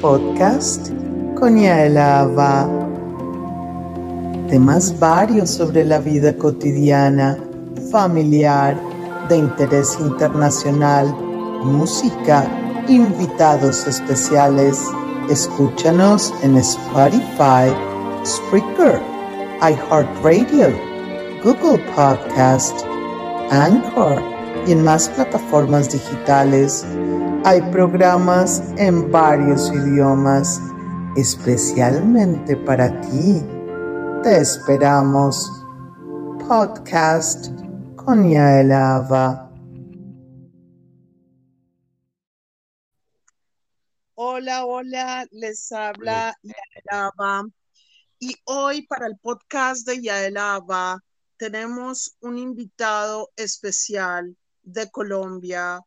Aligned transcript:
podcast 0.00 0.88
con 1.38 1.58
Yaelava. 1.58 2.68
Temas 4.48 4.98
varios 4.98 5.50
sobre 5.50 5.84
la 5.84 5.98
vida 5.98 6.34
cotidiana, 6.36 7.38
familiar, 7.90 8.76
de 9.28 9.36
interés 9.36 9.96
internacional, 10.00 11.14
música, 11.62 12.48
invitados 12.88 13.86
especiales. 13.86 14.82
Escúchanos 15.28 16.32
en 16.42 16.56
Spotify, 16.56 17.70
Spreaker, 18.24 19.00
iHeartRadio, 19.60 20.68
Google 21.44 21.78
Podcast, 21.94 22.80
Anchor 23.50 24.20
y 24.66 24.72
en 24.72 24.82
más 24.82 25.08
plataformas 25.10 25.92
digitales. 25.92 26.84
Hay 27.42 27.62
programas 27.72 28.62
en 28.76 29.10
varios 29.10 29.72
idiomas, 29.72 30.60
especialmente 31.16 32.54
para 32.54 33.00
ti. 33.00 33.42
Te 34.22 34.36
esperamos. 34.36 35.50
Podcast 36.46 37.46
con 37.96 38.30
Yael 38.30 38.72
Hola, 44.14 44.66
hola, 44.66 45.26
les 45.30 45.72
habla 45.72 46.36
Yael 46.42 47.52
Y 48.18 48.34
hoy 48.44 48.86
para 48.86 49.06
el 49.06 49.16
podcast 49.18 49.86
de 49.86 50.02
Yael 50.02 50.36
tenemos 51.38 52.18
un 52.20 52.36
invitado 52.36 53.30
especial 53.34 54.36
de 54.62 54.90
Colombia, 54.90 55.80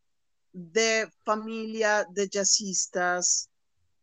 de 0.54 1.10
familia 1.26 2.06
de 2.10 2.30
jazzistas, 2.30 3.50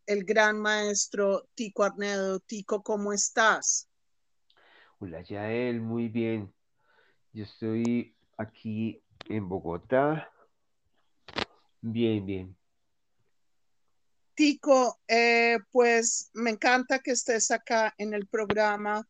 el 0.07 0.25
gran 0.25 0.61
maestro 0.61 1.49
Tico 1.55 1.85
Arnedo. 1.85 2.41
Tico, 2.41 2.83
¿cómo 2.83 3.13
estás? 3.13 3.89
Hola, 4.99 5.23
Yael, 5.23 5.81
muy 5.81 6.09
bien. 6.09 6.53
Yo 7.33 7.45
estoy 7.45 8.15
aquí 8.37 9.01
en 9.29 9.49
Bogotá. 9.49 10.31
Bien, 11.81 12.27
bien. 12.27 12.57
Tico, 14.35 14.99
eh, 15.07 15.59
pues 15.71 16.31
me 16.35 16.51
encanta 16.51 16.99
que 16.99 17.13
estés 17.13 17.51
acá 17.51 17.95
en 17.99 18.15
el 18.15 18.27
programa 18.27 19.07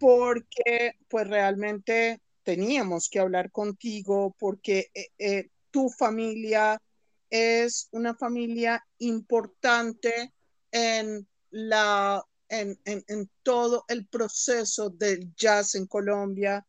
porque 0.00 0.92
pues 1.08 1.26
realmente 1.28 2.20
teníamos 2.42 3.08
que 3.08 3.20
hablar 3.20 3.50
contigo 3.50 4.34
porque 4.38 4.90
eh, 4.94 5.08
eh, 5.18 5.50
tu 5.74 5.90
familia 5.90 6.80
es 7.28 7.88
una 7.90 8.14
familia 8.14 8.80
importante 8.98 10.32
en, 10.70 11.28
la, 11.50 12.24
en, 12.48 12.78
en, 12.84 13.28
todo 13.42 13.84
el 13.88 14.06
proceso 14.06 14.88
del 14.88 15.34
jazz 15.34 15.74
en 15.74 15.88
Colombia 15.88 16.64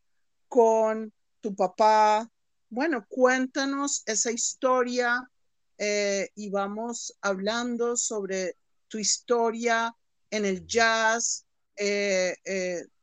con 0.48 1.14
tu 1.40 1.56
papá. 1.56 2.28
Bueno, 2.68 3.06
cuéntanos 3.08 4.02
esa 4.08 4.32
historia 4.32 5.30
eh, 5.78 6.28
y 6.34 6.50
vamos 6.50 7.16
hablando 7.22 7.96
sobre 7.96 8.58
tu 8.88 8.98
historia 8.98 9.96
en 10.32 10.46
el 10.46 10.66
jazz, 10.66 11.46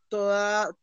toda, 0.09 0.77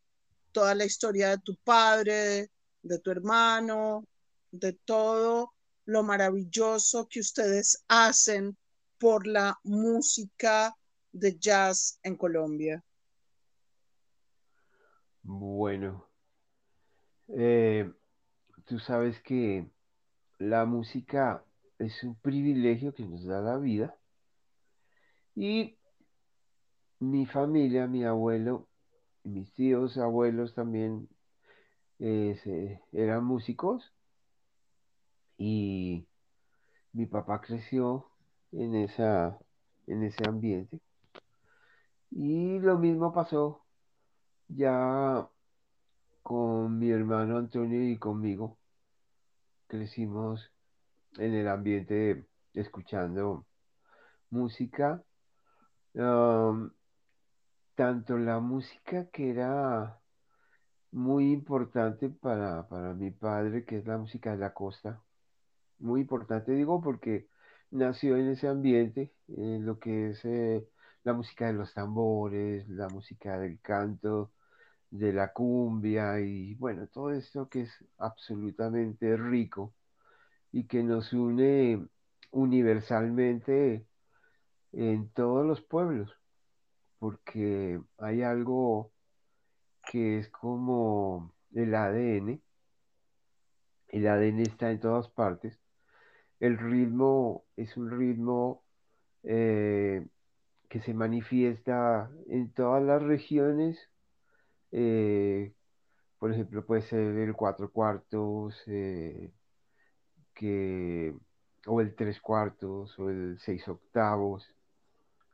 toda 0.54 0.76
la 0.76 0.86
historia 0.86 1.32
de 1.32 1.40
tu 1.40 1.58
padre, 1.58 2.50
de 2.84 3.00
tu 3.00 3.12
hermano, 3.12 4.06
de 4.52 4.74
todo 4.74 5.54
lo 5.86 6.04
maravilloso 6.04 7.08
que 7.08 7.20
ustedes 7.20 7.84
hacen 7.88 8.58
por 9.00 9.26
la 9.26 9.58
música 9.64 10.76
de 11.12 11.38
jazz 11.38 12.00
en 12.04 12.16
Colombia. 12.16 12.84
Bueno, 15.24 16.08
eh, 17.30 17.92
tú 18.66 18.80
sabes 18.80 19.22
que 19.22 19.70
la 20.38 20.66
música 20.66 21.44
es 21.78 22.04
un 22.04 22.16
privilegio 22.16 22.94
que 22.94 23.06
nos 23.06 23.26
da 23.26 23.42
la 23.42 23.58
vida 23.58 23.96
y 25.36 25.78
mi 27.00 27.26
familia, 27.26 27.88
mi 27.88 28.04
abuelo, 28.04 28.68
mis 29.24 29.54
tíos, 29.54 29.98
abuelos 29.98 30.54
también 30.54 31.08
eh, 32.00 32.82
eran 32.92 33.24
músicos 33.24 33.94
y 35.40 36.06
mi 36.94 37.06
papá 37.08 37.42
creció 37.42 38.12
en, 38.52 38.76
esa, 38.76 39.40
en 39.88 40.04
ese 40.04 40.28
ambiente. 40.28 40.82
Y 42.12 42.60
lo 42.60 42.78
mismo 42.78 43.14
pasó 43.14 43.66
ya 44.50 45.30
con 46.24 46.78
mi 46.80 46.90
hermano 46.92 47.38
Antonio 47.38 47.84
y 47.90 47.98
conmigo. 47.98 48.58
Crecimos 49.68 50.52
en 51.18 51.34
el 51.36 51.48
ambiente 51.48 52.26
escuchando 52.54 53.46
música. 54.30 55.04
tanto 57.76 58.18
la 58.18 58.40
música 58.40 59.10
que 59.10 59.30
era 59.32 60.00
muy 60.92 61.32
importante 61.32 62.10
para, 62.10 62.68
para 62.68 62.94
mi 62.94 63.12
padre, 63.12 63.66
que 63.66 63.78
es 63.78 63.88
la 63.88 63.98
música 63.98 64.32
de 64.32 64.38
la 64.38 64.54
costa. 64.54 65.02
Muy 65.80 66.02
importante, 66.02 66.52
digo, 66.54 66.82
porque 66.82 67.28
nació 67.72 68.18
en 68.18 68.30
ese 68.30 68.48
ambiente, 68.48 69.14
en 69.28 69.66
lo 69.66 69.80
que 69.80 70.10
es 70.12 70.26
eh, 70.26 70.68
la 71.04 71.14
música 71.14 71.48
de 71.48 71.54
los 71.54 71.74
tambores, 71.74 72.68
la 72.70 72.88
música 72.90 73.40
del 73.40 73.60
canto, 73.62 74.34
de 74.92 75.14
la 75.14 75.34
cumbia 75.34 76.20
y 76.22 76.56
bueno, 76.56 76.88
todo 76.88 77.12
esto 77.12 77.50
que 77.50 77.62
es 77.64 77.86
absolutamente 77.98 79.18
rico 79.18 79.76
y 80.52 80.66
que 80.68 80.84
nos 80.84 81.14
une 81.14 81.88
universalmente 82.32 83.88
en 84.74 85.10
todos 85.12 85.46
los 85.46 85.62
pueblos, 85.62 86.12
porque 87.00 87.82
hay 88.00 88.24
algo 88.24 88.94
que 89.92 90.20
es 90.20 90.30
como 90.30 91.34
el 91.54 91.76
ADN. 91.76 92.42
El 93.90 94.08
ADN 94.08 94.44
está 94.44 94.72
en 94.72 94.80
todas 94.80 95.10
partes. 95.10 95.59
El 96.40 96.58
ritmo 96.58 97.46
es 97.56 97.76
un 97.78 97.92
ritmo 97.92 98.64
eh, 99.24 100.08
que 100.70 100.80
se 100.82 100.94
manifiesta 100.94 102.12
en 102.28 102.52
todas 102.54 102.84
las 102.84 103.02
regiones. 103.04 103.78
Eh, 104.72 105.54
por 106.20 106.32
ejemplo, 106.32 106.66
puede 106.66 106.82
ser 106.84 107.18
el 107.18 107.34
cuatro 107.34 107.72
cuartos, 107.72 108.62
eh, 108.68 109.32
que, 110.34 111.16
o 111.68 111.82
el 111.82 111.96
tres 111.96 112.22
cuartos, 112.22 112.98
o 113.00 113.10
el 113.10 113.38
seis 113.40 113.68
octavos. 113.68 114.56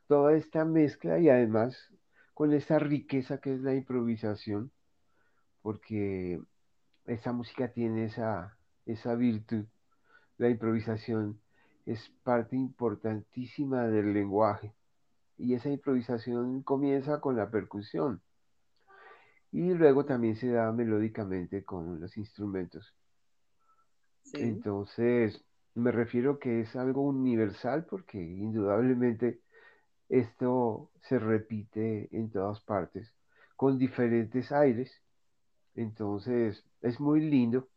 Toda 0.08 0.34
esta 0.36 0.64
mezcla 0.64 1.18
y 1.18 1.28
además 1.28 1.76
con 2.34 2.52
esa 2.52 2.78
riqueza 2.78 3.38
que 3.38 3.54
es 3.54 3.60
la 3.60 3.74
improvisación, 3.74 4.72
porque 5.62 6.40
esa 7.06 7.32
música 7.32 7.72
tiene 7.72 8.04
esa, 8.06 8.58
esa 8.86 9.14
virtud. 9.14 9.66
La 10.38 10.48
improvisación 10.50 11.40
es 11.86 12.10
parte 12.22 12.56
importantísima 12.56 13.86
del 13.86 14.12
lenguaje 14.12 14.74
y 15.38 15.54
esa 15.54 15.70
improvisación 15.70 16.62
comienza 16.62 17.20
con 17.20 17.36
la 17.36 17.50
percusión 17.50 18.20
y 19.52 19.72
luego 19.72 20.04
también 20.04 20.36
se 20.36 20.50
da 20.50 20.70
melódicamente 20.72 21.64
con 21.64 22.00
los 22.00 22.16
instrumentos. 22.16 22.94
Entonces, 24.34 25.42
me 25.74 25.92
refiero 25.92 26.38
que 26.38 26.60
es 26.60 26.74
algo 26.76 27.02
universal 27.02 27.86
porque 27.88 28.18
indudablemente 28.18 29.40
esto 30.08 30.90
se 31.02 31.18
repite 31.18 32.08
en 32.12 32.30
todas 32.30 32.60
partes 32.60 33.14
con 33.56 33.78
diferentes 33.78 34.52
aires. 34.52 35.02
Entonces 35.74 36.64
es 36.82 37.00
muy 37.00 37.20
lindo. 37.20 37.68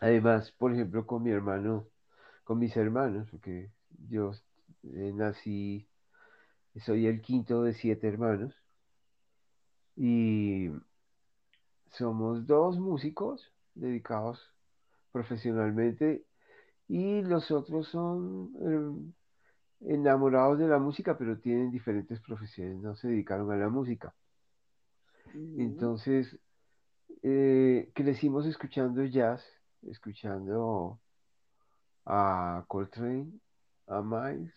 Además, 0.00 0.52
por 0.52 0.72
ejemplo, 0.72 1.06
con 1.06 1.22
mi 1.22 1.30
hermano, 1.30 1.88
con 2.44 2.58
mis 2.58 2.76
hermanos, 2.76 3.28
porque 3.30 3.70
yo 4.08 4.32
eh, 4.82 5.12
nací, 5.14 5.88
soy 6.84 7.06
el 7.06 7.20
quinto 7.22 7.62
de 7.62 7.74
siete 7.74 8.08
hermanos. 8.08 8.54
Y 9.96 10.70
somos 11.90 12.46
dos 12.46 12.78
músicos 12.78 13.52
dedicados 13.74 14.52
profesionalmente 15.12 16.24
y 16.88 17.22
los 17.22 17.50
otros 17.50 17.88
son 17.88 18.52
em, 18.60 19.12
enamorados 19.80 20.58
de 20.58 20.68
la 20.68 20.78
música, 20.78 21.16
pero 21.16 21.38
tienen 21.38 21.70
diferentes 21.70 22.20
profesiones, 22.20 22.82
no 22.82 22.94
se 22.96 23.08
dedicaron 23.08 23.50
a 23.52 23.56
la 23.56 23.68
música. 23.68 24.14
Entonces, 25.56 26.38
eh, 27.22 27.90
crecimos 27.94 28.46
escuchando 28.46 29.04
jazz, 29.04 29.42
escuchando 29.90 31.00
a 32.06 32.64
Coltrane, 32.68 33.32
a 33.86 34.02
Miles, 34.02 34.54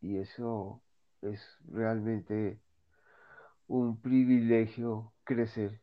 y 0.00 0.18
eso 0.18 0.82
es 1.22 1.40
realmente 1.68 2.60
un 3.66 4.00
privilegio 4.00 5.12
crecer. 5.24 5.80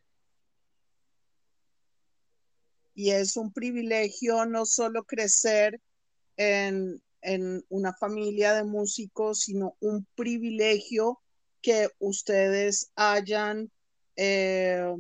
Y 2.96 3.12
es 3.12 3.38
un 3.38 3.52
privilegio 3.52 4.46
no 4.46 4.66
solo 4.66 5.04
crecer 5.04 5.82
en, 6.38 7.02
una 7.70 7.94
familia 7.94 8.54
de 8.54 8.66
músicos, 8.66 9.40
sino 9.42 9.76
un 9.80 10.06
privilegio 10.16 11.22
que 11.62 11.88
ustedes 12.00 12.92
hayan 12.96 13.72
eh, 14.16 14.94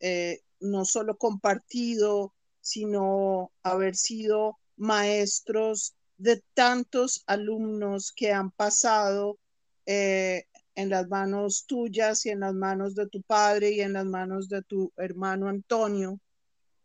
eh, 0.00 0.40
no 0.62 0.84
solo 0.84 1.16
compartido, 1.16 2.32
sino 2.60 3.52
haber 3.62 3.96
sido 3.96 4.58
maestros 4.76 5.94
de 6.16 6.42
tantos 6.54 7.24
alumnos 7.26 8.12
que 8.12 8.32
han 8.32 8.50
pasado 8.52 9.38
eh, 9.86 10.44
en 10.74 10.88
las 10.88 11.08
manos 11.08 11.66
tuyas 11.66 12.24
y 12.26 12.30
en 12.30 12.40
las 12.40 12.54
manos 12.54 12.94
de 12.94 13.08
tu 13.08 13.22
padre 13.22 13.72
y 13.72 13.80
en 13.80 13.92
las 13.92 14.06
manos 14.06 14.48
de 14.48 14.62
tu 14.62 14.92
hermano 14.96 15.48
Antonio. 15.48 16.18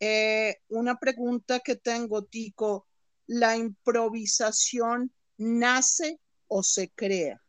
Eh, 0.00 0.56
una 0.68 0.98
pregunta 0.98 1.60
que 1.60 1.76
tengo, 1.76 2.24
Tico, 2.24 2.86
¿la 3.26 3.56
improvisación 3.56 5.12
nace 5.38 6.20
o 6.48 6.62
se 6.62 6.90
crea? 6.90 7.40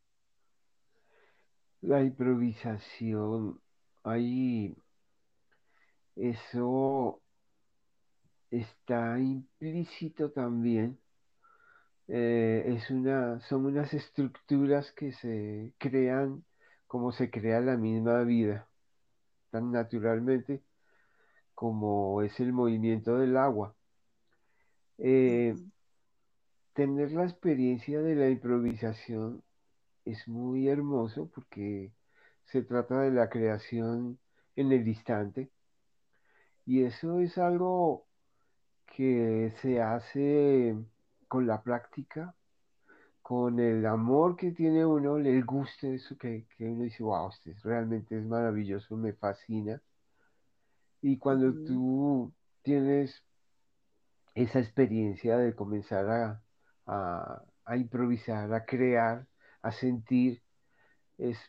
La 1.81 2.01
improvisación, 2.01 3.61
ahí 4.03 4.75
eso 6.19 7.21
está 8.51 9.19
implícito 9.19 10.31
también. 10.31 10.99
Eh, 12.07 12.63
es 12.67 12.89
una, 12.89 13.39
son 13.41 13.65
unas 13.67 13.93
estructuras 13.93 14.91
que 14.93 15.13
se 15.13 15.73
crean 15.77 16.43
como 16.87 17.11
se 17.11 17.29
crea 17.29 17.61
la 17.61 17.77
misma 17.77 18.23
vida, 18.23 18.67
tan 19.51 19.71
naturalmente 19.71 20.63
como 21.53 22.21
es 22.23 22.39
el 22.39 22.51
movimiento 22.53 23.17
del 23.17 23.37
agua. 23.37 23.75
Eh, 24.97 25.55
tener 26.73 27.11
la 27.11 27.25
experiencia 27.25 28.01
de 28.01 28.15
la 28.15 28.29
improvisación 28.29 29.43
es 30.05 30.27
muy 30.27 30.67
hermoso 30.67 31.29
porque 31.33 31.91
se 32.45 32.63
trata 32.63 33.01
de 33.01 33.11
la 33.11 33.29
creación 33.29 34.19
en 34.55 34.71
el 34.71 34.87
instante 34.87 35.49
y 36.69 36.83
eso 36.83 37.19
es 37.19 37.35
algo 37.39 38.05
que 38.85 39.51
se 39.59 39.81
hace 39.81 40.77
con 41.27 41.47
la 41.47 41.63
práctica, 41.63 42.35
con 43.23 43.59
el 43.59 43.83
amor 43.87 44.35
que 44.35 44.51
tiene 44.51 44.85
uno, 44.85 45.17
el 45.17 45.43
gusto 45.45 45.87
de 45.87 45.95
eso 45.95 46.15
que, 46.15 46.45
uno 46.59 46.83
dice, 46.83 47.01
wow, 47.01 47.29
esto 47.29 47.49
realmente 47.63 48.19
es 48.19 48.23
maravilloso, 48.23 48.95
me 48.97 49.13
fascina. 49.13 49.81
Y 51.01 51.17
cuando 51.17 51.55
tú 51.65 52.31
tienes 52.61 53.19
esa 54.35 54.59
experiencia 54.59 55.37
de 55.37 55.55
comenzar 55.55 56.39
a, 56.85 57.75
improvisar, 57.77 58.53
a 58.53 58.63
crear, 58.63 59.25
a 59.63 59.71
sentir, 59.71 60.43
es, 61.17 61.39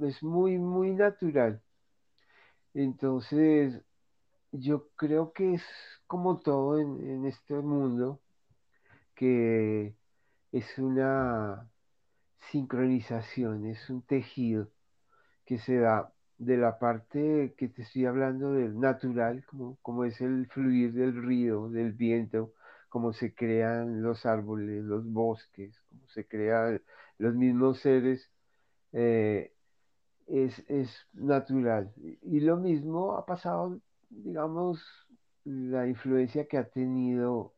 es 0.00 0.22
muy, 0.22 0.58
muy 0.58 0.92
natural. 0.92 1.60
Entonces, 2.72 3.82
yo 4.54 4.88
creo 4.96 5.32
que 5.32 5.54
es 5.54 5.64
como 6.06 6.40
todo 6.40 6.78
en, 6.78 7.26
este 7.26 7.54
mundo, 7.54 8.20
que 9.14 9.96
es 10.52 10.78
una 10.78 11.68
sincronización, 12.50 13.66
es 13.66 13.90
un 13.90 14.02
tejido 14.02 14.70
que 15.46 15.58
se 15.58 15.78
da 15.78 16.12
de 16.38 16.56
la 16.56 16.78
parte 16.78 17.54
que 17.58 17.68
te 17.68 17.82
estoy 17.82 18.06
hablando 18.06 18.52
del 18.52 18.78
natural, 18.78 19.44
como, 19.46 19.76
como 19.82 20.04
es 20.04 20.20
el 20.20 20.46
fluir 20.48 20.92
del 20.92 21.22
río, 21.22 21.68
del 21.70 21.92
viento, 21.92 22.52
cómo 22.88 23.12
se 23.12 23.34
crean 23.34 24.02
los 24.02 24.26
árboles, 24.26 24.84
los 24.84 25.04
bosques, 25.04 25.80
cómo 25.88 26.06
se 26.08 26.26
crean 26.26 26.80
los 27.18 27.34
mismos 27.34 27.80
seres, 27.80 28.30
eh, 28.92 29.52
es, 30.28 30.58
es 30.68 31.08
natural. 31.12 31.92
Y 32.22 32.40
lo 32.40 32.56
mismo 32.56 33.16
ha 33.16 33.26
pasado 33.26 33.80
digamos, 34.22 34.82
la 35.44 35.86
influencia 35.86 36.46
que 36.46 36.58
ha 36.58 36.68
tenido 36.68 37.54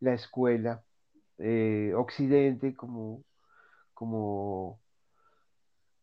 la 0.00 0.14
escuela 0.14 0.84
eh, 1.38 1.92
occidente 1.96 2.74
como, 2.74 3.24
como, 3.94 4.80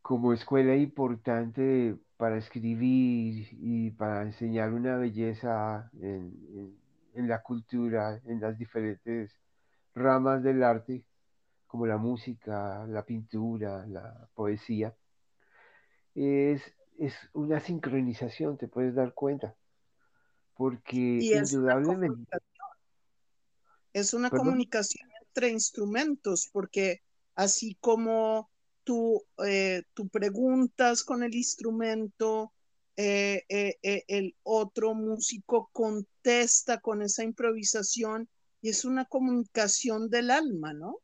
como 0.02 0.34
escuela 0.34 0.76
importante 0.76 1.98
para 2.18 2.38
escribir 2.38 3.48
y 3.52 3.92
para 3.92 4.24
enseñar 4.24 4.74
una 4.74 4.98
belleza 4.98 5.90
en, 6.02 6.78
en 7.14 7.28
la 7.28 7.42
cultura, 7.42 8.20
en 8.26 8.42
las 8.42 8.58
diferentes 8.58 9.34
ramas 9.96 10.44
del 10.44 10.64
arte, 10.64 11.04
como 11.68 11.86
la 11.86 11.98
música, 11.98 12.86
la 12.88 13.06
pintura, 13.06 13.86
la 13.88 14.28
poesía, 14.34 14.96
es, 16.16 16.62
es 16.98 17.14
una 17.34 17.60
sincronización, 17.60 18.58
te 18.58 18.68
puedes 18.68 18.96
dar 18.96 19.14
cuenta 19.14 19.56
porque 20.60 21.20
indudablemente... 21.22 22.38
es 23.94 24.14
una 24.14 24.30
comunicación 24.30 25.10
entre 25.26 25.52
instrumentos, 25.52 26.50
porque 26.52 27.02
así 27.34 27.78
como 27.80 28.50
tú, 28.84 29.24
eh, 29.48 29.84
tú 29.94 30.10
preguntas 30.10 31.06
con 31.06 31.24
el 31.24 31.34
instrumento, 31.34 32.52
eh, 32.98 33.46
eh, 33.48 34.04
el 34.10 34.36
otro 34.44 34.96
músico 34.96 35.70
contesta 35.72 36.82
con 36.82 37.04
esa 37.04 37.24
improvisación 37.24 38.28
y 38.62 38.68
es 38.68 38.84
una 38.84 39.06
comunicación 39.06 40.10
del 40.10 40.30
alma, 40.30 40.74
¿no? 40.74 40.98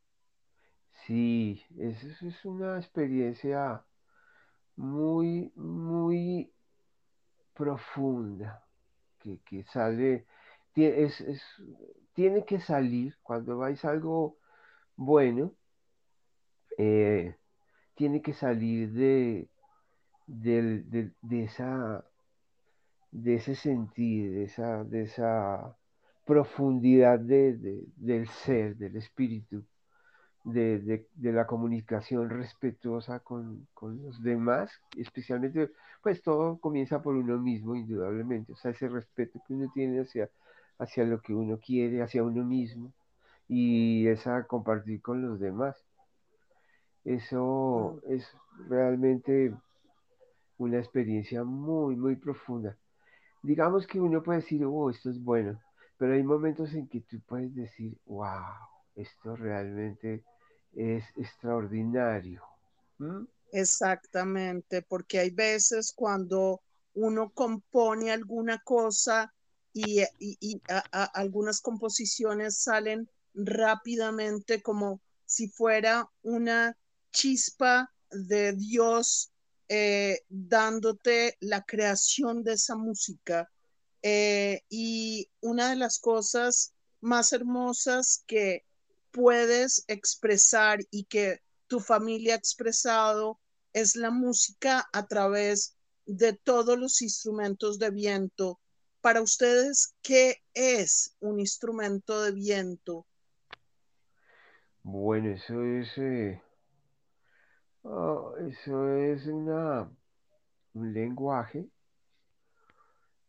Sí, 1.07 1.63
es, 1.77 2.03
es 2.03 2.43
una 2.43 2.77
experiencia 2.77 3.85
muy, 4.75 5.49
muy 5.55 6.51
profunda 7.53 8.64
que, 9.45 9.63
sale, 9.65 10.25
es, 10.75 11.23
tiene 12.13 12.45
que 12.45 12.59
salir 12.59 13.15
cuando 13.23 13.57
vais 13.57 13.83
algo 13.85 14.37
bueno, 14.95 15.53
eh, 16.77 17.35
tiene 17.95 18.21
que 18.21 18.33
salir 18.33 18.91
de, 18.91 19.49
de, 20.27 21.43
esa 21.43 22.05
de 23.11 23.35
ese 23.35 23.55
sentir, 23.55 24.31
de 24.31 24.43
esa, 24.43 24.83
de 24.83 25.03
esa 25.03 25.77
profundidad 26.25 27.19
del 27.19 28.27
ser, 28.27 28.75
del 28.77 28.97
espíritu 28.97 29.65
de, 30.45 31.07
la 31.21 31.47
comunicación 31.47 32.29
respetuosa 32.29 33.19
con, 33.19 33.67
los 33.81 34.21
demás, 34.21 34.71
especialmente, 34.95 35.71
pues 36.01 36.21
todo 36.21 36.59
comienza 36.59 37.01
por 37.01 37.15
uno 37.15 37.37
mismo, 37.39 37.75
indudablemente, 37.75 38.53
o 38.53 38.55
sea, 38.55 38.71
ese 38.71 38.87
respeto 38.87 39.41
que 39.45 39.53
uno 39.53 39.71
tiene 39.73 40.01
hacia, 40.01 40.29
hacia 40.77 41.03
lo 41.03 41.19
que 41.19 41.33
uno 41.33 41.59
quiere, 41.59 42.03
hacia 42.03 42.23
uno 42.23 42.43
mismo, 42.43 42.93
y 43.47 44.07
esa 44.07 44.43
compartir 44.45 45.01
con 45.01 45.21
los 45.27 45.39
demás. 45.39 45.75
Eso 47.03 48.01
es 48.07 48.27
realmente 48.67 49.53
una 50.57 50.77
experiencia 50.77 51.43
muy, 51.43 51.95
muy 51.95 52.15
profunda. 52.15 52.77
Digamos 53.43 53.85
que 53.87 53.99
uno 53.99 54.23
puede 54.23 54.39
decir, 54.39 54.63
oh, 54.65 54.89
esto 54.89 55.09
es 55.09 55.23
bueno, 55.23 55.59
pero 55.97 56.13
hay 56.13 56.23
momentos 56.23 56.73
en 56.73 56.87
que 56.87 57.01
tú 57.01 57.19
puedes 57.27 57.53
decir, 57.55 57.95
wow, 58.05 58.41
esto 58.95 59.35
realmente 59.35 60.23
es 60.75 61.03
extraordinario. 61.15 62.43
Exactamente, 63.51 64.81
porque 64.81 65.19
hay 65.19 65.29
veces 65.29 65.93
cuando 65.93 66.61
uno 66.93 67.31
compone 67.33 68.11
alguna 68.11 68.59
cosa 68.59 69.33
y, 69.73 70.01
algunas 71.13 71.61
composiciones 71.61 72.57
salen 72.59 73.09
rápidamente 73.33 74.61
como 74.61 75.01
si 75.25 75.49
fuera 75.49 76.09
una 76.21 76.77
chispa 77.11 77.91
de 78.09 78.53
Dios 78.53 79.31
eh, 79.67 80.21
dándote 80.29 81.35
la 81.41 81.63
creación 81.63 82.43
de 82.43 82.53
esa 82.53 82.75
música. 82.75 83.49
Eh, 84.01 84.61
y 84.69 85.29
una 85.41 85.71
de 85.71 85.75
las 85.75 85.99
cosas 85.99 86.73
más 87.01 87.33
hermosas 87.33 88.23
que 88.27 88.63
puedes 89.15 89.85
expresar 89.87 90.79
y 90.91 91.05
que 91.05 91.39
tu 91.67 91.79
familia 91.79 92.33
ha 92.33 92.37
expresado 92.37 93.39
es 93.71 93.95
la 93.95 94.11
música 94.11 94.85
a 94.91 95.07
través 95.07 95.77
de 96.05 96.33
todos 96.33 96.77
los 96.77 97.01
instrumentos 97.01 97.79
de 97.79 97.91
viento. 97.91 98.59
Para 98.99 99.21
ustedes, 99.21 99.95
¿qué 100.01 100.43
es 100.53 101.15
un 101.21 101.39
instrumento 101.39 102.23
de 102.23 102.33
viento? 102.33 103.07
Bueno, 104.83 105.29
eso 105.29 105.63
es, 105.63 105.97
eh, 105.97 106.41
eso 107.85 108.89
es 108.97 109.27
una, 109.27 109.89
un 110.73 110.93
lenguaje 110.93 111.69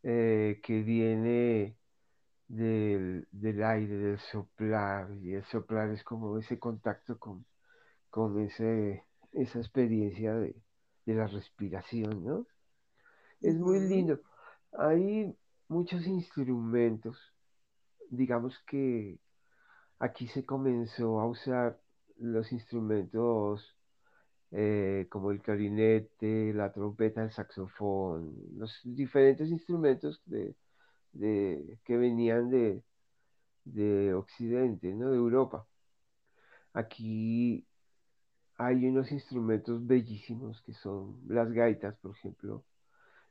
eh, 0.02 0.60
que 0.64 0.82
viene 0.82 1.76
del, 2.48 3.26
del, 3.32 3.62
aire, 3.62 3.96
del 3.96 4.18
soplar, 4.18 5.10
y 5.22 5.34
el 5.34 5.44
soplar 5.44 5.90
es 5.90 6.02
como 6.04 6.38
ese 6.38 6.58
contacto 6.58 7.18
con, 7.18 7.44
con 8.10 8.40
ese, 8.40 9.04
esa 9.32 9.58
experiencia 9.58 10.34
de, 10.34 10.56
de 11.06 11.14
la 11.14 11.26
respiración, 11.26 12.24
¿no? 12.24 12.46
Es 13.40 13.56
muy 13.56 13.80
lindo. 13.80 14.20
Hay 14.72 15.36
muchos 15.68 16.06
instrumentos, 16.06 17.18
digamos 18.10 18.58
que 18.66 19.18
aquí 19.98 20.28
se 20.28 20.44
comenzó 20.44 21.20
a 21.20 21.26
usar 21.26 21.80
los 22.18 22.52
instrumentos 22.52 23.76
eh, 24.52 25.06
como 25.10 25.32
el 25.32 25.42
clarinete, 25.42 26.52
la 26.54 26.72
trompeta, 26.72 27.22
el 27.22 27.32
saxofón, 27.32 28.34
los 28.56 28.80
diferentes 28.84 29.48
instrumentos 29.50 30.22
de, 30.26 30.54
que 31.18 31.96
venían 31.96 32.50
de, 32.50 32.82
de 33.64 34.14
Occidente, 34.14 34.94
¿no? 34.94 35.10
de 35.10 35.16
Europa. 35.16 35.66
Aquí 36.72 37.66
hay 38.58 38.86
unos 38.86 39.12
instrumentos 39.12 39.86
bellísimos 39.86 40.62
que 40.62 40.72
son 40.72 41.20
las 41.26 41.50
gaitas, 41.52 41.96
por 41.98 42.12
ejemplo, 42.12 42.64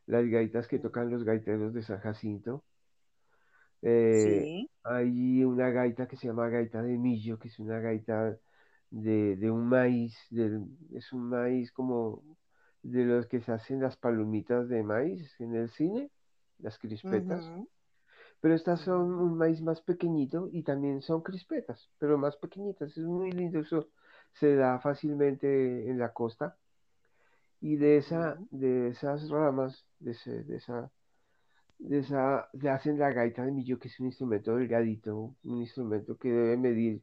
las 0.05 0.25
gaitas 0.25 0.67
que 0.67 0.79
tocan 0.79 1.09
los 1.09 1.23
gaiteros 1.23 1.73
de 1.73 1.83
San 1.83 1.99
Jacinto. 1.99 2.63
Eh, 3.81 4.67
hay 4.83 5.43
una 5.43 5.69
gaita 5.69 6.07
que 6.07 6.15
se 6.17 6.27
llama 6.27 6.49
gaita 6.49 6.81
de 6.81 6.97
millo, 6.97 7.39
que 7.39 7.47
es 7.47 7.59
una 7.59 7.79
gaita 7.79 8.37
de, 8.89 9.51
un 9.51 9.67
maíz, 9.67 10.15
es 10.93 11.11
un 11.11 11.29
maíz 11.29 11.71
como 11.71 12.23
de 12.83 13.03
los 13.05 13.27
que 13.27 13.41
se 13.41 13.51
hacen 13.51 13.81
las 13.81 13.97
palomitas 13.97 14.69
de 14.69 14.83
maíz 14.83 15.39
en 15.39 15.55
el 15.55 15.69
cine, 15.69 16.09
las 16.59 16.77
crispetas. 16.77 17.51
Pero 18.45 18.53
estas 18.53 18.81
son 18.81 19.11
un 19.15 19.39
maíz 19.39 19.59
más 19.59 19.81
pequeñito 19.81 20.49
y 20.51 20.61
también 20.61 21.01
son 21.01 21.23
crispetas, 21.23 21.89
pero 21.97 22.15
más 22.19 22.37
pequeñitas. 22.37 22.95
Es 22.95 23.03
muy 23.03 23.31
lindo, 23.31 23.57
eso 23.57 23.89
se 24.33 24.55
da 24.55 24.79
fácilmente 24.79 25.89
en 25.89 25.97
la 25.97 26.13
costa. 26.13 26.55
Y 27.59 27.77
de, 27.77 27.97
esa, 27.97 28.37
de 28.51 28.89
esas 28.89 29.29
ramas, 29.29 29.87
de, 29.99 30.15
de 30.43 30.57
esa 30.57 30.91
de 31.79 31.97
esa, 31.97 32.47
le 32.53 32.69
hacen 32.69 32.99
la 32.99 33.11
gaita 33.11 33.43
de 33.43 33.51
millo, 33.51 33.79
que 33.79 33.87
es 33.87 33.99
un 33.99 34.05
instrumento 34.05 34.55
delgadito, 34.55 35.35
un 35.43 35.57
instrumento 35.61 36.15
que 36.15 36.29
debe 36.29 36.55
medir 36.55 37.01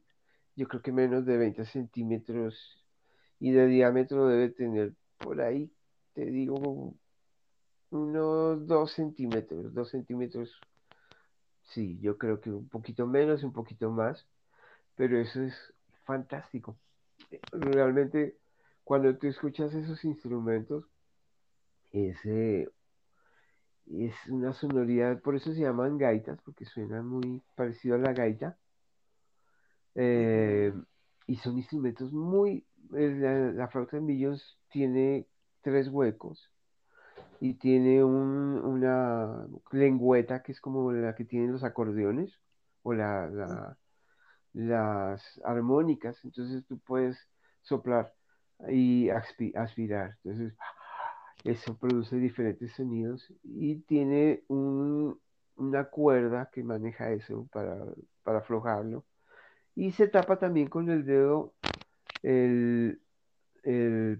yo 0.55 0.65
creo 0.69 0.81
que 0.81 0.93
menos 0.93 1.25
de 1.25 1.35
20 1.37 1.65
centímetros 1.65 2.55
y 3.41 3.51
de 3.51 3.67
diámetro 3.67 4.27
debe 4.27 4.47
tener 4.47 4.93
por 5.17 5.41
ahí, 5.41 5.69
te 6.13 6.25
digo, 6.25 6.95
unos 7.89 8.65
2 8.65 8.91
centímetros, 8.93 9.73
2 9.73 9.89
centímetros, 9.89 10.57
sí, 11.69 11.99
yo 12.01 12.17
creo 12.17 12.39
que 12.41 12.51
un 12.51 12.67
poquito 12.69 13.07
menos, 13.07 13.43
un 13.43 13.53
poquito 13.53 13.91
más, 13.91 14.25
pero 14.95 15.17
eso 15.17 15.41
es 15.41 15.73
fantástico. 16.05 16.77
Realmente, 17.51 18.37
cuando 18.83 19.15
tú 19.17 19.27
escuchas 19.27 19.73
esos 19.73 20.03
instrumentos, 20.05 20.85
ese 21.91 22.69
es 23.87 24.15
una 24.29 24.53
sonoridad, 24.53 25.21
por 25.21 25.35
eso 25.35 25.53
se 25.53 25.61
llaman 25.61 25.97
gaitas, 25.97 26.39
porque 26.43 26.65
suena 26.65 27.01
muy 27.01 27.41
parecido 27.55 27.95
a 27.95 27.99
la 27.99 28.13
gaita. 28.13 28.57
Eh, 29.95 30.73
y 31.27 31.35
son 31.37 31.57
instrumentos 31.57 32.11
muy... 32.11 32.65
La, 32.89 33.67
flauta 33.69 33.97
de 33.97 34.03
millos 34.03 34.59
tiene 34.69 35.25
tres 35.61 35.87
huecos 35.87 36.52
y 37.43 37.55
tiene 37.55 38.01
una 38.01 39.45
lengüeta 39.71 40.41
que 40.41 40.53
es 40.53 40.61
como 40.61 40.93
la 40.93 41.13
que 41.13 41.25
tienen 41.25 41.51
los 41.51 41.65
acordeones 41.65 42.39
o 42.83 42.93
la, 42.93 43.77
las 44.53 45.41
armónicas. 45.43 46.23
Entonces 46.23 46.65
tú 46.65 46.79
puedes 46.79 47.27
soplar 47.61 48.13
y 48.69 49.09
aspirar. 49.09 50.17
Entonces 50.23 50.53
eso 51.43 51.77
produce 51.77 52.15
diferentes 52.15 52.71
sonidos 52.71 53.33
y 53.43 53.81
tiene 53.81 54.43
una 54.47 55.83
cuerda 55.89 56.49
que 56.49 56.63
maneja 56.63 57.11
eso 57.11 57.45
para, 57.51 57.77
para 58.23 58.39
aflojarlo 58.39 59.03
y 59.75 59.91
se 59.91 60.07
tapa 60.07 60.39
también 60.39 60.69
con 60.69 60.89
el 60.89 61.05
dedo 61.05 61.53
el, 62.21 63.01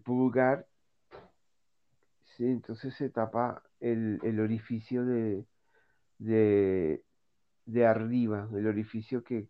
pulgar. 0.03 0.67
Entonces 2.39 2.93
se 2.95 3.09
tapa 3.09 3.63
el, 3.79 4.39
orificio 4.39 5.05
de, 5.05 5.45
de, 7.65 7.85
arriba, 7.85 8.49
el 8.53 8.67
orificio 8.67 9.23
que, 9.23 9.47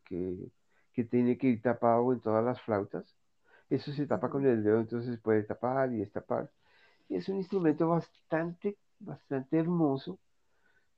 tiene 1.10 1.38
que 1.38 1.48
ir 1.48 1.62
tapado 1.62 2.14
en 2.14 2.20
todas 2.20 2.44
las 2.44 2.62
flautas. 2.62 3.16
Eso 3.70 3.92
se 3.92 4.06
tapa 4.06 4.30
con 4.30 4.46
el 4.46 4.64
dedo, 4.64 4.80
entonces 4.80 5.20
puede 5.20 5.44
tapar 5.44 5.92
y 5.94 6.00
destapar. 6.00 6.52
Y 7.10 7.16
es 7.16 7.30
un 7.30 7.38
instrumento 7.38 7.88
bastante, 7.88 8.78
bastante 9.00 9.58
hermoso, 9.58 10.20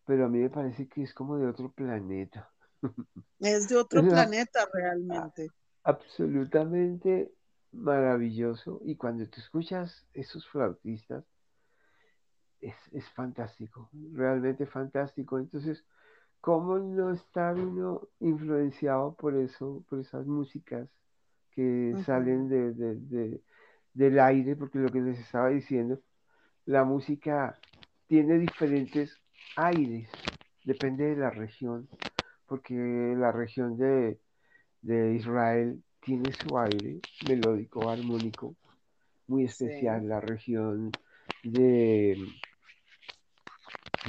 pero 0.06 0.26
a 0.26 0.30
mí 0.30 0.40
me 0.40 0.50
parece 0.50 0.88
que 0.88 1.04
es 1.04 1.14
como 1.14 1.38
de 1.38 1.48
otro 1.48 1.72
planeta. 1.72 2.52
Es 3.40 3.68
de 3.68 3.76
otro 3.76 4.02
planeta 4.02 4.68
realmente. 4.74 5.50
Absolutamente 5.84 7.32
maravilloso. 7.74 8.82
Y 8.86 8.96
cuando 8.96 9.28
te 9.28 9.40
escuchas 9.40 10.06
esos 10.14 10.48
flautistas, 10.48 11.26
es, 12.92 13.10
fantástico, 13.10 13.90
realmente 14.14 14.66
fantástico. 14.66 15.40
Entonces, 15.40 15.86
¿cómo 16.42 16.78
no 16.78 17.12
estar 17.12 17.56
uno 17.56 18.08
influenciado 18.20 19.14
por 19.14 19.36
eso, 19.36 19.84
por 19.90 20.00
esas 20.00 20.26
músicas 20.26 20.88
que 21.52 21.96
salen 22.06 22.50
de, 22.50 23.42
del 23.94 24.20
aire? 24.20 24.56
Porque 24.56 24.80
lo 24.80 24.90
que 24.90 25.02
les 25.02 25.20
estaba 25.20 25.50
diciendo, 25.50 26.00
la 26.66 26.84
música 26.84 27.58
tiene 28.08 28.38
diferentes 28.40 29.22
aires, 29.56 30.10
depende 30.64 31.06
de 31.06 31.16
la 31.16 31.30
región 31.30 31.88
porque 32.46 32.74
la 33.18 33.32
región 33.32 33.78
de, 33.78 34.20
Israel 35.16 35.82
tiene 36.00 36.32
su 36.32 36.58
aire 36.58 37.00
melódico, 37.28 37.90
armónico, 37.90 38.56
muy 39.28 39.46
especial. 39.46 40.08
La 40.08 40.22
región 40.22 40.92
de, 41.44 42.18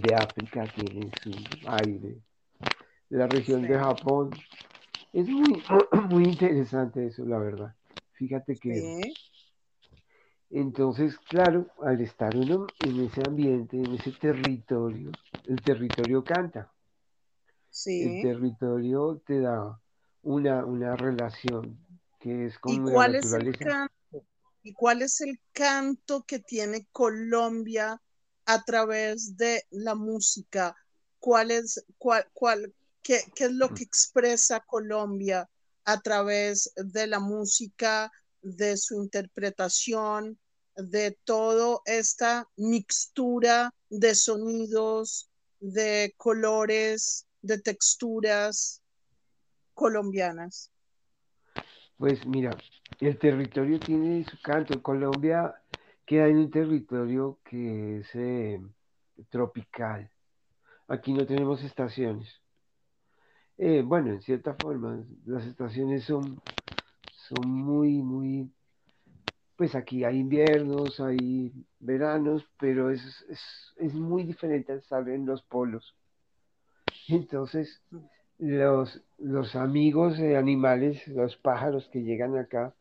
de 0.06 0.14
África 0.14 0.64
tiene 0.74 1.10
su 1.22 1.30
aire. 1.68 2.16
La 3.08 3.26
región 3.26 3.62
de 3.62 3.76
Japón. 3.76 4.30
Es 5.12 5.28
muy, 5.28 5.62
muy 6.08 6.24
interesante 6.24 7.06
eso, 7.06 7.24
la 7.24 7.38
verdad. 7.38 7.74
Fíjate 8.12 8.56
que... 8.56 9.12
Entonces, 10.48 11.18
claro, 11.28 11.66
al 11.82 12.00
estar 12.00 12.36
uno 12.36 12.68
en 12.78 13.04
ese 13.04 13.20
ambiente, 13.26 13.76
en 13.76 13.94
ese 13.94 14.12
territorio, 14.12 15.10
el 15.48 15.60
territorio 15.60 16.24
canta. 16.24 16.70
El 17.84 18.22
territorio 18.22 19.20
te 19.26 19.40
da 19.40 19.78
una, 20.22 20.64
una 20.64 20.94
relación 20.94 21.76
que 22.20 22.46
es 22.46 22.58
con 22.60 22.74
¿Y 22.74 22.92
cuál 22.92 23.12
la 23.12 23.18
naturaleza. 23.18 23.50
Es 23.50 23.60
el 23.60 23.66
canto? 23.66 24.26
¿Y 24.62 24.72
cuál 24.72 25.02
es 25.02 25.20
el 25.20 25.40
canto 25.52 26.22
que 26.22 26.38
tiene 26.38 26.86
Colombia 26.92 28.00
a 28.46 28.62
través 28.64 29.36
de 29.36 29.64
la 29.70 29.94
música? 29.94 30.74
¿Cuál 31.18 31.50
es, 31.50 31.84
cuál, 31.98 32.26
cuál, 32.32 32.74
qué, 33.02 33.20
qué 33.34 33.44
es 33.44 33.52
lo 33.52 33.74
que 33.74 33.82
expresa 33.82 34.60
Colombia 34.60 35.48
a 35.84 36.00
través 36.00 36.72
de 36.76 37.06
la 37.06 37.20
música, 37.20 38.10
de 38.42 38.76
su 38.76 39.02
interpretación, 39.02 40.38
de 40.76 41.18
toda 41.24 41.80
esta 41.84 42.48
mixtura 42.56 43.72
de 43.88 44.14
sonidos, 44.14 45.28
de 45.60 46.14
colores, 46.16 47.26
de 47.42 47.58
texturas 47.60 48.82
colombianas? 49.74 50.70
Pues 51.98 52.26
mira, 52.26 52.56
el 53.00 53.18
territorio 53.18 53.80
tiene 53.80 54.24
su 54.24 54.40
canto. 54.42 54.82
Colombia 54.82 55.54
queda 56.06 56.28
en 56.28 56.38
un 56.38 56.50
territorio 56.50 57.38
que 57.44 57.98
es 57.98 58.14
eh, 58.14 58.60
tropical. 59.28 60.08
Aquí 60.88 61.12
no 61.12 61.26
tenemos 61.26 61.62
estaciones. 61.64 62.28
Eh, 63.58 63.82
bueno, 63.82 64.12
en 64.12 64.22
cierta 64.22 64.54
forma, 64.54 65.04
las 65.24 65.44
estaciones 65.46 66.04
son, 66.04 66.40
son 67.28 67.50
muy, 67.50 68.02
muy, 68.02 68.50
pues 69.56 69.74
aquí 69.74 70.04
hay 70.04 70.18
inviernos, 70.18 71.00
hay 71.00 71.52
veranos, 71.80 72.46
pero 72.60 72.90
es, 72.90 73.02
es, 73.28 73.40
es 73.76 73.94
muy 73.94 74.22
diferente 74.22 74.72
al 74.72 74.78
estar 74.78 75.08
en 75.08 75.26
los 75.26 75.42
polos. 75.42 75.96
Entonces, 77.08 77.82
los, 78.38 79.02
los 79.18 79.56
amigos 79.56 80.18
de 80.18 80.36
animales, 80.36 81.06
los 81.08 81.36
pájaros 81.36 81.88
que 81.88 82.02
llegan 82.02 82.36
acá, 82.36 82.74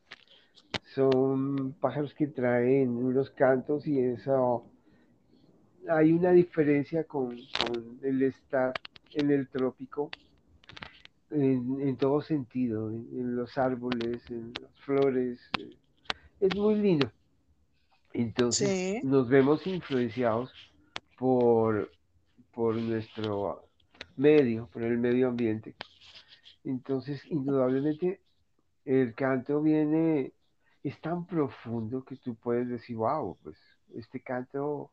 son 0.93 1.74
pájaros 1.79 2.13
que 2.13 2.27
traen 2.27 2.89
unos 2.89 3.29
cantos 3.31 3.85
y 3.88 4.00
eso 4.00 4.65
hay 5.89 6.12
una 6.13 6.31
diferencia 6.31 7.03
con, 7.03 7.38
el 8.01 8.24
estar 8.24 8.74
en 9.13 9.31
el 9.31 9.47
trópico 9.50 10.09
en, 11.31 11.97
todo 11.97 12.21
sentido, 12.21 12.89
en, 12.89 13.35
los 13.35 13.57
árboles, 13.57 14.21
en 14.29 14.53
las 14.62 14.71
flores. 14.79 15.39
Eh, 15.59 15.75
es 16.39 16.55
muy 16.55 16.75
lindo. 16.75 17.12
Entonces 18.13 19.03
nos 19.03 19.27
vemos 19.27 19.67
influenciados 19.67 20.53
por, 21.17 21.91
por 22.53 22.75
nuestro 22.75 23.65
medio, 24.15 24.69
por 24.71 24.83
el 24.83 24.97
medio 24.97 25.27
ambiente. 25.27 25.75
Entonces, 26.63 27.21
indudablemente, 27.29 28.21
el 28.85 29.13
canto 29.13 29.62
viene, 29.62 30.33
es 30.86 31.01
tan 31.01 31.25
profundo 31.25 32.06
que 32.06 32.15
tú 32.15 32.36
puedes 32.36 32.70
decir, 32.70 32.96
wow, 32.96 33.36
pues 33.42 33.58
este 33.96 34.22
canto, 34.22 34.92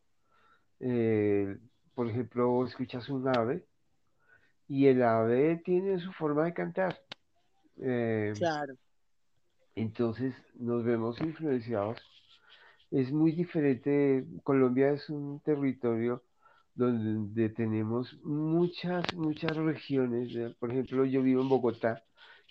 eh, 0.81 1.59
por 1.95 2.09
ejemplo, 2.09 2.65
escuchas 2.67 3.11
un 3.11 3.29
ave 3.29 3.67
y 4.69 4.87
el 4.87 5.03
ave 5.03 5.61
tiene 5.63 5.99
su 6.01 6.11
forma 6.15 6.47
de 6.47 6.55
cantar. 6.55 6.99
Eh, 7.77 8.33
claro. 8.39 8.75
Entonces 9.75 10.35
nos 10.55 10.83
vemos 10.83 11.21
influenciados. 11.21 11.99
Es 12.91 13.13
muy 13.13 13.33
diferente. 13.33 14.25
Colombia 14.45 14.93
es 14.93 15.11
un 15.11 15.41
territorio 15.41 16.23
donde 16.75 17.51
tenemos 17.51 18.19
muchas, 18.25 19.05
muchas 19.15 19.55
regiones. 19.59 20.55
Por 20.59 20.71
ejemplo, 20.71 21.05
yo 21.05 21.23
vivo 21.23 21.43
en 21.43 21.51
Bogotá 21.51 22.03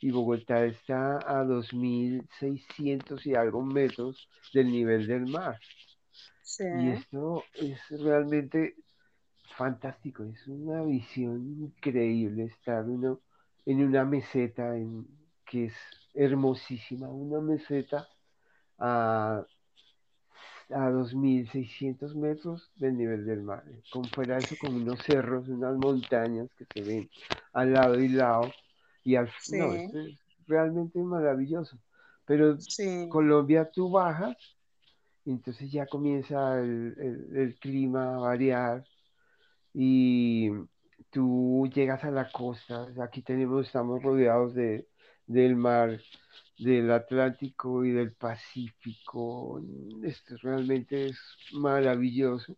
y 0.02 0.12
Bogotá 0.12 0.66
está 0.66 1.18
a 1.18 1.44
2.600 1.44 3.26
y 3.26 3.36
algo 3.36 3.62
metros 3.62 4.28
del 4.54 4.72
nivel 4.72 5.08
del 5.08 5.28
mar. 5.28 5.60
Y 6.80 6.90
esto 6.90 7.44
es 7.54 7.80
realmente 8.02 8.76
fantástico, 9.58 10.24
es 10.24 10.48
una 10.48 10.84
visión 10.84 11.62
increíble 11.62 12.46
estar 12.46 12.84
uno 12.86 13.20
en 13.66 13.84
una 13.84 14.04
meseta 14.06 14.76
en, 14.76 15.08
que 15.46 15.66
es 15.66 15.74
hermosísima, 16.14 17.08
una 17.08 17.40
meseta 17.40 18.08
a 18.80 19.46
a 20.74 20.90
2.600 20.90 22.16
metros 22.16 22.72
del 22.76 22.98
nivel 22.98 23.26
del 23.26 23.42
mar. 23.44 23.64
Como 23.92 24.06
fuera 24.06 24.38
eso, 24.38 24.56
con 24.60 24.76
unos 24.76 25.02
cerros, 25.04 25.48
unas 25.50 25.76
montañas 25.76 26.50
que 26.58 26.66
se 26.74 26.82
ven 26.82 27.10
al 27.54 27.74
lado 27.74 28.00
y 28.00 28.10
lado. 28.10 28.52
Y 29.04 29.16
al 29.16 29.30
no, 29.52 29.74
es 29.74 29.92
realmente 30.48 31.00
maravilloso. 31.00 31.78
Pero 32.26 32.58
Colombia 33.10 33.70
tú 33.72 33.90
bajas, 33.90 34.38
y 35.26 35.32
entonces 35.32 35.72
ya 35.72 35.86
comienza 35.86 36.60
el, 36.60 37.28
el 37.34 37.56
clima 37.60 38.16
a 38.16 38.20
variar 38.20 38.84
y 39.74 40.50
tú 41.10 41.70
llegas 41.74 42.04
a 42.04 42.12
la 42.12 42.32
costa. 42.32 42.88
Aquí 43.02 43.22
tenemos, 43.22 43.68
estamos 43.68 44.02
rodeados 44.02 44.54
de, 44.54 44.88
del 45.28 45.56
mar 45.56 46.00
del 46.58 46.92
Atlántico 46.92 47.84
y 47.84 47.92
del 47.92 48.14
Pacífico. 48.14 49.62
Esto 50.04 50.36
realmente 50.42 51.08
es 51.08 51.20
maravilloso. 51.54 52.56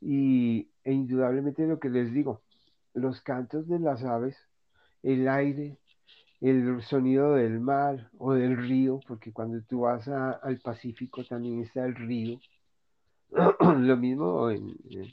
Y 0.00 0.70
e 0.84 0.92
indudablemente 0.92 1.66
lo 1.66 1.78
que 1.80 1.90
les 1.90 2.12
digo, 2.12 2.42
los 2.94 3.20
cantos 3.20 3.68
de 3.68 3.80
las 3.80 4.04
aves, 4.04 4.36
el 5.02 5.28
aire, 5.28 5.78
el 6.40 6.82
sonido 6.82 7.34
del 7.34 7.60
mar 7.60 8.10
o 8.18 8.34
del 8.34 8.56
río, 8.56 9.00
porque 9.06 9.32
cuando 9.32 9.60
tú 9.62 9.80
vas 9.80 10.08
al 10.08 10.58
Pacífico 10.60 11.24
también 11.24 11.62
está 11.62 11.84
el 11.84 11.94
río. 11.94 12.38
lo 13.60 13.96
mismo 13.96 14.50
en 14.50 15.12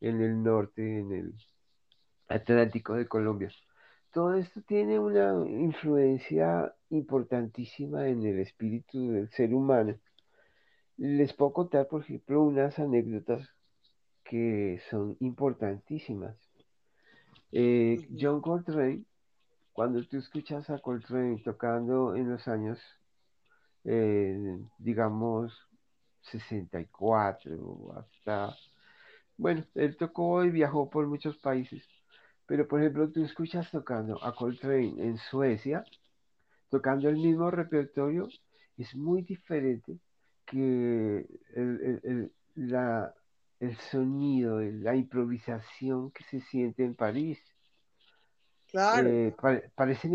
el 0.00 0.42
norte, 0.42 1.00
en 1.00 1.12
el 1.12 1.34
Atlántico 2.28 2.94
de 2.94 3.06
Colombia 3.08 3.50
todo 4.16 4.32
esto 4.32 4.62
tiene 4.62 4.98
una 4.98 5.46
influencia 5.46 6.74
importantísima 6.88 8.08
en 8.08 8.24
el 8.24 8.38
espíritu 8.38 9.10
del 9.10 9.28
ser 9.28 9.52
humano. 9.52 9.94
Les 10.96 11.34
puedo 11.34 11.52
contar, 11.52 11.86
por 11.86 12.00
ejemplo, 12.00 12.42
unas 12.42 12.78
anécdotas 12.78 13.46
que 14.24 14.80
son 14.88 15.18
importantísimas. 15.20 16.34
Eh, 17.52 18.08
John 18.18 18.40
Coltrane, 18.40 19.04
cuando 19.76 20.02
tú 20.08 20.18
escuchas 20.18 20.70
a 20.70 20.78
Coltrane 20.80 21.42
tocando 21.44 22.16
en 22.16 22.30
los 22.30 22.48
años, 22.48 22.80
eh, 23.84 24.58
digamos, 24.78 25.52
64 26.22 27.94
hasta, 27.98 28.56
bueno, 29.38 29.64
él 29.74 29.96
tocó 29.96 30.44
y 30.44 30.50
viajó 30.50 30.90
por 30.90 31.06
muchos 31.06 31.36
países 31.38 31.84
pero, 32.46 32.68
por 32.68 32.80
ejemplo, 32.80 33.10
tú 33.10 33.24
escuchas 33.24 33.70
tocando 33.70 34.22
a 34.24 34.34
Coltrane 34.34 34.94
en 35.04 35.18
Suecia, 35.18 35.84
tocando 36.70 37.08
el 37.08 37.16
mismo 37.16 37.50
repertorio, 37.50 38.28
es 38.78 38.94
muy 38.94 39.22
diferente 39.22 39.98
que 40.46 41.26
el, 41.54 42.32
la, 42.54 43.14
el 43.60 43.76
sonido, 43.78 44.60
la 44.60 44.94
improvisación 44.94 46.12
que 46.12 46.24
se 46.24 46.40
siente 46.40 46.84
en 46.84 46.94
París. 46.94 47.40
Claro. 48.76 49.08
Eh, 49.08 49.34
parece 49.74 50.10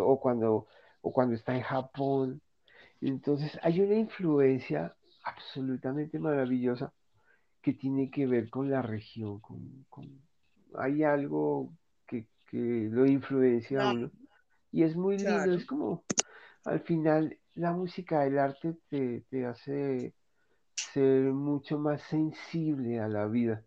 o 0.00 0.20
cuando, 0.20 0.66
o 1.00 1.12
cuando 1.12 1.36
está 1.36 1.54
en 1.54 1.62
Japón. 1.62 2.40
Entonces, 3.00 3.56
hay 3.62 3.80
una 3.80 3.94
influencia 3.94 4.96
absolutamente 5.22 6.18
maravillosa 6.18 6.92
que 7.62 7.72
tiene 7.72 8.10
que 8.10 8.26
ver 8.26 8.50
con 8.50 8.68
la 8.68 8.82
región, 8.82 9.38
con, 9.38 9.86
con 9.88 10.08
hay 10.76 11.04
algo 11.04 11.72
que, 12.06 12.26
lo 12.52 13.06
influencia 13.06 13.82
a 13.82 13.92
uno. 13.92 14.10
Y 14.72 14.82
es 14.82 14.96
muy 14.96 15.16
lindo, 15.16 15.54
es 15.54 15.64
como, 15.64 16.02
al 16.64 16.80
final, 16.80 17.38
la 17.54 17.70
música, 17.70 18.26
el 18.26 18.40
arte 18.40 18.76
te, 18.88 19.20
te 19.30 19.46
hace 19.46 20.14
ser 20.92 21.32
mucho 21.32 21.78
más 21.78 22.02
sensible 22.02 22.98
a 22.98 23.06
la 23.06 23.26
vida 23.26 23.62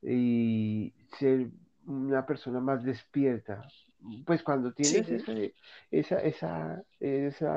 y 0.00 0.92
ser 1.18 1.48
una 1.86 2.24
persona 2.26 2.60
más 2.60 2.84
despierta. 2.84 3.66
Pues 4.26 4.42
cuando 4.42 4.72
tienes 4.72 5.08
esa, 5.90 6.18
esa, 6.20 6.82
esa, 7.00 7.56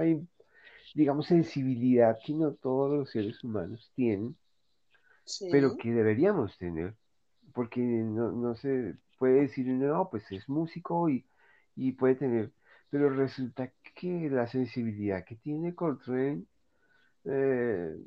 digamos, 0.95 1.27
sensibilidad 1.27 2.17
que 2.25 2.33
no 2.33 2.53
todos 2.53 2.91
los 2.91 3.11
seres 3.11 3.43
humanos 3.43 3.91
tienen, 3.95 4.35
pero 5.51 5.75
que 5.75 5.91
deberíamos 5.91 6.57
tener 6.57 6.95
porque 7.57 7.81
no, 7.81 8.53
se 8.53 8.97
puede 9.17 9.41
decir, 9.41 9.65
no, 9.65 10.09
pues 10.11 10.31
es 10.31 10.47
músico 10.47 11.09
y, 11.09 11.25
puede 11.93 12.13
tener, 12.13 12.51
pero 12.91 13.09
resulta 13.09 13.71
que 13.95 14.29
la 14.29 14.45
sensibilidad 14.45 15.25
que 15.25 15.37
tiene 15.37 15.73
Coltrane 15.73 16.43
eh, 17.25 17.97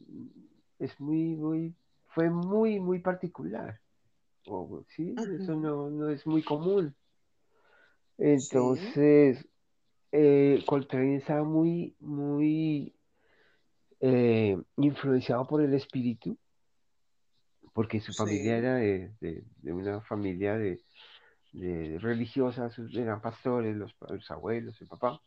es 0.78 1.00
muy, 1.00 1.34
muy, 1.34 1.74
fue 2.06 2.30
muy, 2.30 2.78
muy 2.78 3.00
particular. 3.00 3.80
Sí, 4.88 5.14
eso 5.40 5.54
no, 5.54 6.08
es 6.10 6.26
muy 6.26 6.42
común. 6.42 6.94
Entonces, 8.18 9.46
eh, 10.12 10.62
Coltrane 10.66 11.16
estaba 11.16 11.44
muy, 11.44 11.94
muy 12.00 12.94
eh, 14.00 14.56
influenciado 14.76 15.46
por 15.46 15.62
el 15.62 15.74
espíritu 15.74 16.36
porque 17.72 18.00
su 18.00 18.12
familia 18.12 18.56
era 18.56 18.74
de, 18.76 19.44
una 19.62 20.00
familia 20.00 20.56
de, 20.56 20.78
religiosas, 21.98 22.78
eran 22.92 23.20
pastores, 23.20 23.76
los, 23.76 23.94
abuelos, 24.30 24.80
el 24.80 24.88
papá. 24.88 25.20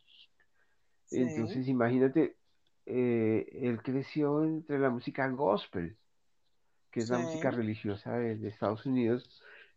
Entonces, 1.10 1.68
imagínate, 1.68 2.36
eh, 2.86 3.46
él 3.62 3.82
creció 3.82 4.44
entre 4.44 4.78
la 4.78 4.90
música 4.90 5.28
gospel, 5.28 5.96
que 6.94 7.00
es 7.00 7.10
la 7.10 7.18
música 7.18 7.50
religiosa 7.50 8.16
de, 8.16 8.46
Estados 8.46 8.86
Unidos, 8.86 9.28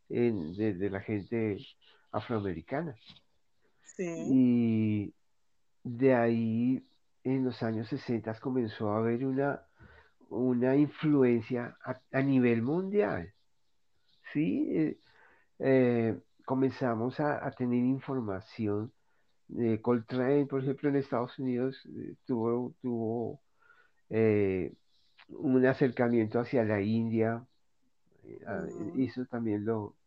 de, 0.08 0.89
la 0.91 1.01
gente 1.01 1.58
afroamericana. 2.12 2.95
Y 3.97 5.12
de 5.84 6.13
ahí, 6.13 6.88
en 7.23 7.43
los 7.43 7.63
años 7.63 7.88
60, 7.89 8.39
comenzó 8.39 8.91
a 8.91 8.99
haber 8.99 9.25
una 9.25 9.67
una 10.30 10.75
influencia 10.75 11.75
a, 12.12 12.21
nivel 12.21 12.62
mundial. 12.62 13.34
¿sí? 14.34 14.67
Eh, 14.75 14.99
eh, 15.60 16.19
comenzamos 16.45 17.19
a, 17.19 17.49
tener 17.51 17.80
información. 17.80 18.91
de 19.47 19.82
Coltrane, 19.82 20.45
por 20.45 20.62
ejemplo, 20.62 20.89
en 20.89 20.97
Estados 20.97 21.39
Unidos 21.39 21.82
eh, 21.86 22.15
tuvo, 22.25 22.75
tuvo 22.82 23.41
un 25.29 25.65
acercamiento 25.65 26.39
hacia 26.39 26.63
la 26.63 26.81
India. 26.81 27.47
Eso 28.95 29.25
también 29.25 29.65
lo, 29.65 29.97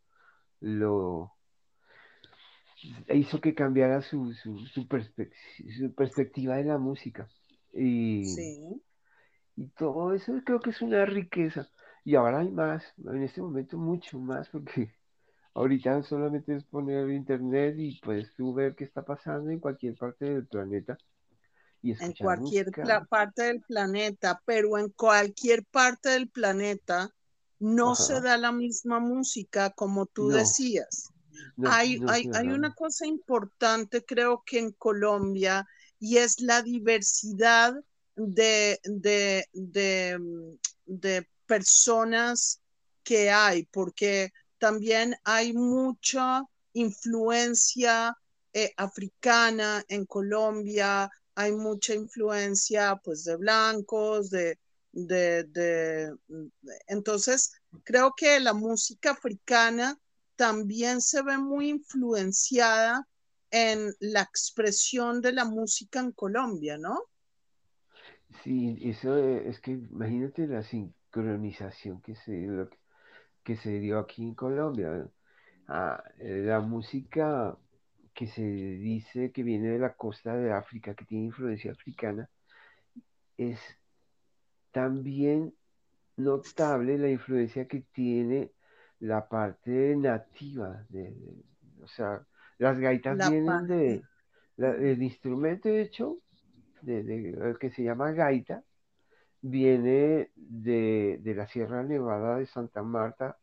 lo 0.60 1.36
hizo 3.14 3.40
que 3.40 3.54
cambiara 3.54 4.02
su, 4.02 4.32
su, 4.34 4.66
su 4.66 4.86
perspectiva 5.94 6.56
de 6.56 6.64
la 6.64 6.78
música. 6.78 7.28
Y, 7.72 8.36
Sí. 8.36 8.80
y 9.56 9.68
todo 9.70 10.12
eso 10.14 10.32
creo 10.44 10.60
que 10.60 10.70
es 10.70 10.82
una 10.82 11.04
riqueza. 11.06 11.70
Y 12.04 12.14
ahora 12.16 12.40
hay 12.40 12.50
más, 12.50 12.94
en 12.98 13.22
este 13.22 13.42
momento 13.42 13.78
mucho 13.78 14.18
más, 14.18 14.48
porque 14.50 14.94
ahorita 15.54 16.02
solamente 16.02 16.56
es 16.56 16.64
poner 16.64 17.10
internet 17.10 17.76
y 17.78 18.00
puedes 18.00 18.34
tú 18.34 18.54
ver 18.54 18.74
qué 18.76 18.84
está 18.84 19.04
pasando 19.04 19.50
en 19.50 19.60
cualquier 19.60 19.96
parte 19.96 20.26
del 20.26 20.46
planeta 20.48 21.00
y 21.82 21.92
en 21.98 22.12
cualquier 22.14 22.66
parte 23.08 23.42
del 23.44 23.60
planeta, 23.62 24.42
pero 24.44 24.78
en 24.78 24.90
cualquier 24.90 25.64
parte 25.66 26.10
del 26.10 26.28
planeta 26.28 27.10
no 27.58 27.94
se 27.94 28.20
da 28.20 28.36
la 28.38 28.52
misma 28.52 29.00
música 29.00 29.70
como 29.70 30.06
tú 30.06 30.28
No, 30.28 30.36
decías. 30.38 31.12
no, 31.56 31.68
Hay, 31.70 31.98
no 31.98 32.08
hay, 32.10 32.28
hay 32.32 32.48
una 32.48 32.74
cosa 32.74 33.06
importante, 33.06 34.04
creo 34.04 34.42
que 34.44 34.58
en 34.58 34.72
Colombia, 34.72 35.66
y 35.98 36.16
es 36.18 36.40
la 36.40 36.62
diversidad 36.62 37.74
de, 38.16 38.80
de, 38.84 39.46
de, 39.52 40.18
de 40.86 41.28
personas 41.46 42.60
que 43.02 43.30
hay, 43.30 43.64
porque 43.66 44.30
también 44.58 45.16
hay 45.24 45.52
mucha 45.52 46.42
influencia 46.72 48.16
eh, 48.52 48.72
africana 48.76 49.84
en 49.88 50.06
Colombia, 50.06 51.10
hay 51.40 51.52
mucha 51.52 51.94
influencia 51.94 52.96
pues 53.02 53.24
de 53.24 53.36
blancos, 53.36 54.30
de, 54.30 54.58
de, 54.92 56.14
entonces 56.86 57.52
creo 57.84 58.12
que 58.16 58.40
la 58.40 58.52
música 58.52 59.12
africana 59.12 59.98
también 60.36 61.00
se 61.00 61.22
ve 61.22 61.38
muy 61.38 61.68
influenciada 61.68 63.06
en 63.50 63.92
la 64.00 64.22
expresión 64.22 65.20
de 65.20 65.32
la 65.32 65.44
música 65.44 66.00
en 66.00 66.12
Colombia, 66.12 66.78
¿no? 66.78 66.98
Sí, 68.42 68.78
eso 68.82 69.16
eh, 69.18 69.48
es 69.48 69.60
que 69.60 69.72
imagínate 69.72 70.46
la 70.46 70.62
sincronización 70.62 72.00
que 72.00 72.14
se, 72.14 72.48
que 73.44 73.56
se 73.56 73.80
dio 73.80 73.98
aquí 73.98 74.22
en 74.22 74.34
Colombia. 74.34 75.08
Ah, 75.68 76.02
eh, 76.18 76.42
la 76.44 76.60
música 76.60 77.56
que 78.20 78.26
se 78.26 78.42
dice 78.42 79.32
que 79.32 79.42
viene 79.42 79.68
de 79.70 79.78
la 79.78 79.94
costa 79.94 80.36
de 80.36 80.52
África, 80.52 80.94
que 80.94 81.06
tiene 81.06 81.24
influencia 81.24 81.72
africana, 81.72 82.28
es 83.38 83.58
también 84.72 85.54
notable 86.18 86.98
la 86.98 87.08
influencia 87.08 87.66
que 87.66 87.80
tiene 87.80 88.52
la 88.98 89.26
parte 89.26 89.96
nativa, 89.96 90.84
de, 90.90 91.12
de- 91.12 91.44
o 91.82 91.88
sea, 91.88 92.26
las 92.58 92.78
gaitas 92.78 93.16
La 93.16 93.30
vienen 93.30 93.46
parte. 93.46 93.72
de, 93.72 94.02
la- 94.58 94.74
el 94.74 95.02
instrumento 95.02 95.70
hecho, 95.70 96.18
de, 96.82 97.02
de- 97.02 97.30
el 97.30 97.58
que 97.58 97.70
se 97.70 97.82
llama 97.84 98.12
gaita, 98.12 98.62
viene 99.40 100.30
de, 100.36 101.20
de 101.22 101.34
la 101.34 101.46
Sierra 101.48 101.82
Nevada 101.82 102.36
de 102.36 102.44
Santa 102.44 102.82
Marta, 102.82 103.38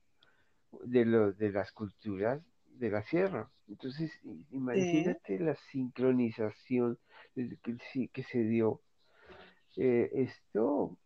de, 0.84 1.04
lo- 1.04 1.34
de 1.34 1.52
las 1.52 1.72
culturas 1.72 2.44
de 2.80 2.90
la 2.92 3.04
sierra. 3.04 3.50
Entonces, 3.68 4.12
Sí, 4.72 4.80
imagínate 4.80 5.40
la 5.40 5.56
sincronización 5.72 6.98
que, 7.36 8.24
se 8.24 8.40
dio. 8.44 8.82
Eh, 9.78 10.10
esto 10.14 10.98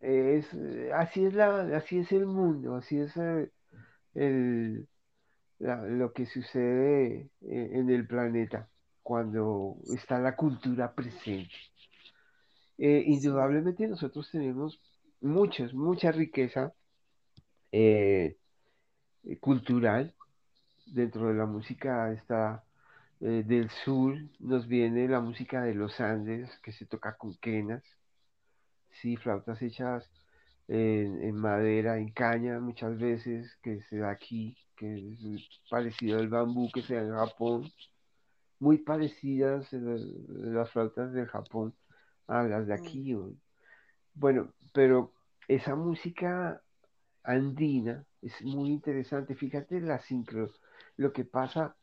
es, 0.00 0.52
eh, 0.54 0.90
así 0.94 1.24
es 1.24 1.34
la, 1.34 1.62
así 1.76 1.98
es 2.00 2.12
el 2.12 2.26
mundo, 2.26 2.76
así 2.76 2.98
es 3.00 3.16
eh, 3.16 3.50
el, 4.14 4.88
la- 5.60 5.82
lo 5.86 6.12
que 6.12 6.26
sucede 6.26 7.30
en, 7.42 7.76
en 7.76 7.90
el 7.90 8.06
planeta 8.06 8.68
cuando 9.02 9.76
está 9.94 10.18
la 10.20 10.36
cultura 10.36 10.94
presente. 10.94 11.54
Eh, 12.78 13.02
indudablemente 13.06 13.86
nosotros 13.88 14.30
tenemos 14.30 14.80
muchos, 15.20 15.74
mucha 15.74 16.12
riqueza 16.12 16.72
eh, 17.72 18.36
cultural 19.40 20.14
dentro 20.94 21.28
de 21.28 21.34
la 21.34 21.46
música 21.46 22.12
está 22.12 22.64
eh, 23.20 23.44
del 23.46 23.70
sur, 23.70 24.16
nos 24.40 24.66
viene 24.68 25.08
la 25.08 25.20
música 25.20 25.62
de 25.62 25.74
los 25.74 26.00
Andes, 26.00 26.50
que 26.62 26.72
se 26.72 26.86
toca 26.86 27.16
con 27.16 27.36
quenas, 27.38 27.82
sí, 29.00 29.16
flautas 29.16 29.60
hechas 29.62 30.10
en, 30.68 31.22
en 31.22 31.36
madera, 31.36 31.98
en 31.98 32.10
caña, 32.12 32.60
muchas 32.60 32.98
veces, 32.98 33.56
que 33.62 33.82
se 33.84 33.98
da 33.98 34.10
aquí, 34.10 34.56
que 34.76 34.96
es 35.34 35.48
parecido 35.70 36.18
al 36.18 36.28
bambú 36.28 36.70
que 36.72 36.82
se 36.82 36.94
da 36.96 37.02
en 37.02 37.12
Japón, 37.14 37.72
muy 38.60 38.78
parecidas 38.78 39.72
eh, 39.72 39.78
las 39.80 40.70
flautas 40.72 41.12
de 41.12 41.26
Japón 41.26 41.74
a 42.28 42.42
las 42.44 42.66
de 42.66 42.74
mm, 42.74 42.74
aquí. 42.74 43.14
o- 43.14 43.32
Bueno, 44.14 44.54
pero 44.74 45.12
esa 45.48 45.76
música 45.76 46.62
andina 47.24 48.04
es 48.22 48.42
muy 48.42 48.70
interesante. 48.70 49.34
Fíjate 49.36 49.80
la 49.80 50.00
sincro, 50.00 50.50
lo 50.98 51.12
que 51.12 51.24
pasa 51.24 51.74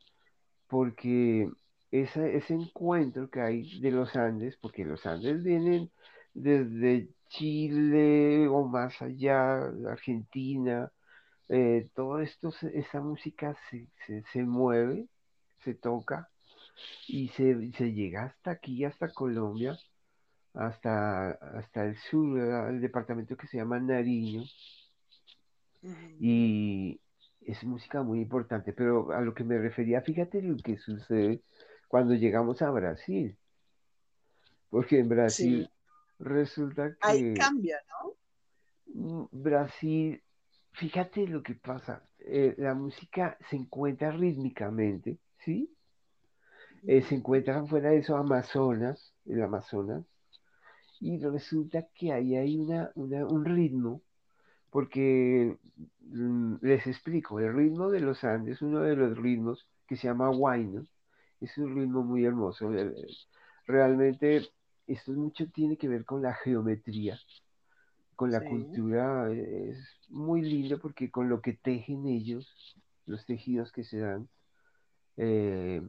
porque 0.67 1.49
ese, 1.89 2.37
ese 2.37 2.53
encuentro 2.53 3.29
que 3.29 3.41
hay 3.41 3.79
de 3.79 3.91
los 3.91 4.15
Andes, 4.15 4.57
porque 4.57 4.85
los 4.85 5.05
Andes 5.05 5.43
vienen 5.43 5.89
desde 6.33 7.09
Chile 7.29 8.47
o 8.47 8.67
más 8.67 9.01
allá, 9.01 9.65
Argentina, 9.89 10.91
eh, 11.49 11.89
todo 11.95 12.19
esto, 12.19 12.53
esa 12.73 13.01
música 13.01 13.55
se, 13.69 13.87
se, 14.05 14.23
se 14.33 14.43
mueve, 14.43 15.07
se 15.63 15.73
toca 15.75 16.29
y 17.07 17.29
se, 17.29 17.71
se 17.73 17.93
llega 17.93 18.25
hasta 18.25 18.51
aquí, 18.51 18.83
hasta 18.83 19.13
Colombia, 19.13 19.77
hasta, 20.53 21.31
hasta 21.31 21.85
el 21.85 21.97
sur, 21.97 22.37
el 22.69 22.81
departamento 22.81 23.37
que 23.37 23.47
se 23.47 23.57
llama 23.57 23.79
Nariño, 23.79 24.43
y 26.19 26.99
es 27.45 27.63
música 27.63 28.03
muy 28.03 28.21
importante, 28.21 28.73
pero 28.73 29.11
a 29.11 29.21
lo 29.21 29.33
que 29.33 29.43
me 29.43 29.57
refería, 29.59 30.01
fíjate 30.01 30.41
lo 30.41 30.61
que 30.61 30.77
sucede 30.77 31.43
cuando 31.87 32.13
llegamos 32.15 32.61
a 32.61 32.71
Brasil, 32.71 33.37
porque 34.69 34.99
en 34.99 35.09
sí, 35.25 35.49
Brasil 35.49 35.71
resulta 36.19 36.95
ahí 36.99 37.23
que 37.23 37.31
cambia, 37.31 37.79
¿no? 37.89 38.17
mm, 38.87 39.25
Brasil, 39.31 40.23
fíjate 40.73 41.27
lo 41.27 41.43
que 41.43 41.55
pasa, 41.55 42.07
eh, 42.19 42.55
la 42.57 42.73
música 42.73 43.37
se 43.49 43.55
encuentra 43.57 44.11
rítmicamente, 44.11 45.19
¿sí? 45.39 45.71
Eh, 46.87 47.01
se 47.01 47.15
Ujú, 47.15 47.15
encuentra 47.15 47.65
fuera 47.65 47.89
de 47.91 47.97
eso 47.99 48.15
Amazonas, 48.17 49.13
el 49.25 49.41
Amazonas, 49.41 50.05
y 50.99 51.19
resulta 51.19 51.87
que 51.95 52.13
ahí 52.13 52.35
hay 52.35 52.57
una, 52.57 52.91
una- 52.95 53.25
un 53.27 53.45
ritmo 53.45 54.03
porque 54.71 55.57
les 56.75 56.87
explico, 56.87 57.39
el 57.39 57.53
ritmo 57.55 57.89
de 57.91 57.99
los 58.01 58.23
Andes, 58.23 58.61
uno 58.61 58.81
de 58.81 58.95
los 58.95 59.17
ritmos 59.17 59.67
que 59.87 59.95
se 59.97 60.07
llama 60.07 60.29
huayno, 60.31 60.85
es 61.41 61.57
un 61.57 61.75
ritmo 61.75 62.03
muy 62.03 62.25
hermoso. 62.25 62.73
eh, 62.73 62.93
Realmente 63.67 64.49
esto 64.87 65.11
mucho 65.13 65.49
tiene 65.51 65.77
que 65.77 65.87
ver 65.89 66.05
con 66.05 66.21
la 66.21 66.33
geometría, 66.35 67.19
con 68.15 68.31
la 68.31 68.41
Sí, 68.41 68.45
cultura, 68.45 69.31
eh, 69.31 69.71
es 69.71 69.79
muy 70.09 70.41
lindo 70.41 70.79
porque 70.79 71.11
con 71.11 71.29
lo 71.29 71.41
que 71.41 71.53
tejen 71.53 72.07
ellos, 72.07 72.47
los 73.05 73.25
tejidos 73.25 73.71
que 73.71 73.83
se 73.83 73.99
dan, 73.99 74.29
eh, 75.17 75.81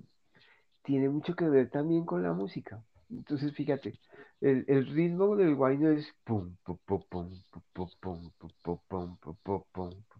tiene 0.84 1.08
mucho 1.10 1.34
que 1.36 1.48
ver 1.48 1.70
también 1.70 2.06
con 2.06 2.22
la 2.22 2.32
música. 2.32 2.82
Entonces, 3.10 3.54
fíjate, 3.54 3.98
el, 4.40 4.64
el 4.68 4.86
ritmo 4.88 5.36
del 5.36 5.56
guayno 5.56 5.90
es 5.90 6.12
pum, 6.24 6.56
pum, 6.64 6.78
pum, 6.86 7.04
pum, 7.10 7.30
pum, 7.52 7.62
pum, 7.74 7.90
pum, 8.00 8.30
pum, 8.38 8.80
pum, 8.88 9.16
pum, 9.18 9.18
pum, 9.18 9.36
pum, 9.44 9.64
pum, 9.72 10.15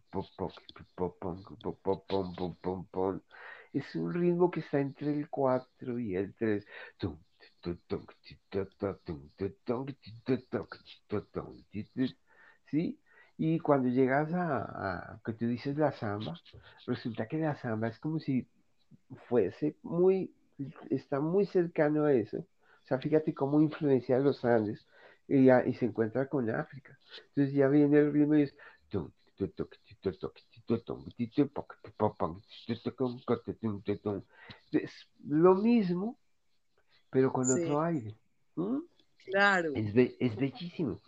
es 3.73 3.95
un 3.95 4.13
ritmo 4.13 4.51
que 4.51 4.61
está 4.61 4.81
entre 4.81 5.13
el 5.15 5.29
4 5.29 5.99
y 5.99 6.17
el 6.17 6.35
3. 6.35 6.67
¿Sí? 12.71 12.99
Y 13.39 13.59
cuando 13.61 13.89
llegas 13.89 14.33
a, 14.33 15.21
que 15.25 15.33
tú 15.35 15.47
dices 15.47 15.77
la 15.77 15.93
samba, 15.93 16.41
resulta 16.87 17.27
que 17.27 17.39
la 17.39 17.55
samba 17.57 17.89
es 17.89 17.99
como 17.99 18.19
si 18.19 18.49
fuese 19.29 19.77
muy, 19.83 20.35
está 20.91 21.21
muy 21.21 21.47
cercano 21.47 22.05
a 22.05 22.13
eso. 22.13 22.39
O 22.39 22.87
sea, 22.87 22.99
fíjate 22.99 23.35
cómo 23.35 23.61
influencia 23.61 24.17
a 24.17 24.21
los 24.21 24.45
Andes 24.45 24.87
y, 25.29 25.51
y 25.51 25.75
se 25.75 25.87
encuentra 25.87 26.29
con 26.29 26.49
África. 26.51 26.99
Entonces 27.29 27.55
ya 27.55 27.69
viene 27.69 27.99
el 27.99 28.13
ritmo 28.13 28.37
y 28.37 28.43
es... 28.43 28.57
Es 34.73 34.93
lo 35.25 35.55
mismo, 35.55 36.17
pero 37.11 37.33
con 37.33 37.51
sí, 37.53 37.63
otro 37.63 37.83
aire. 37.83 38.15
¿Mm? 38.57 38.79
claro, 39.25 39.73
Es, 39.75 39.95
be- 39.95 40.17
es 40.21 40.37
bellísimo. 40.37 41.01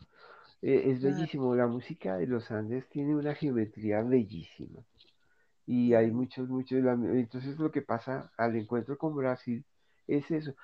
Eh, 0.62 0.82
es 0.86 1.00
claro. 1.00 1.16
bellísimo. 1.16 1.54
La 1.56 1.66
música 1.68 2.16
de 2.18 2.26
los 2.26 2.50
Andes 2.50 2.88
tiene 2.90 3.16
una 3.16 3.34
geometría 3.34 4.02
bellísima. 4.02 4.84
y 5.66 5.94
hay 5.94 6.10
muchos, 6.10 6.48
muchos, 6.48 6.78
entonces 6.80 7.58
lo 7.58 7.70
que 7.70 7.82
pasa 7.82 8.32
al 8.38 8.56
encuentro 8.56 8.98
con 8.98 9.14
Brasil 9.14 9.64
es 10.06 10.30
eso. 10.30 10.54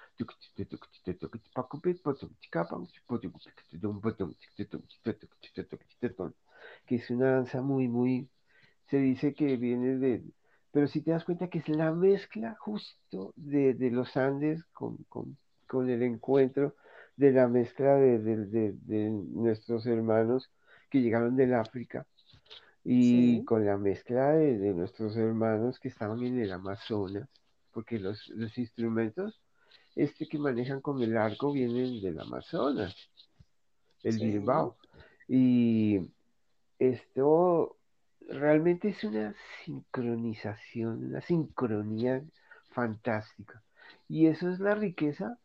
Que 6.87 6.97
es 6.97 7.11
una 7.11 7.33
danza 7.33 7.63
muy, 7.63 7.89
muy, 7.89 8.29
se 8.87 8.99
dice 8.99 9.35
que 9.35 9.57
viene 9.57 9.97
de, 9.97 10.25
pero 10.75 10.89
si 10.89 11.03
te 11.03 11.13
das 11.13 11.25
cuenta 11.25 11.47
que 11.49 11.59
es 11.59 11.69
la 11.69 11.93
mezcla 11.93 12.57
justo 12.59 13.33
de, 13.37 13.77
los 13.93 14.17
Andes 14.17 14.65
con, 14.73 14.99
el 15.89 16.03
encuentro 16.03 16.75
de 17.17 17.31
la 17.31 17.47
mezcla 17.47 17.95
de, 17.95 19.11
nuestros 19.31 19.87
hermanos 19.87 20.51
que 20.91 21.01
llegaron 21.01 21.37
del 21.37 21.55
África 21.55 22.05
y 22.83 23.45
con 23.45 23.65
la 23.65 23.79
mezcla 23.79 24.33
de, 24.33 24.75
nuestros 24.75 25.17
hermanos 25.17 25.79
que 25.79 25.87
estaban 25.87 26.21
en 26.25 26.41
el 26.41 26.51
Amazonas, 26.51 27.29
porque 27.71 28.01
los, 28.01 28.33
instrumentos 28.59 29.41
este 29.95 30.27
que 30.27 30.41
manejan 30.41 30.81
con 30.81 31.01
el 31.01 31.17
arco 31.17 31.53
vienen 31.53 32.03
del 32.03 32.19
Amazonas, 32.19 32.97
el 34.03 34.19
Bilbao. 34.19 34.77
Y 35.29 36.01
esto 36.91 37.79
realmente 38.29 38.89
es 38.89 39.05
una 39.05 39.35
sincronización, 39.65 41.07
una 41.07 41.21
sincronía 41.21 42.23
fantástica. 42.71 43.63
Y 44.09 44.27
eso 44.27 44.51
es 44.51 44.61
la 44.61 44.75
riqueza 44.75 45.39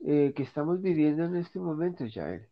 eh, 0.00 0.32
que 0.34 0.42
estamos 0.42 0.82
viviendo 0.82 1.24
en 1.24 1.36
este 1.36 1.58
momento, 1.58 2.04
Jael. 2.12 2.48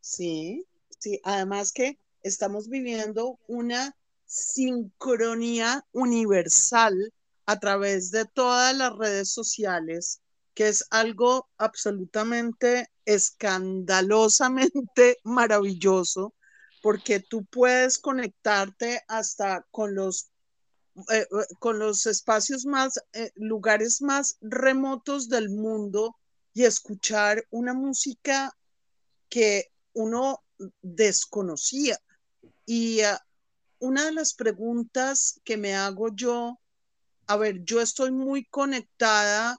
Sí, 0.00 0.66
sí, 0.98 1.20
además 1.24 1.72
que 1.72 1.98
estamos 2.22 2.68
viviendo 2.68 3.38
una 3.46 3.96
sincronía 4.24 5.84
universal 5.92 7.12
a 7.46 7.58
través 7.58 8.10
de 8.10 8.24
todas 8.24 8.76
las 8.76 8.96
redes 8.96 9.30
sociales, 9.30 10.20
que 10.54 10.68
es 10.68 10.86
algo 10.90 11.48
absolutamente 11.56 12.88
escandalosamente 13.04 15.18
maravilloso 15.24 16.34
porque 16.82 17.20
tú 17.20 17.44
puedes 17.44 17.96
conectarte 17.98 19.02
hasta 19.06 19.64
con 19.70 19.94
los, 19.94 20.30
eh, 21.10 21.20
eh, 21.20 21.26
con 21.60 21.78
los 21.78 22.06
espacios 22.06 22.66
más, 22.66 23.00
eh, 23.12 23.30
lugares 23.36 24.02
más 24.02 24.36
remotos 24.40 25.28
del 25.28 25.48
mundo 25.48 26.18
y 26.52 26.64
escuchar 26.64 27.46
una 27.50 27.72
música 27.72 28.54
que 29.30 29.70
uno 29.94 30.42
desconocía. 30.82 31.98
Y 32.66 33.00
una 33.78 34.04
de 34.04 34.12
las 34.12 34.34
preguntas 34.34 35.40
que 35.44 35.56
me 35.56 35.74
hago 35.74 36.14
yo, 36.14 36.60
a 37.26 37.36
ver, 37.36 37.64
yo 37.64 37.80
estoy 37.80 38.10
muy 38.10 38.44
conectada, 38.46 39.58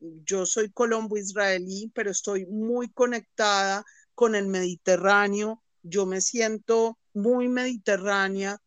yo 0.00 0.46
soy 0.46 0.72
colombo-israelí, 0.72 1.92
pero 1.94 2.10
estoy 2.10 2.46
muy 2.46 2.90
conectada 2.90 3.84
con 4.14 4.34
el 4.34 4.46
Mediterráneo 4.48 5.61
yo 5.82 6.06
me 6.06 6.20
siento 6.20 6.98
muy 7.14 7.48
mediterránea, 7.48 8.58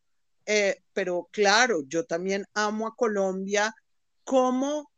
eh, 0.46 0.84
pero 0.94 1.28
claro, 1.32 1.84
yo 1.88 2.06
también 2.06 2.46
amo 2.54 2.88
a 2.88 2.96
Colombia. 2.96 3.74
¿Cómo 4.24 4.92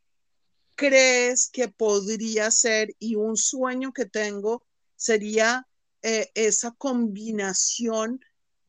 crees 0.75 1.49
que 1.49 1.67
podría 1.69 2.51
ser 2.51 2.95
y 2.99 3.15
un 3.15 3.38
sueño 3.38 3.91
que 3.91 4.06
tengo 4.06 4.63
sería 4.95 5.67
eh, 6.01 6.30
esa 6.36 6.71
combinación, 6.71 8.19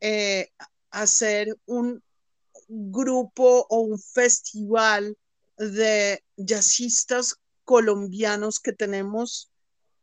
eh, 0.01 0.51
hacer 0.91 1.57
un 1.67 2.03
grupo 2.69 3.67
o 3.69 3.81
un 3.81 3.99
festival 3.99 5.17
de 5.57 6.23
jazzistas 6.37 7.37
colombianos 7.65 8.61
que 8.61 8.73
tenemos 8.73 9.51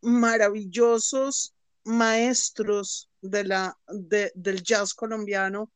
maravillosos 0.02 1.56
maestros 1.84 3.10
de 3.30 3.44
la, 3.44 3.78
del 3.88 4.64
jazz 4.64 4.94
colombiano 4.94 5.72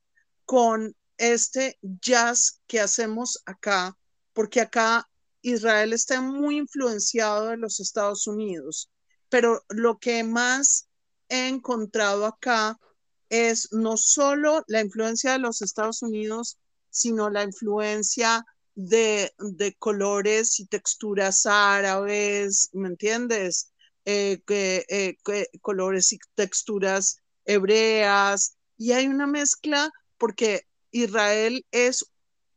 con 0.45 0.95
este 1.17 1.77
jazz 1.81 2.61
que 2.67 2.79
hacemos 2.79 3.41
acá, 3.45 3.97
porque 4.33 4.61
acá 4.61 5.09
Israel 5.41 5.93
está 5.93 6.21
muy 6.21 6.57
influenciado 6.57 7.47
de 7.47 7.57
los 7.57 7.79
Estados 7.79 8.27
Unidos, 8.27 8.89
pero 9.29 9.63
lo 9.69 9.97
que 9.99 10.23
más 10.23 10.87
he 11.29 11.47
encontrado 11.47 12.25
acá 12.25 12.79
es 13.29 13.71
no 13.71 13.95
solo 13.95 14.63
la 14.67 14.81
influencia 14.81 15.33
de 15.33 15.39
los 15.39 15.61
Estados 15.61 16.01
Unidos, 16.01 16.57
sino 16.89 17.29
la 17.29 17.43
influencia 17.43 18.43
de, 18.75 19.31
de 19.37 19.75
colores 19.75 20.59
y 20.59 20.65
texturas 20.65 21.45
árabes, 21.45 22.69
¿me 22.73 22.87
entiendes? 22.87 23.71
Eh, 24.05 24.41
eh, 24.47 25.17
colores 25.61 26.13
y 26.13 26.19
texturas 26.33 27.21
hebreas, 27.45 28.57
y 28.77 28.91
hay 28.93 29.07
una 29.07 29.27
mezcla 29.27 29.91
porque 30.17 30.65
Israel 30.91 31.65
es, 31.71 32.05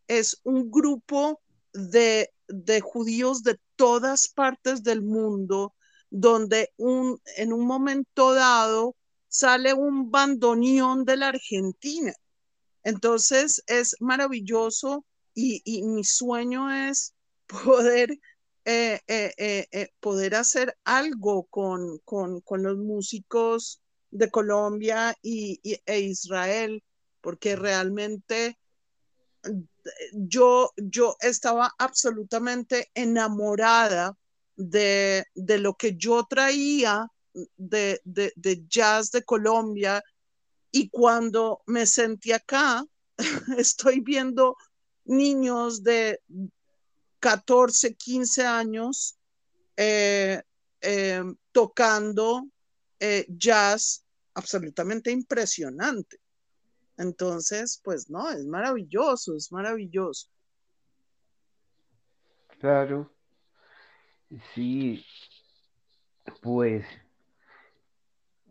es 0.09 0.40
un 0.45 0.71
grupo 0.71 1.40
de, 1.73 2.33
de 2.49 2.81
judíos 2.81 3.42
de 3.42 3.59
todas 3.77 4.29
partes 4.29 4.83
del 4.83 5.03
mundo, 5.03 5.75
donde 6.11 6.73
un, 6.77 7.21
en 7.37 7.53
un 7.53 7.66
momento 7.66 8.35
dado 8.35 8.97
sale 9.29 9.73
un 9.73 10.11
bandoneón 10.11 11.05
de 11.05 11.16
la 11.16 11.29
Argentina. 11.29 12.12
Entonces 12.85 13.62
es 13.66 13.97
maravilloso 14.01 15.05
y, 15.35 15.62
y 15.64 15.83
mi 15.83 16.05
sueño 16.05 16.71
es 16.71 17.14
poder 17.47 18.18
eh, 18.64 19.01
eh, 19.09 19.66
eh, 19.73 19.88
poder 19.99 20.37
hacer 20.37 20.79
algo 20.85 21.45
con, 21.47 21.99
con, 22.05 22.62
los 22.62 22.77
músicos 22.79 23.82
de 24.12 24.31
Colombia 24.31 25.16
y, 25.22 25.59
e 25.85 26.01
Israel, 26.01 26.83
porque 27.20 27.57
realmente 27.57 28.59
yo, 30.12 30.70
yo 30.77 31.16
estaba 31.20 31.72
absolutamente 31.79 32.90
enamorada 32.94 34.16
de, 34.55 35.25
lo 35.35 35.75
que 35.75 35.96
yo 35.96 36.25
traía 36.29 37.09
de, 37.57 38.01
de, 38.05 38.64
jazz 38.68 39.11
de 39.11 39.25
Colombia. 39.25 40.03
Y 40.70 40.88
cuando 40.90 41.62
me 41.66 41.87
sentí 41.87 42.33
acá, 42.33 42.85
estoy 43.59 44.01
viendo 44.01 44.57
niños 45.05 45.83
de 45.83 46.20
14, 47.20 47.94
15 47.94 48.46
años 48.46 49.16
eh, 49.77 50.42
eh, 50.81 51.25
tocando 51.53 52.46
eh, 52.98 53.27
jazz 53.29 54.02
absolutamente 54.35 55.11
impresionante. 55.11 56.18
Entonces, 56.97 57.81
pues 57.83 58.11
no, 58.11 58.31
es 58.31 58.45
maravilloso, 58.45 59.35
es 59.35 59.51
maravilloso. 59.51 60.29
Claro, 62.59 63.11
sí, 64.55 65.05
pues, 66.40 66.85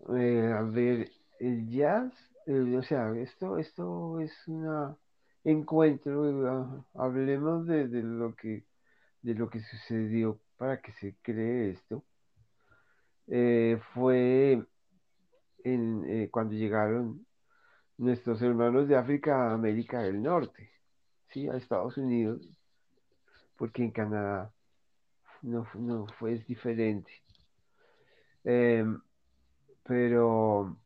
a 0.07 0.61
ver, 0.63 1.11
el 1.39 1.69
jazz, 1.69 2.13
o 2.47 2.83
sea, 2.83 3.13
esto, 3.15 3.57
esto 3.57 4.19
es 4.19 4.33
una 4.47 4.97
encuentro, 5.43 6.85
hablemos 6.93 7.65
de, 7.65 7.87
lo 8.03 8.35
que, 8.35 8.65
de 9.21 9.33
lo 9.33 9.49
que 9.49 9.61
sucedió 9.61 10.39
para 10.57 10.81
que 10.81 10.91
se 10.93 11.15
cree 11.21 11.71
esto. 11.71 12.03
Eh, 13.27 13.79
fue 13.93 14.65
eh, 15.63 16.29
cuando 16.31 16.53
llegaron 16.53 17.25
nuestros 17.97 18.41
hermanos 18.41 18.87
de 18.87 18.95
África 18.95 19.49
a 19.49 19.53
América 19.53 20.01
del 20.01 20.21
Norte, 20.21 20.71
¿sí? 21.29 21.47
a 21.49 21.57
Estados 21.57 21.97
Unidos, 21.97 22.41
porque 23.57 23.83
en 23.83 23.91
Canadá 23.91 24.51
no, 25.41 25.67
no 25.75 26.07
fue 26.19 26.39
diferente. 26.47 27.11
Em, 28.43 28.99
pero 29.83 30.77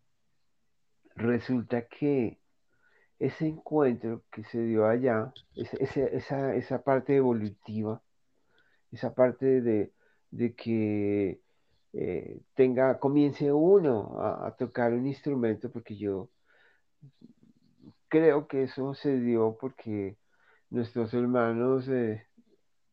resulta 1.16 1.88
que 1.88 2.40
ese 3.20 3.48
encuentro 3.48 4.24
que 4.32 4.44
se 4.44 4.62
dio 4.62 4.86
allá, 4.86 5.34
esa, 5.56 6.54
esa, 6.54 6.84
parte 6.84 7.16
evolutiva, 7.16 8.02
esa 8.92 9.14
parte 9.14 9.62
de, 9.62 9.94
que 10.56 11.40
eh, 11.98 12.42
tenga, 12.56 13.00
comience 13.00 13.52
uno 13.54 14.22
a, 14.22 14.54
tocar 14.58 14.94
un 14.94 15.08
instrumento, 15.08 15.72
porque 15.72 15.96
yo 15.96 16.30
creo 18.10 18.48
que 18.48 18.64
eso 18.64 18.94
se 18.94 19.20
dio 19.20 19.58
porque 19.60 20.18
nuestros 20.70 21.14
hermanos 21.14 21.88
eh, 21.88 22.28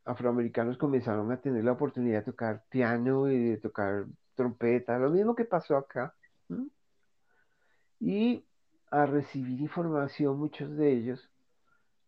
afroamericanos 0.05 0.79
comenzaron 0.79 1.33
a 1.33 1.41
tener 1.41 1.65
la 1.65 1.73
oportunidad 1.73 2.21
de 2.21 2.33
tocar 2.33 2.65
piano 2.71 3.31
y 3.31 3.39
de 3.51 3.57
tocar 3.59 4.07
trompeta, 4.37 4.99
lo 4.99 5.11
mismo 5.11 5.35
que 5.35 5.45
pasó 5.45 5.77
acá. 5.77 6.15
Y 8.01 8.45
a 8.91 9.07
recibir 9.07 9.61
información, 9.61 10.39
muchos 10.39 10.77
de 10.77 10.93
ellos, 10.93 11.31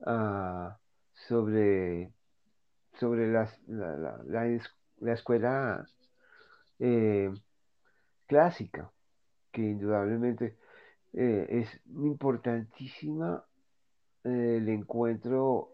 ah, 0.06 0.78
sobre 1.12 2.12
sobre 3.00 3.32
la, 3.32 3.50
la, 4.26 5.12
escuela 5.12 5.84
eh, 6.86 7.32
clásica, 8.26 8.90
que 9.50 9.62
indudablemente 9.62 10.56
eh, 11.14 11.46
es 11.48 11.80
importantísima 11.94 13.42
el 14.22 14.68
encuentro 14.68 15.70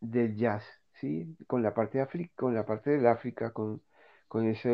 del 0.00 0.36
jazz, 0.36 0.64
¿sí? 1.00 1.36
Con 1.46 1.62
la 1.62 1.72
parte 1.72 1.98
de 1.98 2.04
África, 2.04 2.32
con 2.36 2.54
la 2.54 2.66
parte 2.66 2.90
del 2.90 3.06
África, 3.06 3.52
con, 3.52 3.80
con 4.26 4.48
esa, 4.48 4.70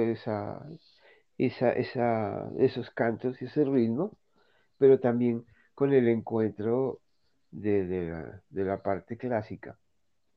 esa, 1.36 1.72
esa, 1.72 2.50
esos 2.58 2.90
cantos 2.90 3.40
y 3.42 3.44
ese 3.44 3.64
ritmo, 3.64 4.16
pero 4.78 4.98
también 4.98 5.44
con 5.74 5.92
el 5.92 6.08
encuentro 6.08 7.00
de, 7.50 8.32
la, 8.50 8.82
parte 8.82 9.18
clásica. 9.18 9.76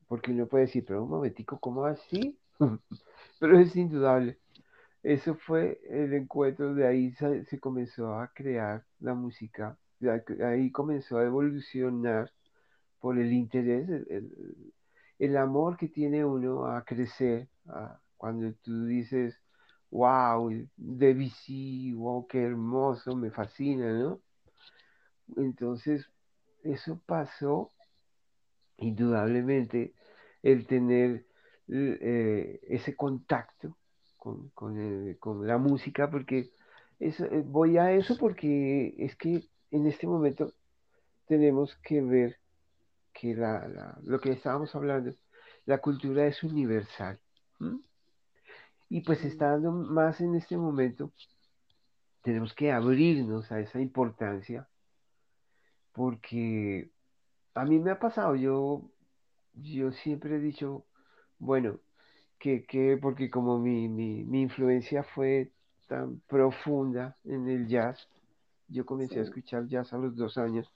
Porque 0.06 0.32
uno 0.32 0.46
puede 0.46 0.66
decir, 0.66 0.84
pero 0.86 1.02
un 1.02 1.10
momentico, 1.10 1.58
¿cómo 1.58 1.84
así? 1.86 2.38
pero 3.40 3.58
es 3.58 3.74
indudable. 3.74 4.38
Eso 5.02 5.34
fue 5.36 5.80
el 5.88 6.12
encuentro, 6.14 6.74
de 6.74 6.86
ahí 6.86 7.12
se, 7.12 7.60
comenzó 7.60 8.14
a 8.14 8.28
crear 8.34 8.84
la 9.00 9.14
música, 9.14 9.78
ahí 10.44 10.72
comenzó 10.72 11.18
a 11.18 11.24
evolucionar 11.24 12.32
por 13.00 13.18
el 13.18 13.32
interés, 13.32 13.88
el, 15.18 15.36
amor 15.36 15.76
que 15.76 15.88
tiene 15.88 16.24
uno 16.24 16.66
a 16.66 16.84
crecer, 16.84 17.48
cuando 18.16 18.52
tú 18.62 18.86
dices, 18.86 19.40
wow, 19.90 20.50
Debussy, 20.76 21.92
wow, 21.94 22.26
qué 22.26 22.42
hermoso, 22.42 23.16
me 23.16 23.30
fascina, 23.30 23.92
¿no? 23.92 24.20
Entonces, 25.36 26.10
eso 26.64 27.00
pasó, 27.06 27.72
indudablemente, 28.78 29.94
el 30.42 30.66
tener 30.66 31.26
eh, 31.68 32.60
ese 32.68 32.96
contacto 32.96 33.76
con, 34.54 35.16
con, 35.18 35.46
la 35.46 35.58
música, 35.58 36.10
porque 36.10 36.50
eso, 36.98 37.24
eh, 37.26 37.42
voy 37.44 37.78
a 37.78 37.92
eso 37.92 38.16
porque 38.18 38.94
es 38.98 39.16
que 39.16 39.48
en 39.70 39.86
este 39.86 40.06
momento 40.06 40.52
tenemos 41.26 41.76
que 41.82 42.00
ver 42.00 42.38
que 43.12 43.34
la, 43.34 43.98
lo 44.04 44.20
que 44.20 44.32
estábamos 44.32 44.74
hablando, 44.74 45.12
la 45.66 45.78
cultura 45.78 46.26
es 46.26 46.42
universal. 46.42 47.18
Y 48.88 49.02
pues 49.02 49.24
está 49.24 49.50
dando 49.50 49.72
más 49.72 50.20
en 50.20 50.34
este 50.34 50.56
momento, 50.56 51.12
tenemos 52.22 52.54
que 52.54 52.72
abrirnos 52.72 53.52
a 53.52 53.60
esa 53.60 53.80
importancia, 53.80 54.66
porque 55.92 56.90
a 57.54 57.64
mí 57.64 57.78
me 57.78 57.90
ha 57.90 57.98
pasado, 57.98 58.34
yo, 58.36 58.90
yo 59.54 59.92
siempre 59.92 60.36
he 60.36 60.40
dicho, 60.40 60.86
bueno, 61.38 61.80
que, 62.38 62.64
que 62.64 62.98
porque 63.00 63.30
como 63.30 63.58
mi, 63.58 63.88
mi, 63.88 64.24
mi, 64.24 64.42
influencia 64.42 65.02
fue 65.02 65.50
tan 65.86 66.20
profunda 66.28 67.16
en 67.24 67.48
el 67.48 67.66
jazz, 67.66 68.08
yo 68.68 68.84
comencé 68.84 69.20
a 69.20 69.22
escuchar 69.22 69.66
jazz 69.66 69.92
a 69.92 69.98
los 69.98 70.16
dos 70.16 70.38
años, 70.38 70.72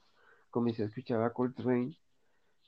comencé 0.49 0.83
a 0.83 0.87
escuchar 0.87 1.21
a 1.21 1.31
Coltrane, 1.31 1.95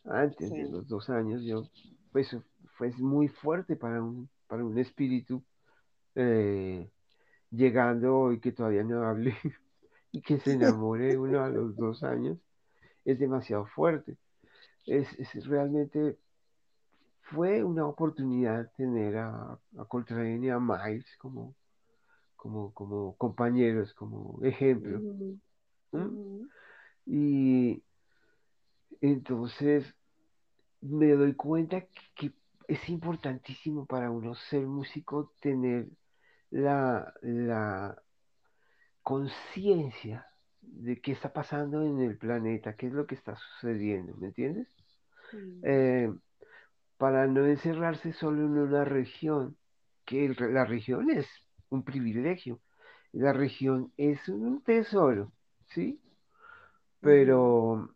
antes 0.05 0.51
de 0.51 0.69
los 0.69 0.87
dos 0.87 1.09
años, 1.09 1.43
yo, 1.43 1.67
pues 2.11 2.37
fue 2.77 2.91
muy 2.97 3.27
fuerte 3.27 3.75
para 3.75 4.01
un, 4.01 4.29
para 4.47 4.63
un 4.63 4.77
espíritu 4.77 5.43
eh, 6.13 6.89
llegando 7.51 8.31
y 8.31 8.39
que 8.39 8.51
todavía 8.51 8.83
no 8.83 9.03
hable 9.03 9.35
y 10.11 10.21
que 10.21 10.39
se 10.39 10.53
enamore 10.53 11.17
uno 11.17 11.43
a 11.43 11.49
los 11.49 11.75
dos 11.75 12.03
años, 12.03 12.37
es 13.03 13.19
demasiado 13.19 13.65
fuerte. 13.65 14.17
Es, 14.85 15.09
realmente 15.45 16.17
fue 17.25 17.63
una 17.63 17.87
oportunidad 17.87 18.71
tener 18.77 19.17
a, 19.17 19.59
a 19.77 19.85
Coltrane 19.85 20.45
y 20.45 20.49
a 20.49 20.59
Miles 20.59 21.05
como, 21.17 21.55
como, 22.35 22.71
como 22.73 23.15
compañeros, 23.17 23.93
como 23.93 24.39
ejemplo. 24.43 25.01
Y 27.05 27.83
entonces 29.01 29.85
me 30.81 31.13
doy 31.13 31.33
cuenta 31.33 31.85
que, 32.15 32.33
es 32.67 32.89
importantísimo 32.89 33.85
para 33.85 34.09
uno 34.09 34.33
ser 34.33 34.65
músico 34.65 35.31
tener 35.39 35.87
la, 36.49 37.13
la 37.21 37.95
conciencia 39.03 40.25
de 40.61 40.99
qué 40.99 41.11
está 41.11 41.31
pasando 41.31 41.83
en 41.83 42.01
el 42.01 42.17
planeta, 42.17 42.75
qué 42.75 42.87
es 42.87 42.93
lo 42.93 43.05
que 43.05 43.13
está 43.13 43.35
sucediendo, 43.35 44.15
¿me 44.15 44.27
entiendes? 44.27 44.67
Eh, 45.61 46.11
para 46.97 47.27
no 47.27 47.45
encerrarse 47.45 48.13
solo 48.13 48.45
en 48.45 48.57
una 48.57 48.85
región, 48.85 49.57
que 50.05 50.29
la 50.39 50.65
región 50.65 51.09
es 51.09 51.27
un 51.69 51.83
privilegio, 51.83 52.61
la 53.11 53.33
región 53.33 53.91
es 53.97 54.27
un 54.29 54.61
tesoro, 54.63 55.31
¿sí? 55.67 56.01
Pero 57.01 57.89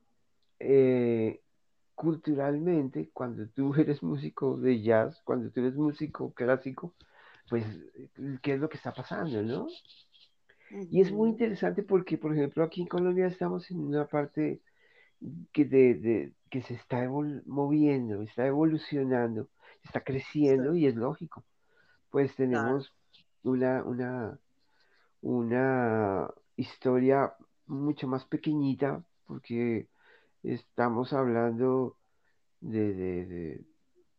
eh, 0.60 1.42
culturalmente, 1.96 3.10
cuando 3.14 3.48
tú 3.50 3.74
eres 3.76 4.04
músico 4.04 4.58
de 4.58 4.82
jazz, 4.82 5.22
cuando 5.24 5.52
tú 5.52 5.62
eres 5.62 5.76
músico 5.76 6.34
clásico, 6.34 6.96
pues, 7.50 7.66
¿qué 8.42 8.54
es 8.54 8.60
lo 8.60 8.70
que 8.70 8.78
está 8.78 8.94
pasando, 8.94 9.42
no? 9.44 9.68
Y 10.92 11.02
es 11.02 11.12
muy 11.12 11.30
interesante 11.30 11.84
porque, 11.84 12.18
por 12.18 12.34
ejemplo, 12.34 12.64
aquí 12.64 12.82
en 12.82 12.88
Colombia 12.88 13.28
estamos 13.28 13.70
en 13.72 13.80
una 13.80 14.08
parte 14.08 14.62
que, 15.52 15.66
de, 15.66 16.34
que 16.50 16.62
se 16.64 16.74
está 16.76 17.08
moviendo, 17.46 18.22
está 18.22 18.46
evolucionando, 18.46 19.50
está 19.84 20.02
creciendo 20.04 20.76
y 20.76 20.88
es 20.88 20.96
lógico. 20.96 21.44
Pues 22.10 22.36
tenemos 22.36 22.94
una, 23.44 23.84
una, 23.84 24.40
una 25.22 26.30
historia 26.56 27.34
mucho 27.68 28.08
más 28.08 28.26
pequeñita 28.26 29.04
porque 29.26 29.88
estamos 30.44 31.14
hablando 31.14 31.98
de, 32.62 32.94
de, 32.94 33.66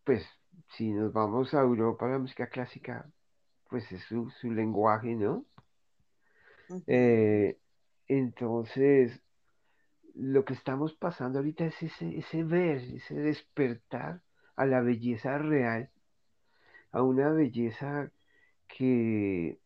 pues, 0.05 0.25
si 0.77 0.93
nos 0.93 1.12
vamos 1.12 1.53
a 1.55 1.61
Europa, 1.61 2.09
la 2.09 2.19
música 2.19 2.49
clásica, 2.49 3.11
pues 3.69 3.90
es 3.93 4.03
su, 4.05 4.31
lenguaje, 4.51 5.14
¿no? 5.14 5.45
Eh, 6.87 7.59
entonces, 8.07 9.21
lo 10.20 10.44
que 10.44 10.52
estamos 10.52 10.94
pasando 10.94 11.38
ahorita 11.38 11.64
es 11.64 11.83
ese, 11.83 12.18
ese 12.18 12.44
ver, 12.44 12.78
ese 12.78 13.14
despertar 13.14 14.20
a 14.54 14.66
la 14.66 14.83
belleza 14.83 15.38
real, 15.38 15.90
a 16.92 17.02
una 17.02 17.30
belleza 17.30 18.11
que, 18.68 19.59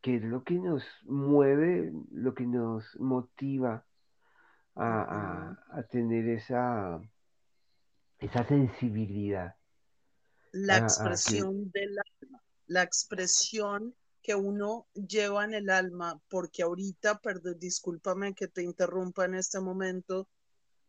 que 0.00 0.16
es 0.16 0.24
lo 0.24 0.42
que 0.42 0.54
nos 0.54 0.84
mueve, 1.04 1.92
lo 2.10 2.34
que 2.34 2.46
nos 2.46 2.98
motiva 2.98 3.84
a, 4.74 5.56
tener 5.90 6.28
esa, 6.30 7.00
esa 8.18 8.44
sensibilidad. 8.44 9.54
La 10.50 10.78
expresión 10.78 11.70
del 11.70 11.96
alma, 11.98 12.42
la 12.66 12.82
expresión 12.82 13.94
que 14.22 14.34
uno 14.34 14.86
lleva 14.94 15.44
en 15.44 15.54
el 15.54 15.68
alma, 15.68 16.20
porque 16.28 16.62
ahorita, 16.62 17.18
perdón, 17.18 17.58
discúlpame 17.58 18.34
que 18.34 18.48
te 18.48 18.62
interrumpa 18.62 19.24
en 19.24 19.34
este 19.34 19.60
momento, 19.60 20.28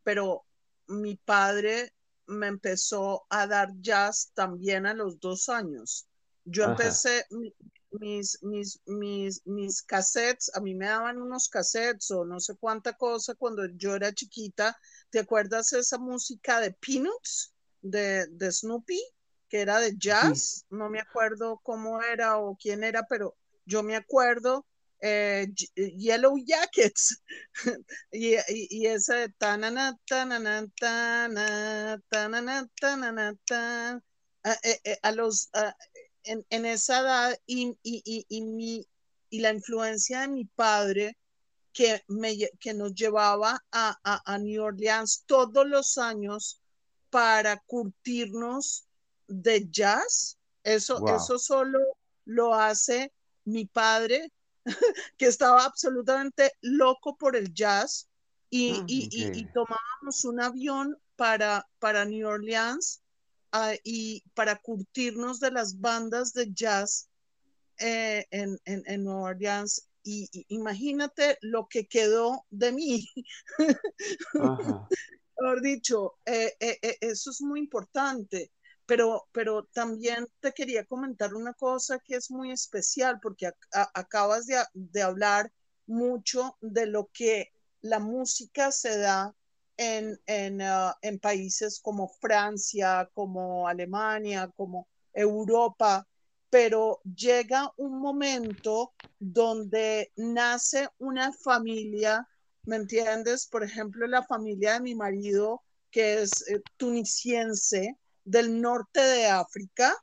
pero 0.04 0.46
mi 0.88 1.15
padre 1.15 1.93
me 2.28 2.48
empezó 2.48 3.26
a 3.30 3.48
dar 3.48 3.69
jazz 3.82 4.32
también 4.34 4.86
a 4.86 4.93
los 4.93 5.19
dos 5.19 5.50
años. 5.50 6.08
Yo 6.46 6.65
empecé, 6.65 7.26
mis, 7.91 8.38
mis, 8.41 8.80
mis, 8.86 9.41
mis 9.46 9.82
cassettes, 9.82 10.52
a 10.56 10.60
mí 10.60 10.76
me 10.76 10.88
daban 10.88 11.22
unos 11.22 11.48
cassettes 11.48 12.12
o 12.12 12.26
no 12.26 12.39
sé 12.39 12.56
cuánta 12.56 12.93
cosa 12.93 13.36
cuando 13.36 13.65
yo 13.65 13.96
era 13.96 14.13
chiquita. 14.13 14.78
¿Te 15.10 15.19
acuerdas 15.19 15.74
esa 15.74 15.98
música 15.98 16.60
de 16.60 16.72
Peanuts, 16.72 17.53
de, 17.82 18.28
de 18.28 18.51
Snoopy, 18.51 18.99
que 19.54 19.62
era 19.62 19.80
de 19.80 19.95
jazz? 19.95 20.66
No 20.72 20.89
me 20.89 20.99
acuerdo 20.99 21.62
cómo 21.62 22.01
era 22.01 22.39
o 22.39 22.58
quién 22.60 22.84
era, 22.84 23.06
pero 23.08 23.38
yo 23.66 23.84
me 23.84 23.95
acuerdo. 23.95 24.66
Eh, 24.99 25.47
Yellow 25.76 26.38
Jackets 26.43 27.22
y, 28.12 28.34
y, 28.34 28.68
y, 28.72 28.88
ese 28.88 29.30
tanana, 29.38 29.95
tanana, 30.08 30.66
tanana, 30.80 32.01
tanana, 32.10 32.68
tanana, 32.80 33.36
tanana, 33.45 34.01
a, 34.43 34.54
eh, 34.64 34.80
eh, 34.86 34.97
a, 35.04 35.12
los 35.12 35.51
en, 36.24 36.66
esa 36.66 37.01
edad 37.01 37.39
y, 37.45 37.78
mi, 38.41 38.88
y 39.30 39.39
la 39.39 39.54
influencia 39.54 40.22
de 40.22 40.30
mi 40.30 40.45
padre 40.45 41.16
que, 41.74 42.01
me, 42.08 42.36
que 42.60 42.74
nos 42.74 42.95
llevaba 42.95 43.64
a, 43.72 44.38
New 44.39 44.64
Orleans 44.64 45.26
todos 45.28 45.68
los 45.68 45.99
años 45.99 46.60
para 47.12 47.60
curtirnos 47.68 48.88
de 49.28 49.69
jazz. 49.69 50.38
Eso, 50.63 51.03
eso 51.07 51.38
solo 51.39 51.80
lo 52.26 52.53
hace 52.53 53.11
mi 53.45 53.65
padre, 53.65 54.32
que 55.17 55.26
estaba 55.26 55.65
absolutamente 55.65 56.51
loco 56.61 57.17
por 57.17 57.36
el 57.36 57.53
jazz. 57.53 58.07
Y, 58.49 58.80
ah, 58.80 58.86
y, 58.88 59.45
tomábamos 59.51 60.24
un 60.26 60.39
avión 60.39 60.97
para, 61.15 61.67
para 61.80 62.05
New 62.05 62.28
Orleans 62.28 63.01
ah, 63.51 63.74
y 63.84 64.24
para 64.36 64.57
curtirnos 64.57 65.39
de 65.39 65.49
las 65.49 65.80
bandas 65.80 66.34
de 66.34 66.53
jazz 66.53 67.09
eh, 67.80 68.28
en, 68.30 68.59
en, 68.65 68.84
en 68.86 69.03
Nueva 69.03 69.32
Orleans 69.32 69.88
y, 70.03 70.30
imagínate 70.49 71.38
lo 71.41 71.67
que 71.67 71.88
quedó 71.88 72.45
de 72.49 72.71
mí. 72.71 73.09
Mejor 75.38 75.61
dicho, 75.61 76.15
eh, 76.26 76.53
eh, 76.59 76.97
eso 77.01 77.32
es 77.32 77.41
muy 77.41 77.59
importante, 77.59 78.51
pero, 78.86 79.28
pero 79.32 79.66
también 79.66 80.28
te 80.40 80.52
quería 80.52 80.86
comentar 80.86 81.34
una 81.34 81.54
cosa 81.54 82.00
que 82.00 82.16
es 82.16 82.30
muy 82.32 82.52
especial, 82.52 83.20
porque 83.22 83.52
acabas 83.94 84.46
de, 84.46 84.62
de, 84.74 85.02
hablar 85.02 85.52
mucho 85.88 86.58
de 86.62 86.86
lo 86.86 87.10
que 87.14 87.52
la 87.82 88.00
música 88.00 88.72
se 88.72 88.98
da 88.98 89.34
en, 89.78 90.20
en, 90.28 90.62
ah, 90.62 90.98
en 91.02 91.20
países 91.20 91.80
como 91.82 92.08
Francia, 92.08 93.10
como 93.14 93.68
Alemania, 93.68 94.52
como 94.56 94.88
Europa, 95.14 96.08
pero 96.50 97.02
llega 97.04 97.72
un 97.78 98.00
momento 98.00 98.94
donde 99.20 100.12
nace 100.16 100.90
una 101.00 101.32
familia, 101.34 102.28
¿me 102.66 102.76
entiendes? 102.76 103.48
Por 103.48 103.64
ejemplo, 103.64 104.06
la 104.08 104.24
familia 104.24 104.74
de 104.74 104.82
mi 104.82 104.96
marido, 104.96 105.64
que 105.90 106.22
es 106.22 106.48
eh, 106.50 106.62
tunisiense 106.78 107.98
del 108.24 108.61
norte 108.61 109.01
de 109.01 109.28
África, 109.28 109.95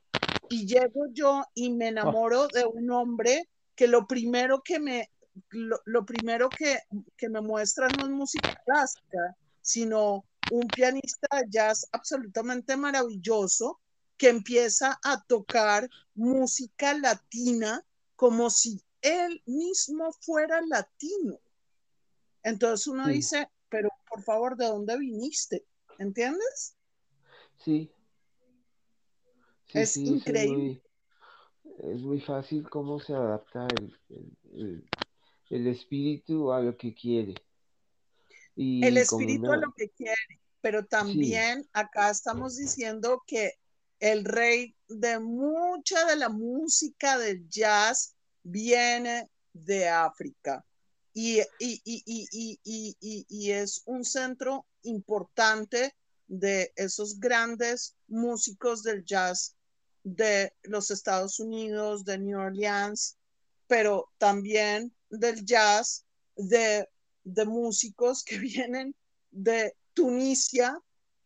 y 0.49 0.65
llego 0.67 1.05
yo 1.13 1.43
y 1.53 1.69
me 1.69 1.87
enamoro 1.87 2.47
de 2.49 2.65
un 2.65 2.91
hombre 2.91 3.49
que 3.75 3.87
lo 3.87 4.05
primero 4.05 4.61
que 4.61 4.79
me, 4.79 5.09
lo, 5.49 6.05
primero 6.05 6.53
que, 6.53 6.79
que 7.15 7.29
me 7.29 7.41
muestra 7.41 7.89
no 7.89 8.05
es 8.05 8.11
música 8.11 8.53
clásica, 8.65 9.37
sino 9.61 10.25
un 10.49 10.71
pianista 10.71 11.27
de 11.37 11.45
jazz 11.49 11.87
absolutamente 11.91 12.75
maravilloso 12.75 13.79
que 14.17 14.29
empieza 14.29 14.99
a 15.03 15.23
tocar 15.23 15.89
música 16.13 16.93
latina 16.93 17.83
como 18.15 18.49
si 18.49 18.83
él 19.01 19.41
mismo 19.45 20.11
fuera 20.19 20.61
latino. 20.67 21.39
Entonces 22.43 22.87
uno 22.87 23.07
dice, 23.07 23.49
pero 23.69 23.89
por 24.09 24.21
favor, 24.23 24.57
¿de 24.57 24.65
dónde 24.65 24.97
viniste? 24.97 25.65
¿Entiendes? 25.97 26.75
Sí. 27.57 27.91
Es 29.73 29.97
increíble. 29.97 30.81
Es 31.79 32.01
muy, 32.01 32.19
fácil 32.19 32.69
cómo 32.69 32.99
se 32.99 33.13
adapta 33.13 33.67
el, 35.49 35.67
espíritu 35.67 36.51
a 36.51 36.61
lo 36.61 36.77
que 36.77 36.93
quiere. 36.93 37.33
Y 38.55 38.85
el 38.85 38.97
espíritu 38.97 39.51
a 39.51 39.57
lo 39.57 39.71
que 39.73 39.89
quiere, 39.89 40.41
pero 40.61 40.85
también 40.85 41.67
acá 41.73 42.09
estamos 42.09 42.57
diciendo 42.57 43.23
que 43.25 43.53
el 43.99 44.25
rey 44.25 44.75
de 44.87 45.19
mucha 45.19 46.05
de 46.05 46.15
la 46.15 46.29
música 46.29 47.17
del 47.17 47.47
jazz 47.47 48.15
viene 48.43 49.29
de 49.53 49.87
África 49.87 50.65
y, 51.13 51.41
y, 51.59 53.51
es 53.51 53.81
un 53.85 54.05
centro 54.05 54.65
importante 54.83 55.93
de 56.27 56.71
esos 56.75 57.19
grandes 57.19 57.95
músicos 58.07 58.83
del 58.83 59.03
jazz 59.03 59.55
de 60.03 60.53
los 60.63 60.91
Estados 60.91 61.39
Unidos, 61.39 62.05
de 62.05 62.17
New 62.17 62.39
Orleans, 62.39 63.17
pero 63.67 64.11
también 64.17 64.93
del 65.09 65.45
jazz 65.45 66.05
de, 66.35 66.87
de 67.23 67.45
músicos 67.45 68.23
que 68.23 68.37
vienen 68.39 68.95
de 69.31 69.75
Tunisia 69.93 70.81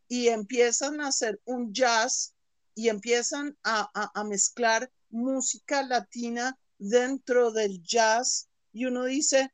y 0.07 0.28
empiezan 0.28 1.01
a 1.01 1.07
hacer 1.07 1.41
un 1.45 1.73
jazz 1.73 2.36
y 2.76 2.89
empiezan 2.89 3.57
a, 3.63 4.23
mezclar 4.26 4.91
música 5.09 5.82
latina 5.84 6.59
dentro 6.78 7.51
del 7.51 7.82
jazz 7.82 8.49
y 8.73 8.86
uno 8.86 9.05
dice, 9.05 9.53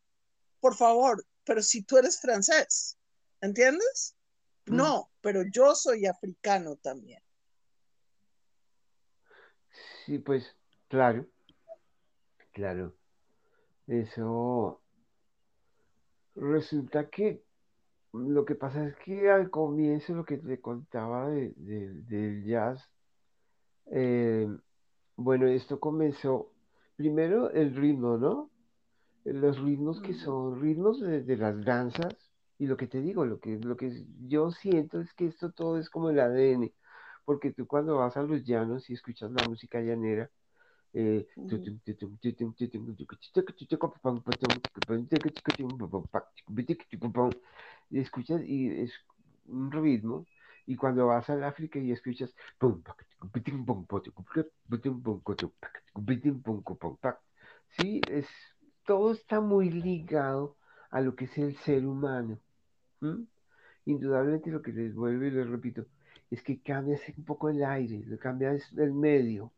por 0.59 0.75
favor, 0.75 1.25
pero 1.43 1.61
si 1.61 1.83
tú 1.83 1.97
eres 1.97 2.19
francés, 2.19 2.97
¿entiendes? 3.41 4.15
Mm. 4.65 4.75
No, 4.75 5.11
pero 5.21 5.43
yo 5.53 5.75
soy 5.75 6.07
africano 6.07 6.75
también. 6.77 7.21
Sí, 10.11 10.19
pues 10.19 10.57
claro, 10.89 11.25
claro. 12.51 12.93
Eso 13.87 14.81
resulta 16.35 17.09
que 17.09 17.45
lo 18.11 18.43
que 18.43 18.55
pasa 18.55 18.85
es 18.87 18.97
que 18.97 19.31
al 19.31 19.49
comienzo 19.49 20.13
lo 20.13 20.25
que 20.25 20.37
te 20.37 20.59
contaba 20.59 21.29
del 21.29 22.43
jazz 22.43 22.91
eh, 23.85 24.49
bueno, 25.15 25.47
esto 25.47 25.79
comenzó, 25.79 26.51
primero 26.97 27.49
el 27.51 27.73
ritmo, 27.73 28.17
¿no? 28.17 28.51
Los 29.23 29.61
ritmos 29.61 30.01
que 30.01 30.13
son 30.13 30.59
ritmos 30.59 30.99
de, 30.99 31.37
las 31.37 31.63
danzas, 31.63 32.33
y 32.59 32.67
lo 32.67 32.75
que 32.75 32.87
te 32.87 32.99
digo, 32.99 33.25
lo 33.25 33.39
que, 33.39 33.59
lo 33.59 33.77
que 33.77 34.05
yo 34.27 34.51
siento 34.51 34.99
es 34.99 35.13
que 35.13 35.27
esto 35.27 35.53
todo 35.53 35.77
es 35.77 35.89
como 35.89 36.09
el 36.09 36.19
ADN, 36.19 36.73
porque 37.25 37.51
tú 37.51 37.67
cuando 37.67 37.97
vas 37.97 38.17
a 38.17 38.23
los 38.23 38.43
llanos 38.43 38.89
y 38.89 38.93
escuchas 38.93 39.31
la 39.31 39.47
música 39.47 39.79
llanera, 39.81 40.29
y 47.89 47.99
escuchas 47.99 48.41
y 48.45 48.67
es 48.81 48.91
un 49.47 49.71
ritmo 49.71 50.25
y 50.65 50.75
cuando 50.75 51.07
vas 51.07 51.29
al 51.29 51.43
África 51.43 51.79
y 51.79 51.91
escuchas 51.91 52.33
sí, 57.77 58.01
es, 58.09 58.27
todo 58.85 59.11
está 59.11 59.41
muy 59.41 59.69
ligado 59.69 60.57
a 60.89 61.01
lo 61.01 61.15
que 61.15 61.25
es 61.25 61.37
el 61.37 61.55
ser 61.57 61.85
humano. 61.85 62.39
Indudablemente 63.85 64.51
lo 64.51 64.61
que 64.61 64.71
les 64.71 64.93
vuelvo 64.93 65.25
y 65.25 65.31
les 65.31 65.47
repito, 65.49 65.85
es 66.31 66.41
que 66.41 66.61
cambia 66.61 66.97
un 67.17 67.25
poco 67.25 67.49
el 67.49 67.63
aire, 67.63 68.03
cambia 68.17 68.57
el 68.77 68.93
medio, 68.93 69.51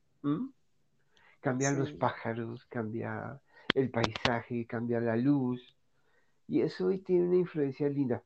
cambian 1.39 1.77
los 1.77 1.91
pájaros, 1.93 2.65
cambia 2.65 3.39
el 3.75 3.91
paisaje, 3.91 4.65
cambia 4.65 4.99
la 4.99 5.15
luz, 5.15 5.61
y 6.47 6.61
eso 6.61 6.87
hoy 6.87 6.97
tiene 6.97 7.27
una 7.27 7.37
influencia 7.37 7.87
linda, 7.87 8.23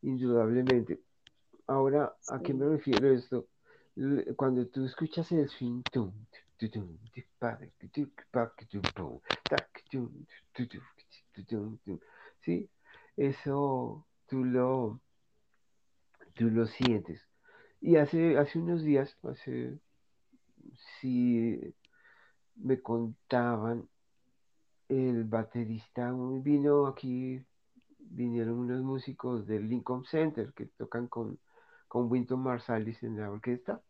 indudablemente. 0.00 1.00
Ahora, 1.66 2.16
¿a 2.28 2.40
qué 2.40 2.54
me 2.54 2.66
refiero 2.66 3.12
esto? 3.12 3.46
Cuando 4.36 4.66
tú 4.68 4.86
escuchas 4.86 5.30
el 5.32 5.48
swing, 5.50 5.82
¿sí? 12.40 12.70
Eso 13.18 14.06
tú 14.26 14.44
lo, 14.44 14.98
tú 16.34 16.48
lo 16.48 16.66
sientes. 16.66 17.20
Y 17.82 17.96
hace, 17.96 18.38
hace 18.38 18.58
unos 18.58 18.82
días, 18.82 19.14
hace, 19.24 19.78
si 21.00 21.60
me 22.56 22.80
contaban, 22.80 23.86
el 24.88 25.24
baterista 25.24 26.10
vino 26.42 26.86
aquí, 26.86 27.44
vinieron 27.98 28.58
unos 28.58 28.82
músicos 28.82 29.46
del 29.46 29.68
Lincoln 29.68 30.04
Center 30.04 30.52
que 30.54 30.66
tocan 30.66 31.06
con 31.08 31.38
con 31.92 32.10
Winton 32.10 32.40
Marsalis 32.40 33.02
en 33.02 33.18
la 33.18 33.30
orquesta. 33.30 33.82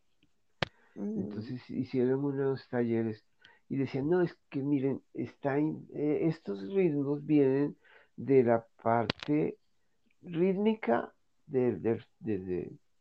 Entonces 0.96 1.70
hicieron 1.70 2.24
unos 2.24 2.66
talleres 2.66 3.24
y 3.68 3.76
decían, 3.76 4.10
no, 4.10 4.22
es 4.22 4.36
que 4.50 4.60
miren, 4.60 5.00
está 5.14 5.56
eh, 5.56 6.26
estos 6.26 6.68
ritmos 6.74 7.24
vienen 7.24 7.76
de 8.16 8.42
la 8.42 8.66
parte 8.82 9.56
rítmica 10.20 11.14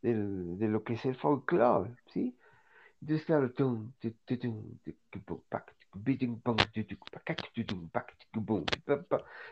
de, 0.02 0.14
de, 0.14 0.68
lo 0.68 0.82
que 0.84 0.94
es 0.94 1.04
el 1.06 1.16
folclore, 1.16 1.94
¿sí? 2.06 2.36
Entonces, 3.00 3.26
claro, 3.26 3.52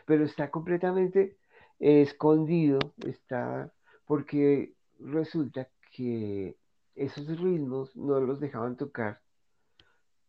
pero 0.05 0.23
está 0.25 0.49
completamente 0.51 1.37
escondido, 1.79 2.79
está 3.05 3.71
porque 4.05 4.73
resulta 4.99 5.67
que 5.91 6.55
esos 6.95 7.27
ritmos 7.39 7.95
no 7.95 8.19
los 8.19 8.39
dejaban 8.39 8.77
tocar 8.77 9.21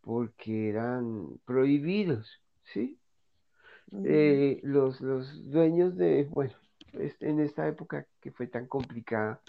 porque 0.01 0.69
eran 0.69 1.39
prohibidos, 1.45 2.41
¿sí? 2.65 2.99
Eh, 4.05 4.61
los, 4.63 5.01
los 5.01 5.51
dueños 5.51 5.97
de, 5.97 6.25
bueno, 6.25 6.55
en 6.93 7.41
esta 7.41 7.69
época 7.69 8.07
que 8.21 8.33
fue 8.33 8.47
tan 8.47 8.67
complicada, 8.67 9.41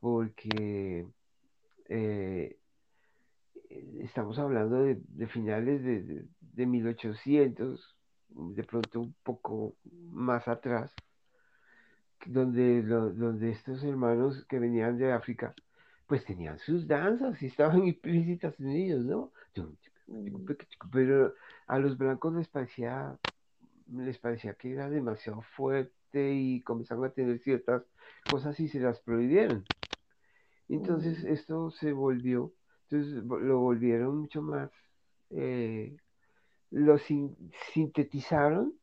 porque 0.00 1.06
eh, 1.88 2.56
estamos 4.00 4.38
hablando 4.38 4.82
de, 4.82 5.26
finales 5.26 5.82
de, 5.82 6.24
de, 6.40 6.66
1800, 6.66 7.96
de 8.28 8.64
pronto 8.64 9.00
un 9.00 9.14
poco 9.22 9.74
más 10.10 10.48
atrás, 10.48 10.94
donde, 12.26 12.82
donde 12.82 13.50
estos 13.50 13.82
hermanos 13.84 14.44
que 14.48 14.58
venían 14.58 14.98
de 14.98 15.12
África 15.12 15.54
pues 16.08 16.24
tenían 16.24 16.58
sus 16.58 16.88
danzas 16.88 17.40
y 17.42 17.46
estaban 17.46 17.84
implícitas 17.86 18.58
en 18.58 18.70
ellos, 18.70 19.04
¿no? 19.04 19.30
Pero 20.90 21.34
a 21.66 21.78
los 21.78 21.98
blancos 21.98 22.34
les 22.34 22.48
parecía, 22.48 23.16
les 23.92 24.18
parecía 24.18 24.54
que 24.54 24.72
era 24.72 24.88
demasiado 24.88 25.42
fuerte 25.42 26.32
y 26.32 26.62
comenzaron 26.62 27.04
a 27.04 27.10
tener 27.10 27.38
ciertas 27.40 27.82
cosas 28.28 28.58
y 28.58 28.68
se 28.68 28.80
las 28.80 29.00
prohibieron. 29.00 29.64
Entonces 30.68 31.24
esto 31.24 31.70
se 31.70 31.92
volvió, 31.92 32.52
entonces 32.88 33.24
lo 33.24 33.58
volvieron 33.58 34.18
mucho 34.18 34.42
más, 34.42 34.70
eh, 35.30 35.96
lo 36.70 36.98
sintetizaron 37.72 38.74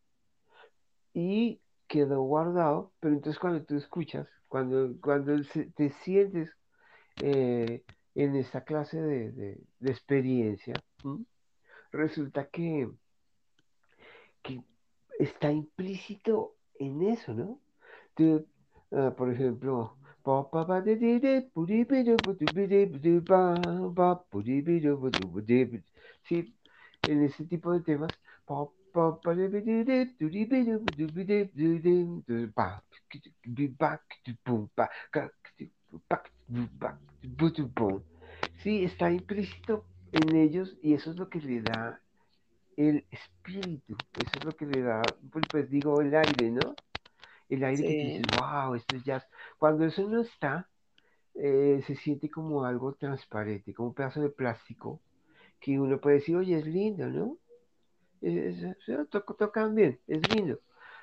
y 1.14 1.62
quedó 1.88 2.22
guardado, 2.24 2.92
pero 3.00 3.14
entonces 3.14 3.40
cuando 3.40 3.64
tú 3.64 3.76
escuchas, 3.76 4.28
cuando, 4.48 4.96
cuando 5.00 5.34
te 5.76 5.92
sientes 5.92 6.50
eh, 7.22 7.84
en 8.16 8.36
esta 8.36 8.64
clase 8.64 9.00
de, 9.02 9.32
de, 9.32 9.62
de 9.80 9.92
experiencia, 9.92 10.74
resulta 11.92 12.48
que, 12.48 12.90
que 14.42 14.64
está 15.20 15.52
implícito 15.52 16.56
en 16.80 17.02
eso, 17.04 17.34
¿no? 17.34 17.60
Tú, 18.16 18.48
uh, 18.92 19.14
por 19.16 19.32
ejemplo, 19.32 19.98
sí, 26.24 26.56
en 27.06 27.24
ese 27.24 27.46
tipo 27.46 27.72
de 27.72 27.82
temas, 27.82 28.14
Sí, 38.64 38.84
está 38.84 39.12
implícito 39.12 39.86
en 40.12 40.36
ellos 40.36 40.78
y 40.82 40.94
eso 40.94 41.12
es 41.12 41.18
lo 41.18 41.30
que 41.30 41.40
le 41.40 41.62
da 41.62 42.02
el 42.78 43.06
espíritu, 43.12 43.96
eso 44.16 44.40
es 44.40 44.44
lo 44.46 44.56
que 44.56 44.66
le 44.66 44.82
da, 44.82 45.16
pues, 45.32 45.46
pues 45.52 45.70
digo, 45.70 46.02
el 46.02 46.16
aire, 46.16 46.52
¿no? 46.52 46.76
El 47.50 47.64
aire 47.64 47.78
sí. 47.78 47.84
que 47.88 48.02
tú 48.02 48.08
dices, 48.08 48.40
wow, 48.40 48.76
esto 48.76 48.96
es 48.96 49.04
jazz. 49.04 49.28
Cuando 49.58 49.86
eso 49.86 50.08
no 50.10 50.22
está, 50.22 50.70
eh, 51.36 51.84
se 51.86 51.96
siente 51.96 52.30
como 52.30 52.64
algo 52.64 52.94
transparente, 52.94 53.74
como 53.74 53.90
un 53.90 53.96
pedazo 53.96 54.22
de 54.22 54.30
plástico, 54.30 55.02
que 55.60 55.80
uno 55.80 56.00
puede 56.00 56.18
decir, 56.18 56.36
oye, 56.36 56.58
es 56.58 56.66
lindo, 56.66 57.08
¿no? 57.08 57.38
Es, 58.22 58.64
es, 58.64 59.10
to 59.10 59.22
tocan 59.22 59.76
bien, 59.76 60.00
es 60.08 60.28
lindo. 60.28 60.60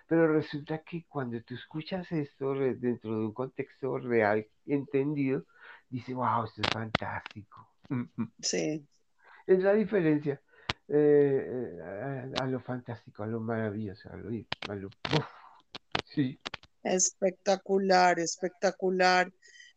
Pero 0.09 0.33
resulta 0.33 0.79
que 0.83 1.05
cuando 1.09 1.41
tú 1.43 1.55
escuchas 1.55 2.11
esto 2.13 2.55
dentro 2.55 3.19
de 3.19 3.27
un 3.27 3.33
contexto 3.33 3.99
real, 3.99 4.47
entendido, 4.67 5.45
dices, 5.89 6.15
wow, 6.15 6.45
esto 6.45 6.63
es 6.63 6.69
fantástico. 6.69 7.69
Sí. 8.41 8.87
Es 9.47 9.63
la 9.63 9.75
diferencia 9.75 10.41
eh, 10.89 11.79
a, 12.35 12.43
a, 12.43 12.47
lo 12.47 12.61
fantástico, 12.61 13.23
a 13.23 13.27
lo 13.27 13.41
maravilloso, 13.41 14.11
a 14.11 14.17
lo... 14.17 14.31
A 14.69 14.75
lo 14.75 14.89
uf, 14.89 15.42
sí. 16.15 16.39
Espectacular, 16.83 18.19
espectacular. 18.19 19.33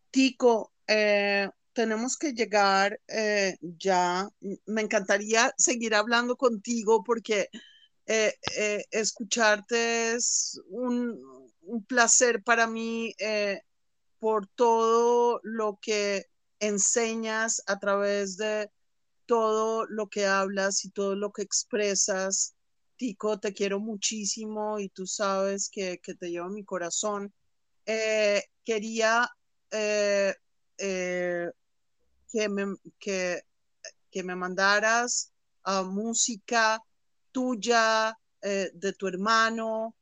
Tico, 0.10 0.72
eh, 0.88 1.50
tenemos 1.74 2.18
que 2.18 2.34
llegar 2.34 3.00
eh, 3.08 3.58
ya. 3.62 4.28
Me 4.66 4.82
encantaría 4.82 5.54
seguir 5.58 5.94
hablando 5.94 6.36
contigo 6.36 7.04
porque 7.04 7.50
eh, 8.08 8.34
escucharte 8.92 10.14
es 10.14 10.60
un, 10.68 11.20
un, 11.62 11.86
placer 11.86 12.44
para 12.44 12.68
mí 12.68 13.14
por 14.20 14.48
todo 14.48 15.40
lo 15.44 15.80
que 15.82 16.26
enseñas 16.60 17.62
a 17.68 17.80
través 17.80 18.38
de 18.38 18.70
todo 19.26 19.86
lo 19.88 20.08
que 20.08 20.26
hablas 20.26 20.86
y 20.86 20.90
todo 20.90 21.16
lo 21.16 21.32
que 21.32 21.42
expresas. 21.42 22.55
Tico, 22.98 23.39
te 23.39 23.54
quiero 23.54 23.80
muchísimo 23.80 24.80
y 24.80 24.89
tú 24.89 25.06
sabes 25.06 25.70
que, 25.70 26.00
te 26.20 26.30
llevo 26.30 26.50
mi 26.50 26.64
corazón. 26.64 27.34
Eh, 27.86 28.41
quería 28.64 29.30
eh, 29.72 30.34
eh, 30.78 31.50
que, 32.32 32.50
me, 32.50 32.76
que, 33.00 33.41
me, 34.24 34.36
mandaras 34.36 35.32
uh, 35.66 35.84
música 35.84 36.82
tuya, 37.32 38.18
de 38.41 38.93
tu 38.93 39.08
hermano, 39.08 39.96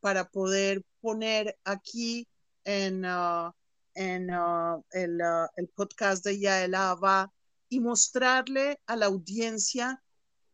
para 0.00 0.28
poder 0.28 0.82
poner 1.00 1.56
aquí 1.62 2.26
en, 2.64 3.04
uh, 3.04 3.52
en 3.94 4.30
el, 4.90 5.20
el, 5.56 5.68
podcast 5.68 6.24
de 6.24 6.40
Yael 6.40 6.74
Ava 6.74 7.32
y 7.68 7.78
mostrarle 7.78 8.80
a 8.86 8.96
la 8.96 9.06
audiencia 9.06 10.02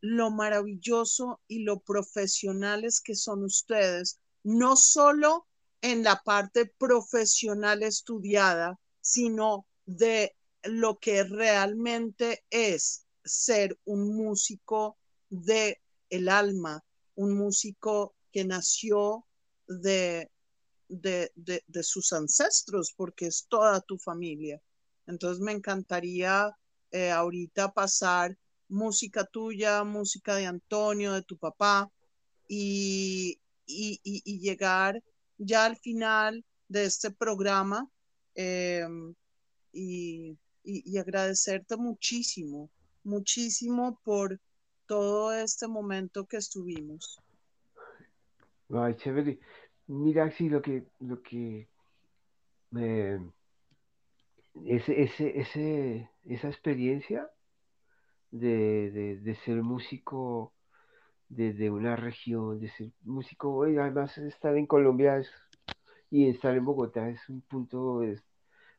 lo 0.02 0.30
maravilloso 0.30 1.40
y 1.46 1.60
lo 1.60 1.80
profesionales 1.80 3.00
que 3.00 3.14
son 3.14 3.44
ustedes, 3.44 4.20
no 4.42 4.76
solo 4.76 5.46
en 5.80 6.02
la 6.02 6.20
parte 6.24 6.66
profesional 6.66 7.82
estudiada, 7.82 8.78
sino 9.00 9.66
de 9.86 10.36
lo 10.64 10.98
que 10.98 11.24
realmente 11.24 12.44
es 12.50 13.06
ser 13.24 13.78
un 13.84 14.14
músico 14.16 14.98
de 15.30 15.80
el 16.10 16.28
alma, 16.28 16.84
un 17.14 17.36
músico 17.36 18.14
que 18.32 18.44
nació 18.44 19.24
de, 19.68 20.30
de, 20.88 21.30
de, 21.36 21.62
de 21.66 21.82
sus 21.84 22.12
ancestros, 22.12 22.92
porque 22.96 23.26
es 23.26 23.46
toda 23.48 23.80
tu 23.80 23.98
familia. 23.98 24.60
Entonces 25.06 25.40
me 25.40 25.52
encantaría 25.52 26.56
eh, 26.90 27.10
ahorita 27.10 27.72
pasar 27.72 28.36
música 28.72 29.24
tuya, 29.24 29.84
música 29.84 30.34
de 30.34 30.46
Antonio, 30.46 31.12
de 31.12 31.22
tu 31.22 31.36
papá, 31.36 31.90
y, 32.48 33.38
y, 33.66 34.38
llegar 34.40 35.02
ya 35.38 35.64
al 35.64 35.76
final 35.76 36.44
de 36.68 36.84
este 36.84 37.10
programa 37.10 37.88
eh, 38.34 38.86
y, 39.72 40.36
y, 40.64 40.98
agradecerte 40.98 41.76
muchísimo, 41.76 42.70
muchísimo 43.04 44.00
por 44.04 44.40
todo 44.86 45.32
este 45.32 45.68
momento 45.68 46.26
que 46.26 46.38
estuvimos. 46.38 47.20
Ay, 48.70 48.94
chévere. 48.96 49.38
Mira, 49.86 50.30
sí, 50.30 50.48
lo 50.48 50.62
que, 50.62 50.84
lo 51.00 51.22
que 51.22 51.68
eh, 52.76 53.18
ese, 54.66 55.02
ese, 55.02 55.40
ese, 55.40 56.10
esa 56.24 56.48
experiencia 56.48 57.30
de, 58.32 58.90
de, 58.90 59.16
de 59.20 59.34
ser 59.36 59.62
músico 59.62 60.52
de, 61.28 61.52
de, 61.52 61.70
una 61.70 61.96
región, 61.96 62.58
de 62.58 62.68
ser 62.70 62.88
músico, 63.04 63.68
y 63.68 63.76
además 63.76 64.18
estar 64.18 64.56
en 64.56 64.66
Colombia 64.66 65.18
es, 65.18 65.30
y 66.10 66.28
estar 66.28 66.54
en 66.56 66.64
Bogotá 66.64 67.08
es 67.08 67.26
un 67.28 67.40
punto 67.42 68.02
es 68.02 68.22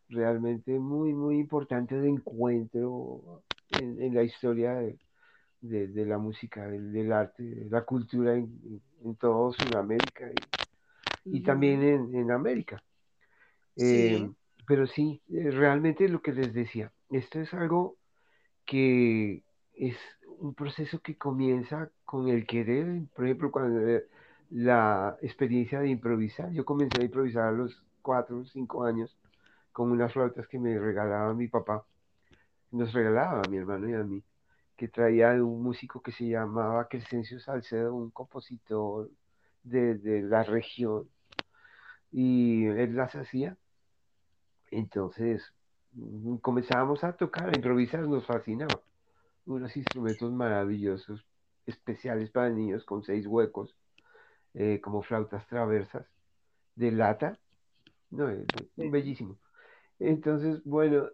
realmente 0.09 0.77
muy, 0.77 1.13
muy 1.13 1.37
importante 1.37 1.95
de 1.95 2.09
encuentro 2.09 3.43
en, 3.71 4.01
en 4.01 4.13
la 4.13 4.23
historia 4.23 4.75
de, 4.75 4.99
de, 5.61 5.87
de, 5.87 6.05
la 6.05 6.17
música, 6.17 6.67
del, 6.67 6.91
del 6.91 7.11
arte, 7.11 7.43
de 7.43 7.69
la 7.69 7.83
cultura 7.83 8.35
en, 8.35 8.81
en 9.03 9.15
todo 9.15 9.53
Sudamérica 9.53 10.29
y, 11.25 11.41
también 11.41 11.81
en, 11.81 12.15
en 12.15 12.31
América. 12.31 12.83
Sí. 13.75 13.85
Eh, 13.85 14.29
pero 14.67 14.87
sí, 14.87 15.21
eh, 15.29 15.49
realmente 15.51 16.07
lo 16.07 16.21
que 16.21 16.33
les 16.33 16.53
decía, 16.53 16.91
esto 17.09 17.39
es 17.39 17.53
algo 17.53 17.97
que 18.65 19.43
es 19.75 19.97
un 20.37 20.53
proceso 20.53 20.99
que 20.99 21.17
comienza 21.17 21.89
con 22.05 22.27
el 22.29 22.45
querer, 22.45 23.03
por 23.15 23.25
ejemplo, 23.25 23.51
cuando 23.51 23.79
la 24.49 25.17
experiencia 25.21 25.79
de 25.79 25.89
improvisar, 25.89 26.51
yo 26.51 26.65
comencé 26.65 27.01
a 27.01 27.05
improvisar 27.05 27.47
a 27.47 27.51
los 27.51 27.83
cuatro 28.01 28.39
o 28.39 28.45
cinco 28.45 28.83
años 28.83 29.17
con 29.71 29.91
unas 29.91 30.13
flautas 30.13 30.47
que 30.47 30.59
me 30.59 30.77
regalaba 30.77 31.33
mi 31.33 31.47
papá, 31.47 31.85
nos 32.71 32.93
regalaba 32.93 33.41
a 33.41 33.49
mi 33.49 33.57
hermano 33.57 33.89
y 33.89 33.93
a 33.93 34.03
mí, 34.03 34.23
que 34.75 34.87
traía 34.87 35.31
un 35.43 35.63
músico 35.63 36.01
que 36.01 36.11
se 36.11 36.27
llamaba 36.27 36.87
Crescencio 36.87 37.39
Salcedo, 37.39 37.95
un 37.95 38.11
compositor 38.11 39.09
de, 39.63 39.95
de 39.95 40.21
la 40.21 40.43
región, 40.43 41.07
y 42.11 42.65
él 42.65 42.95
las 42.95 43.15
hacía. 43.15 43.57
Entonces 44.69 45.53
comenzábamos 46.41 47.03
a 47.03 47.13
tocar, 47.15 47.49
a 47.49 47.55
improvisar, 47.57 48.01
nos 48.01 48.25
fascinaba. 48.25 48.81
Unos 49.45 49.75
instrumentos 49.75 50.31
maravillosos, 50.31 51.25
especiales 51.65 52.29
para 52.31 52.49
niños 52.49 52.85
con 52.85 53.03
seis 53.03 53.25
huecos, 53.27 53.75
eh, 54.53 54.79
como 54.81 55.03
flautas 55.03 55.47
traversas 55.47 56.05
de 56.75 56.91
lata. 56.91 57.37
No, 58.09 58.29
eh, 58.29 58.45
bellísimo. 58.75 59.37
Entonces, 59.99 60.61
bueno, 60.63 61.09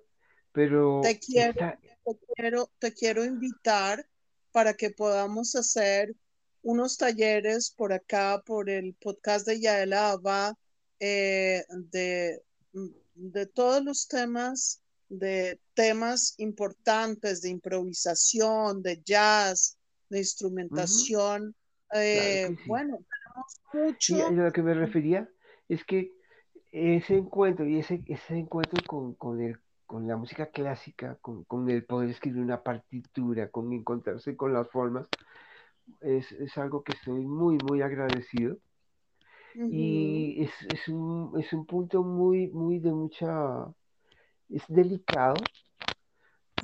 pero 0.51 1.01
Te 1.03 1.19
quiero, 1.19 1.51
esta- 1.51 1.79
te 2.05 2.17
quiero, 2.35 2.69
te 2.79 2.93
quiero 2.93 3.23
invitar 3.23 4.05
para 4.51 4.73
que 4.73 4.89
podamos 4.91 5.55
hacer 5.55 6.15
unos 6.61 6.97
talleres 6.97 7.71
por 7.71 7.93
acá, 7.93 8.41
por 8.45 8.69
el 8.69 8.95
podcast 8.95 9.47
de 9.47 9.59
Yael 9.61 9.93
Ava, 9.93 10.55
eh, 10.99 11.63
de, 11.69 12.41
de 12.71 13.45
todos 13.47 13.83
los 13.83 14.07
temas 14.07 14.81
de 15.09 15.59
temas 15.73 16.35
importantes 16.37 17.41
de 17.41 17.49
improvisación, 17.49 18.81
de 18.81 19.01
jazz, 19.03 19.77
de 20.09 20.19
instrumentación. 20.19 21.55
Eh, 21.93 22.55
bueno, 22.67 22.99
tenemos 23.09 23.61
mucho. 23.73 24.17
Y 24.17 24.21
a 24.21 24.29
lo 24.29 24.51
que 24.51 24.61
me 24.61 24.75
refería 24.75 25.27
es 25.67 25.83
que 25.83 26.11
ese 26.71 27.17
encuentro 27.17 27.67
y 27.67 27.79
ese, 27.79 28.03
ese 28.05 28.37
encuentro 28.37 28.81
con, 28.85 29.15
con, 29.15 29.41
el, 29.41 29.57
con 29.87 30.07
la 30.07 30.15
música 30.15 30.47
clásica, 30.47 31.17
con, 31.21 31.43
con, 31.45 31.67
el 31.69 31.83
poder 31.83 32.11
escribir 32.11 32.41
una 32.41 32.61
partitura, 32.61 33.49
con 33.49 33.73
encontrarse 33.73 34.37
con 34.37 34.53
las 34.53 34.69
formas, 34.69 35.07
es, 36.01 36.31
es 36.33 36.55
algo 36.59 36.83
que 36.83 36.93
estoy 36.93 37.25
muy, 37.25 37.57
muy 37.67 37.81
agradecido. 37.81 38.57
Y 39.67 40.43
es, 40.43 40.51
es, 40.63 40.87
un, 40.89 41.33
es 41.39 41.53
un 41.53 41.65
punto 41.65 42.03
muy, 42.03 42.47
muy 42.49 42.79
de 42.79 42.91
mucha... 42.93 43.67
Es 44.49 44.63
delicado, 44.69 45.49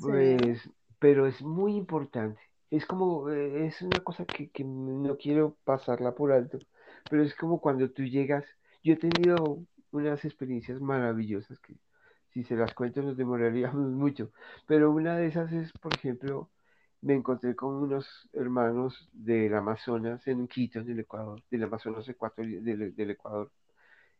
pues, 0.00 0.70
pero 0.98 1.26
es 1.26 1.42
muy 1.42 1.76
importante. 1.76 2.40
Es 2.70 2.86
como, 2.86 3.30
eh, 3.30 3.66
es 3.66 3.82
una 3.82 4.02
cosa 4.02 4.26
que, 4.26 4.50
que 4.50 4.64
no 4.64 5.16
quiero 5.16 5.56
pasarla 5.64 6.14
por 6.14 6.32
alto, 6.32 6.58
pero 7.08 7.22
es 7.22 7.34
como 7.34 7.60
cuando 7.60 7.90
tú 7.90 8.02
llegas, 8.04 8.44
yo 8.82 8.94
he 8.94 8.96
tenido 8.96 9.64
unas 9.92 10.24
experiencias 10.24 10.80
maravillosas 10.80 11.58
que 11.60 11.74
si 12.32 12.44
se 12.44 12.56
las 12.56 12.74
cuento 12.74 13.02
nos 13.02 13.16
demoraríamos 13.16 13.90
mucho, 13.92 14.32
pero 14.66 14.90
una 14.90 15.16
de 15.16 15.26
esas 15.28 15.52
es, 15.52 15.72
por 15.74 15.94
ejemplo, 15.94 16.50
me 17.02 17.14
encontré 17.14 17.54
con 17.54 17.74
unos 17.74 18.28
hermanos 18.32 19.08
del 19.12 19.54
Amazonas 19.54 20.26
en 20.26 20.48
Quito, 20.48 20.80
en 20.80 20.90
el 20.90 21.00
Ecuador, 21.00 21.42
del 21.50 21.64
Amazonas 21.64 22.08
Ecuador, 22.08 22.46
del, 22.46 23.10
Ecuador, 23.10 23.50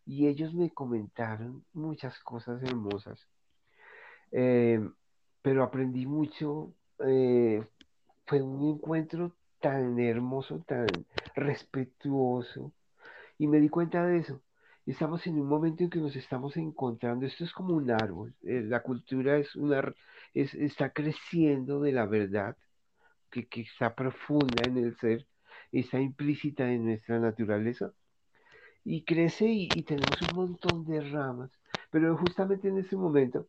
y 0.06 0.28
ellos 0.28 0.54
me 0.54 0.70
comentaron 0.70 1.64
muchas 1.72 2.18
cosas 2.20 2.62
hermosas, 2.62 3.26
eh, 4.32 4.80
pero 5.42 5.62
aprendí 5.62 6.06
mucho, 6.06 6.72
eh, 7.06 7.64
fue 8.26 8.42
un 8.42 8.68
encuentro 8.68 9.32
tan 9.60 9.98
hermoso, 9.98 10.62
tan 10.66 10.86
respetuoso, 11.34 12.72
y 13.38 13.46
me 13.46 13.60
di 13.60 13.68
cuenta 13.68 14.06
de 14.06 14.18
eso. 14.18 14.40
Estamos 14.86 15.26
en 15.26 15.40
un 15.40 15.48
momento 15.48 15.82
en 15.82 15.90
que 15.90 15.98
nos 15.98 16.14
estamos 16.14 16.56
encontrando, 16.56 17.26
esto 17.26 17.44
es 17.44 17.52
como 17.52 17.74
un 17.74 17.90
árbol, 17.90 18.34
eh, 18.44 18.62
la 18.64 18.82
cultura 18.82 19.36
es 19.38 19.56
una, 19.56 19.82
es, 20.32 20.54
está 20.54 20.90
creciendo 20.90 21.80
de 21.80 21.92
la 21.92 22.06
verdad, 22.06 22.56
que, 23.30 23.46
está 23.60 23.94
profunda 23.94 24.62
en 24.66 24.78
el 24.78 24.96
ser, 24.96 25.26
está 25.72 26.00
implícita 26.00 26.70
en 26.70 26.86
nuestra 26.86 27.18
naturaleza, 27.18 27.92
y 28.84 29.02
crece 29.04 29.46
y, 29.46 29.68
tenemos 29.82 30.22
un 30.22 30.36
montón 30.36 30.84
de 30.86 31.00
ramas, 31.00 31.50
pero 31.90 32.16
justamente 32.16 32.68
en 32.68 32.78
ese 32.78 32.96
momento 32.96 33.48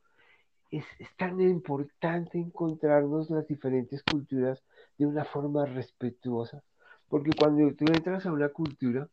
es, 0.72 0.86
es, 1.00 1.16
tan 1.16 1.40
importante 1.42 2.40
encontrarnos 2.40 3.30
las 3.30 3.48
diferentes 3.48 4.04
culturas 4.04 4.64
de 4.98 5.06
una 5.06 5.26
forma 5.26 5.66
respetuosa, 5.66 6.64
porque 7.08 7.32
cuando 7.38 7.72
tú 7.76 7.86
entras 7.86 8.26
a 8.26 8.32
una 8.32 8.50
cultura, 8.50 9.08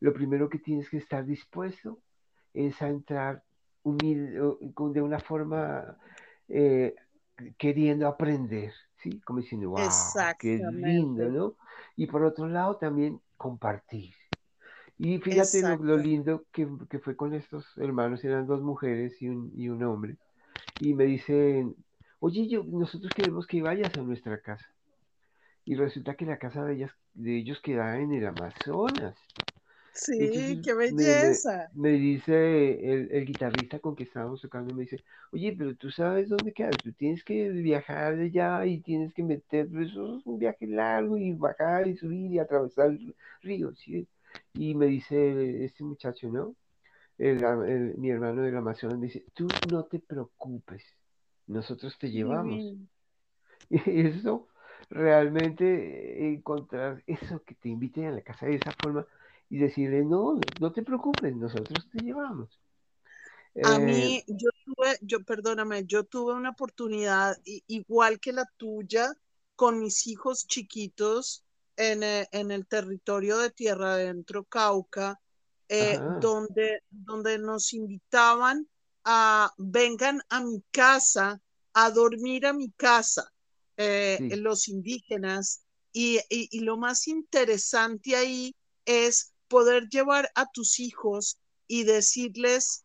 lo 0.00 0.12
primero 0.12 0.48
que 0.48 0.58
tienes 0.58 0.88
que 0.90 0.98
estar 0.98 1.24
dispuesto 1.24 1.98
es 2.52 2.80
a 2.82 2.88
entrar 2.88 3.42
de 3.84 5.02
una 5.02 5.18
forma 5.18 5.98
eh, 6.48 6.94
queriendo 7.58 8.06
aprender, 8.06 8.72
¿sí? 9.02 9.20
Como 9.20 9.40
diciendo, 9.40 9.70
wow, 9.70 9.88
qué 10.38 10.60
lindo, 10.72 11.28
¿no? 11.28 11.54
Y 11.96 12.06
por 12.06 12.24
otro 12.24 12.46
lado 12.46 12.76
también 12.76 13.20
compartir. 13.36 14.14
Y 14.98 15.18
fíjate 15.18 15.62
lo, 15.78 15.96
lindo 15.96 16.44
que, 16.52 16.68
que, 16.88 17.00
fue 17.00 17.16
con 17.16 17.34
estos 17.34 17.66
hermanos, 17.78 18.24
eran 18.24 18.46
dos 18.46 18.62
mujeres 18.62 19.20
y 19.20 19.28
un, 19.28 19.52
y 19.56 19.68
un 19.68 19.82
hombre, 19.82 20.16
y 20.80 20.94
me 20.94 21.04
dicen, 21.04 21.74
oye, 22.20 22.46
yo, 22.48 22.62
nosotros 22.64 23.12
queremos 23.14 23.46
que 23.46 23.60
vayas 23.60 23.96
a 23.96 24.02
nuestra 24.02 24.40
casa. 24.40 24.66
Y 25.64 25.74
resulta 25.74 26.14
que 26.14 26.26
la 26.26 26.38
casa 26.38 26.64
de, 26.64 26.74
ellas, 26.74 26.92
de 27.14 27.38
ellos 27.38 27.60
queda 27.60 27.98
en 27.98 28.12
el 28.12 28.26
Amazonas. 28.26 29.16
Sí, 29.94 30.60
qué 30.62 30.74
belleza. 30.74 31.70
Me, 31.72 31.90
dice 31.90 32.92
el, 32.92 33.08
el, 33.12 33.24
guitarrista 33.24 33.78
con 33.78 33.94
que 33.94 34.02
estábamos 34.02 34.40
tocando, 34.40 34.74
me 34.74 34.82
dice, 34.82 35.04
oye, 35.30 35.54
pero 35.56 35.76
tú 35.76 35.90
sabes 35.90 36.28
dónde 36.28 36.52
quedas, 36.52 36.76
tú 36.82 36.92
tienes 36.92 37.22
que 37.22 37.48
viajar 37.50 38.14
allá 38.14 38.66
y 38.66 38.80
tienes 38.80 39.14
que 39.14 39.22
meter, 39.22 39.68
pues, 39.70 39.90
eso 39.90 40.18
es 40.18 40.26
un 40.26 40.38
viaje 40.38 40.66
largo 40.66 41.16
y 41.16 41.32
bajar 41.32 41.86
y 41.86 41.96
subir 41.96 42.32
y 42.32 42.38
atravesar 42.40 42.88
el 42.90 43.14
río, 43.40 43.72
¿sí? 43.76 44.08
Y 44.54 44.74
me 44.74 44.86
dice 44.86 45.64
este 45.64 45.84
muchacho, 45.84 46.28
¿no? 46.28 46.56
El, 47.16 47.96
mi 47.96 48.10
hermano 48.10 48.42
del 48.42 48.56
Amazonas 48.56 48.98
me 48.98 49.06
dice, 49.06 49.24
tú 49.32 49.46
no 49.70 49.84
te 49.84 50.00
preocupes, 50.00 50.82
nosotros 51.46 51.96
te 51.98 52.10
llevamos. 52.10 52.60
Y 53.70 54.06
eso, 54.06 54.46
realmente 54.90 56.28
encontrar 56.28 57.02
eso 57.06 57.42
que 57.44 57.54
te 57.54 57.70
inviten 57.70 58.06
a 58.06 58.10
la 58.10 58.20
casa 58.20 58.44
de 58.44 58.56
esa 58.56 58.72
forma, 58.82 59.06
y 59.54 59.58
decirle, 59.58 60.04
no, 60.04 60.40
no 60.60 60.72
te 60.72 60.82
preocupes, 60.82 61.36
nosotros 61.36 61.88
te 61.92 62.02
llevamos. 62.02 62.58
A 63.62 63.78
mí, 63.78 64.16
eh, 64.16 64.24
yo 64.26 64.50
tuve, 64.64 64.98
yo 65.00 65.22
perdóname, 65.22 65.86
yo 65.86 66.02
tuve 66.02 66.34
una 66.34 66.50
oportunidad 66.50 67.36
igual 67.44 68.18
que 68.18 68.32
la 68.32 68.46
tuya 68.56 69.14
con 69.54 69.78
mis 69.78 70.08
hijos 70.08 70.48
chiquitos 70.48 71.44
en, 71.76 72.02
eh, 72.02 72.26
en 72.32 72.50
el 72.50 72.66
territorio 72.66 73.38
de 73.38 73.50
Tierra 73.50 73.92
Adentro, 73.94 74.42
Cauca, 74.42 75.20
eh, 75.68 76.00
donde, 76.20 76.82
donde 76.90 77.38
nos 77.38 77.72
invitaban 77.74 78.68
a 79.04 79.52
vengan 79.56 80.20
a 80.30 80.40
mi 80.40 80.64
casa, 80.72 81.40
a 81.74 81.90
dormir 81.92 82.44
a 82.46 82.52
mi 82.52 82.72
casa, 82.72 83.30
los 83.76 84.66
indígenas. 84.66 85.62
Y, 85.92 86.18
y, 86.28 86.48
y 86.50 86.60
lo 86.62 86.76
más 86.76 87.06
interesante 87.06 88.16
ahí 88.16 88.56
es 88.84 89.33
poder 89.48 89.88
llevar 89.88 90.30
a 90.34 90.50
tus 90.50 90.80
hijos 90.80 91.38
y 91.66 91.84
decirles, 91.84 92.84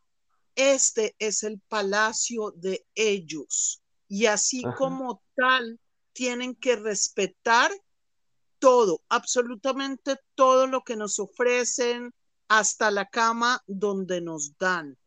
este 0.55 1.15
es 1.19 1.43
el 1.43 1.59
palacio 1.67 2.51
de 2.55 2.85
ellos. 2.95 3.81
Y 4.07 4.25
así 4.25 4.63
como 4.77 5.21
tal, 5.35 5.79
tienen 6.13 6.55
que 6.55 6.75
respetar 6.75 7.71
todo, 8.59 9.01
absolutamente 9.07 10.17
todo 10.35 10.67
lo 10.67 10.81
que 10.81 10.95
nos 10.95 11.19
ofrecen, 11.19 12.13
hasta 12.49 12.91
la 12.91 13.05
cama 13.05 13.61
donde 13.67 14.21
nos 14.21 14.57
dan. 14.57 14.97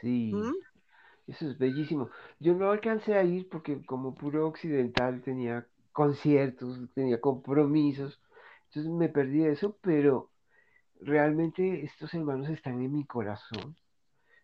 Sí, 0.00 0.32
¿Mm? 0.32 0.52
eso 1.26 1.50
es 1.50 1.58
bellísimo. 1.58 2.08
Yo 2.38 2.54
no 2.54 2.70
alcancé 2.70 3.14
a 3.14 3.24
ir 3.24 3.48
porque 3.48 3.84
como 3.84 4.14
puro 4.14 4.46
occidental 4.46 5.22
tenía 5.22 5.66
conciertos, 5.92 6.78
tenía 6.94 7.20
compromisos, 7.20 8.20
entonces 8.68 8.90
me 8.90 9.08
perdí 9.08 9.44
eso, 9.44 9.76
pero 9.82 10.31
realmente 11.04 11.84
estos 11.84 12.14
hermanos 12.14 12.48
están 12.50 12.80
en 12.82 12.92
mi 12.92 13.04
corazón. 13.04 13.76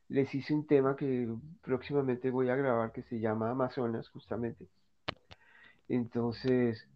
Les 0.09 0.34
hice 0.34 0.54
un 0.54 0.66
tema 0.66 0.96
que 0.96 1.28
próximamente 1.62 2.30
voy 2.30 2.48
a 2.50 2.56
grabar 2.56 2.92
que 2.92 3.02
se 3.02 3.20
llama 3.20 3.50
Amazonas, 3.50 4.09
justamente. 4.09 4.68
Entonces, 5.88 6.86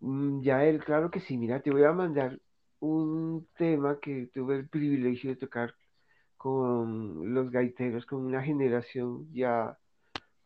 mm, 0.00 0.42
ya 0.42 0.64
él, 0.64 0.84
claro 0.84 1.10
que 1.10 1.20
sí, 1.20 1.36
mira, 1.36 1.60
te 1.60 1.70
voy 1.70 1.84
a 1.84 1.92
mandar 1.92 2.40
un 2.80 3.46
tema 3.56 3.98
que 4.00 4.28
tuve 4.34 4.56
el 4.56 4.68
privilegio 4.68 5.30
de 5.30 5.36
tocar 5.36 5.74
con 6.36 7.34
los 7.34 7.50
gaiteros, 7.50 8.06
con 8.06 8.24
una 8.24 8.42
generación 8.42 9.32
ya 9.32 9.78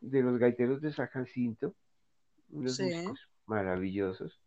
de 0.01 0.21
los 0.23 0.39
gaiteros 0.39 0.81
de 0.81 0.93
San 0.93 1.07
Jacinto, 1.07 1.75
unos 2.49 2.79
músicos 2.79 3.19
maravillosos. 3.45 4.40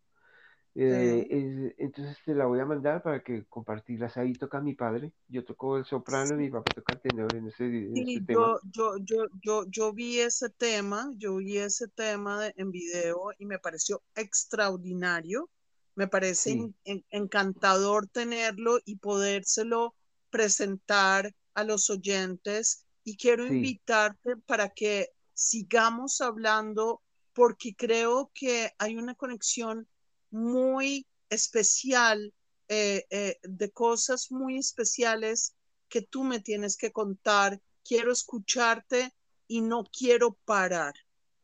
Eh, 0.74 1.74
entonces 1.78 2.18
te 2.24 2.34
la 2.34 2.46
voy 2.46 2.60
a 2.60 2.66
mandar 2.66 3.02
para 3.02 3.22
que 3.22 3.44
compartirlas. 3.46 4.16
Ahí 4.16 4.36
toca 4.36 4.60
mi 4.60 4.74
padre, 4.74 5.12
yo 5.28 5.44
toco 5.44 5.76
el 5.78 5.84
soprano 5.84 6.34
y 6.34 6.38
mi 6.38 6.50
papá 6.50 6.72
toca 6.72 6.92
el 6.94 7.00
tenor 7.00 7.34
en 7.36 7.48
ese, 7.48 7.64
sí, 7.92 8.24
yo, 8.28 8.60
Yo, 8.62 8.96
yo, 8.98 9.26
yo, 9.42 9.64
yo 9.68 9.92
vi 9.92 10.20
ese 10.20 10.48
tema, 10.50 11.10
yo 11.16 11.36
vi 11.36 11.58
ese 11.58 11.88
tema 11.88 12.48
en 12.56 12.70
video 12.70 13.30
y 13.38 13.46
me 13.46 13.58
pareció 13.58 14.02
extraordinario. 14.14 15.50
Me 15.94 16.08
parece 16.08 16.72
encantador 17.10 18.08
tenerlo 18.08 18.78
y 18.84 18.96
podérselo 18.96 19.94
presentar 20.30 21.32
a 21.54 21.62
los 21.64 21.88
oyentes. 21.90 22.86
Y 23.04 23.16
quiero 23.16 23.46
invitarte 23.46 24.36
para 24.38 24.70
que 24.70 25.10
sigamos 25.34 26.20
hablando 26.20 27.02
porque 27.32 27.74
creo 27.76 28.30
que 28.34 28.70
hay 28.78 28.96
una 28.96 29.14
conexión 29.14 29.88
muy 30.34 31.06
especial, 31.30 32.34
eh, 32.68 33.06
eh, 33.10 33.38
de 33.42 33.70
cosas 33.70 34.30
muy 34.30 34.58
especiales 34.58 35.54
que 35.88 36.02
tú 36.02 36.24
me 36.24 36.40
tienes 36.40 36.76
que 36.76 36.92
contar. 36.92 37.60
Quiero 37.84 38.12
escucharte 38.12 39.14
y 39.46 39.60
no 39.60 39.84
quiero 39.84 40.36
parar. 40.44 40.94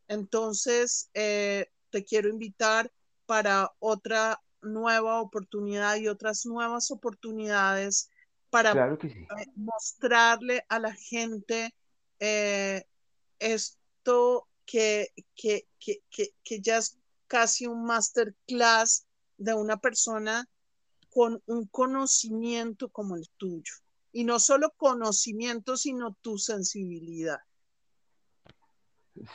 Entonces, 0.08 1.08
eh, 1.14 1.66
te 1.90 2.04
quiero 2.04 2.28
invitar 2.28 2.90
para 3.26 3.72
otra 3.78 4.42
nueva 4.62 5.20
oportunidad 5.20 5.96
y 5.96 6.08
otras 6.08 6.44
nuevas 6.44 6.90
oportunidades 6.90 8.10
para 8.50 8.96
mostrarle 9.54 10.64
a 10.68 10.80
la 10.80 10.92
gente 10.92 11.72
es 12.18 13.80
siento 14.02 14.48
que, 14.66 15.12
que, 15.34 15.66
que, 15.78 16.34
que 16.42 16.60
ya 16.60 16.78
es 16.78 16.98
casi 17.30 17.68
un 17.68 17.84
masterclass 17.84 19.06
de 19.38 19.54
una 19.54 19.76
persona 19.76 20.48
con 21.10 21.40
un 21.46 21.66
conocimiento 21.68 22.88
como 22.88 23.14
el 23.14 23.30
tuyo. 23.36 23.72
Y 24.12 24.24
no 24.24 24.40
solo 24.40 24.74
conocimiento, 24.76 25.76
sino 25.76 26.16
tu 26.20 26.38
sensibilidad. 26.38 27.38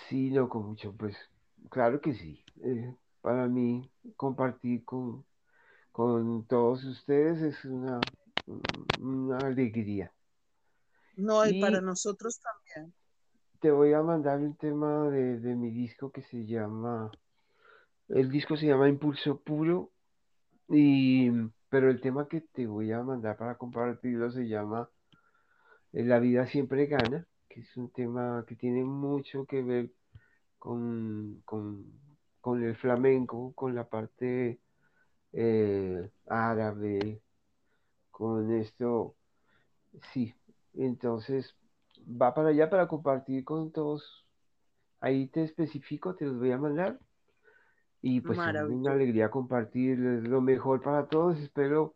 Sí, 0.10 0.30
no, 0.30 0.50
con 0.50 0.66
mucho, 0.68 0.94
pues 0.94 1.16
claro 1.70 2.02
que 2.02 2.14
sí. 2.14 2.44
Eh, 2.62 2.94
para 3.22 3.48
mí 3.48 3.90
compartir 4.18 4.84
con, 4.84 5.26
con 5.94 6.46
todos 6.48 6.84
ustedes 6.84 7.42
es 7.42 7.64
una, 7.64 8.02
una 9.00 9.38
alegría. 9.38 10.14
No, 11.16 11.48
y, 11.48 11.62
para 11.62 11.80
nosotros 11.80 12.42
también. 12.42 12.94
Te 13.62 13.72
voy 13.72 13.94
a 13.94 14.02
mandar 14.02 14.40
un 14.40 14.58
tema 14.58 15.10
de, 15.10 15.40
de 15.40 15.56
mi 15.56 15.72
disco 15.72 16.12
que 16.12 16.24
se 16.24 16.46
llama, 16.46 17.10
el 18.10 18.30
disco 18.30 18.56
se 18.58 18.68
llama 18.68 18.90
Impulso 18.90 19.40
Puro, 19.42 19.92
y, 20.70 21.30
pero 21.70 21.90
el 21.90 22.02
tema 22.02 22.28
que 22.28 22.42
te 22.42 22.68
voy 22.68 22.92
a 22.92 23.04
mandar 23.04 23.38
para 23.38 23.58
compartirlo 23.58 24.32
se 24.32 24.48
llama 24.48 24.90
eh, 25.94 26.04
La 26.04 26.20
vida 26.20 26.48
siempre 26.48 26.88
gana, 26.88 27.28
que 27.50 27.62
es 27.62 27.78
un 27.78 27.90
tema 27.92 28.46
que 28.48 28.56
tiene 28.56 28.84
mucho 28.84 29.46
que 29.46 29.62
ver 29.64 29.92
con, 30.60 31.42
con, 31.46 32.64
el 32.64 32.76
flamenco, 32.76 33.54
con 33.54 33.76
la 33.76 33.88
parte 33.88 34.60
eh, 35.34 36.10
árabe, 36.28 37.22
con 38.12 38.52
esto, 38.54 39.16
sí, 40.14 40.34
entonces 40.74 41.56
va 42.10 42.34
para 42.34 42.50
allá 42.50 42.70
para 42.70 42.88
compartir 42.88 43.44
con 43.44 43.72
todos. 43.72 44.26
Ahí 45.00 45.28
te 45.28 45.44
especifico, 45.44 46.16
te 46.16 46.26
los 46.26 46.38
voy 46.40 46.52
a 46.52 46.58
mandar. 46.58 47.00
Y 48.08 48.22
pues 48.22 48.38
una 48.38 48.92
alegría 48.92 49.32
compartir 49.32 49.98
lo 49.98 50.40
mejor 50.40 50.80
para 50.80 51.08
todos. 51.08 51.40
Espero 51.40 51.96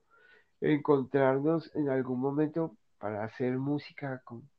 encontrarnos 0.60 1.70
en 1.76 1.88
algún 1.89 2.20
momento 2.20 2.76
para 2.97 3.24
hacer 3.24 3.60
música. 3.60 4.20
Con... 4.26 4.49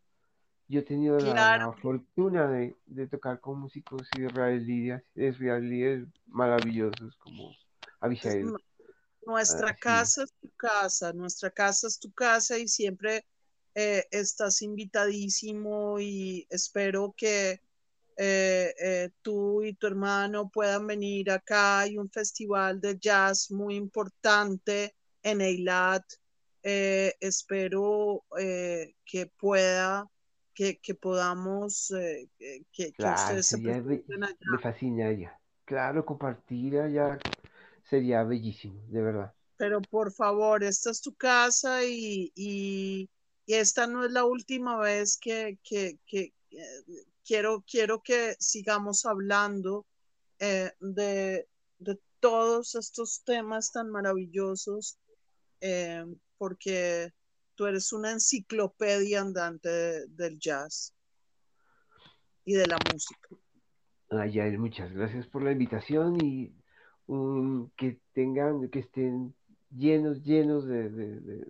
Yo 0.69 0.79
he 0.79 0.83
tenido 0.85 1.19
la, 1.19 1.73
fortuna 1.83 2.47
de, 2.47 2.77
tocar 3.09 3.41
con 3.41 3.59
músicos 3.59 4.09
israelíes, 4.17 5.03
israelíes 5.17 6.07
maravillosos 6.27 7.17
como 7.17 7.51
Abigail. 7.99 8.55
Nuestra 9.27 9.75
casa 9.75 10.23
es 10.23 10.33
tu 10.41 10.51
casa, 10.57 11.13
nuestra 11.13 11.51
casa 11.51 11.89
es 11.89 11.99
tu 11.99 12.13
casa 12.13 12.59
y 12.59 12.69
siempre 12.69 13.27
eh, 13.75 14.07
estás 14.13 14.63
invitadísimo 14.63 15.99
y 15.99 16.47
espero 16.49 17.13
que 17.17 17.61
eh, 18.17 18.75
eh, 18.83 19.11
tú 19.23 19.63
y 19.63 19.75
tu 19.75 19.87
hermano 19.87 20.51
puedan 20.51 20.87
venir 20.87 21.31
acá. 21.31 21.81
Hay 21.81 21.99
un 21.99 22.11
festival 22.11 22.81
de 22.81 22.99
jazz 22.99 23.51
muy 23.51 23.77
importante 23.77 24.95
en 25.23 25.41
Eilat. 25.41 26.05
espero 26.63 28.25
que 28.37 29.33
pueda, 29.39 30.07
que, 30.55 30.79
que 30.79 30.95
podamos, 30.95 31.89
que, 32.73 32.93
ustedes 32.99 33.47
se 33.47 33.59
presenten 33.59 34.25
allá. 34.25 34.37
Me 34.41 34.59
fascinaría. 34.59 35.41
Claro, 35.65 36.05
compartir 36.05 36.79
allá 36.79 37.19
sería 37.85 38.23
bellísimo, 38.25 38.83
de 38.89 39.03
verdad. 39.03 39.33
Pero 39.57 39.81
por 39.83 40.13
favor, 40.13 40.65
esta 40.65 40.91
es 40.91 41.01
tu 41.03 41.15
casa 41.15 41.85
y, 41.85 42.33
y, 42.35 43.09
esta 43.47 43.87
no 43.87 44.05
es 44.05 44.13
la 44.13 44.25
última 44.25 44.79
vez 44.79 45.19
que, 45.21 45.59
que, 45.63 45.99
que 46.07 46.33
eh, 46.51 47.05
quiero, 47.25 47.65
quiero 47.71 48.03
que 48.03 48.35
sigamos 48.39 49.05
hablando 49.07 49.87
eh, 50.39 50.73
de, 50.81 51.49
de, 51.79 51.99
todos 52.21 52.75
estos 52.75 53.23
temas 53.25 53.73
tan 53.73 53.91
maravillosos, 53.91 54.99
eh, 55.61 56.05
porque 56.37 57.13
tú 57.55 57.67
eres 57.67 57.93
una 57.93 58.13
enciclopedia 58.13 59.21
andante 59.21 60.07
del 60.09 60.39
jazz 60.39 60.95
y 62.45 62.55
de 62.55 62.67
la 62.67 62.79
música. 62.93 63.29
Ay, 64.11 64.57
muchas 64.59 64.93
gracias 64.93 65.27
por 65.27 65.43
la 65.43 65.53
invitación 65.53 66.19
y 66.25 66.53
que 67.77 68.01
tengan, 68.13 68.69
que 68.71 68.81
estén 68.81 69.35
llenos, 69.71 70.23
llenos 70.23 70.67
de, 70.67 71.47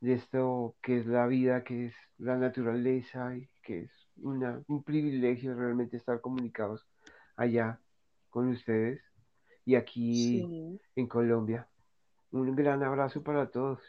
esto 0.00 0.76
que 0.82 0.98
es 0.98 1.06
la 1.06 1.26
vida, 1.26 1.64
que 1.64 1.86
es 1.86 1.94
la 2.18 2.36
naturaleza 2.36 3.36
y 3.36 3.48
que 3.62 3.80
es 3.80 3.90
una, 4.22 4.62
un 4.68 4.82
privilegio 4.82 5.54
realmente 5.54 5.96
estar 5.96 6.20
comunicados 6.20 6.86
allá 7.36 7.80
con 8.30 8.48
ustedes 8.48 9.00
y 9.64 9.74
aquí 9.74 10.78
en 10.96 11.06
Colombia. 11.06 11.68
Un 12.30 12.54
gran 12.54 12.82
abrazo 12.82 13.22
para 13.22 13.50
todos. 13.50 13.80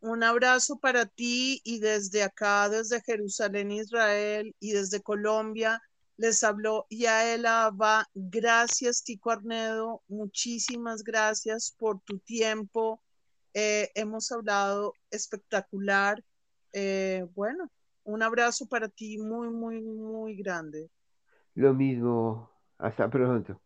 Un 0.00 0.22
abrazo 0.22 0.78
para 0.78 1.06
ti 1.06 1.60
y 1.64 1.78
desde 1.78 2.22
acá, 2.22 2.68
desde 2.68 3.00
Jerusalén, 3.00 3.70
Israel 3.70 4.54
y 4.60 4.72
desde 4.72 5.00
Colombia 5.00 5.80
les 6.16 6.44
habló 6.44 6.86
Yael 6.90 7.46
Abba. 7.46 8.06
Gracias, 8.14 9.02
Tico 9.02 9.30
Arnedo. 9.30 10.02
Muchísimas 10.08 11.02
gracias 11.02 11.74
por 11.76 12.00
tu 12.02 12.18
tiempo. 12.18 13.02
Eh, 13.52 13.90
hemos 13.94 14.30
hablado 14.30 14.94
espectacular. 15.10 16.22
Eh, 16.72 17.26
bueno, 17.34 17.70
un 18.04 18.22
abrazo 18.22 18.66
para 18.66 18.88
ti 18.88 19.18
muy, 19.18 19.48
muy, 19.48 19.80
muy 19.80 20.36
grande. 20.36 20.90
Lo 21.54 21.72
mismo. 21.74 22.50
Hasta 22.78 23.08
pronto. 23.08 23.60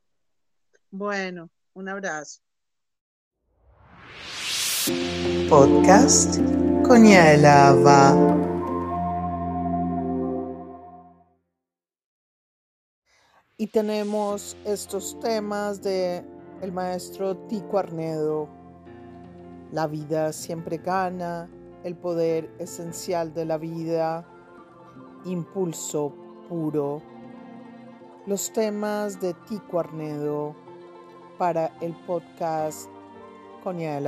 Bueno, 0.90 1.50
un 1.74 1.88
abrazo. 1.88 2.40
Podcast 5.48 6.38
con 6.86 7.04
Yael 7.04 7.44
Abba. 7.44 8.14
Y 13.56 13.66
tenemos 13.66 14.56
estos 14.64 15.18
temas 15.18 15.82
de 15.82 16.24
el 16.62 16.72
maestro 16.72 17.36
Tico 17.48 17.78
Arnedo. 17.78 18.48
La 19.72 19.86
vida 19.86 20.32
siempre 20.32 20.78
gana, 20.78 21.50
el 21.84 21.96
poder 21.96 22.50
esencial 22.58 23.34
de 23.34 23.44
la 23.44 23.58
vida, 23.58 24.26
impulso 25.24 26.14
puro. 26.48 27.02
Los 28.26 28.52
temas 28.52 29.20
de 29.20 29.34
Tico 29.48 29.80
Arnedo 29.80 30.54
para 31.38 31.72
el 31.80 31.94
podcast 32.06 32.88
Coña. 33.62 34.00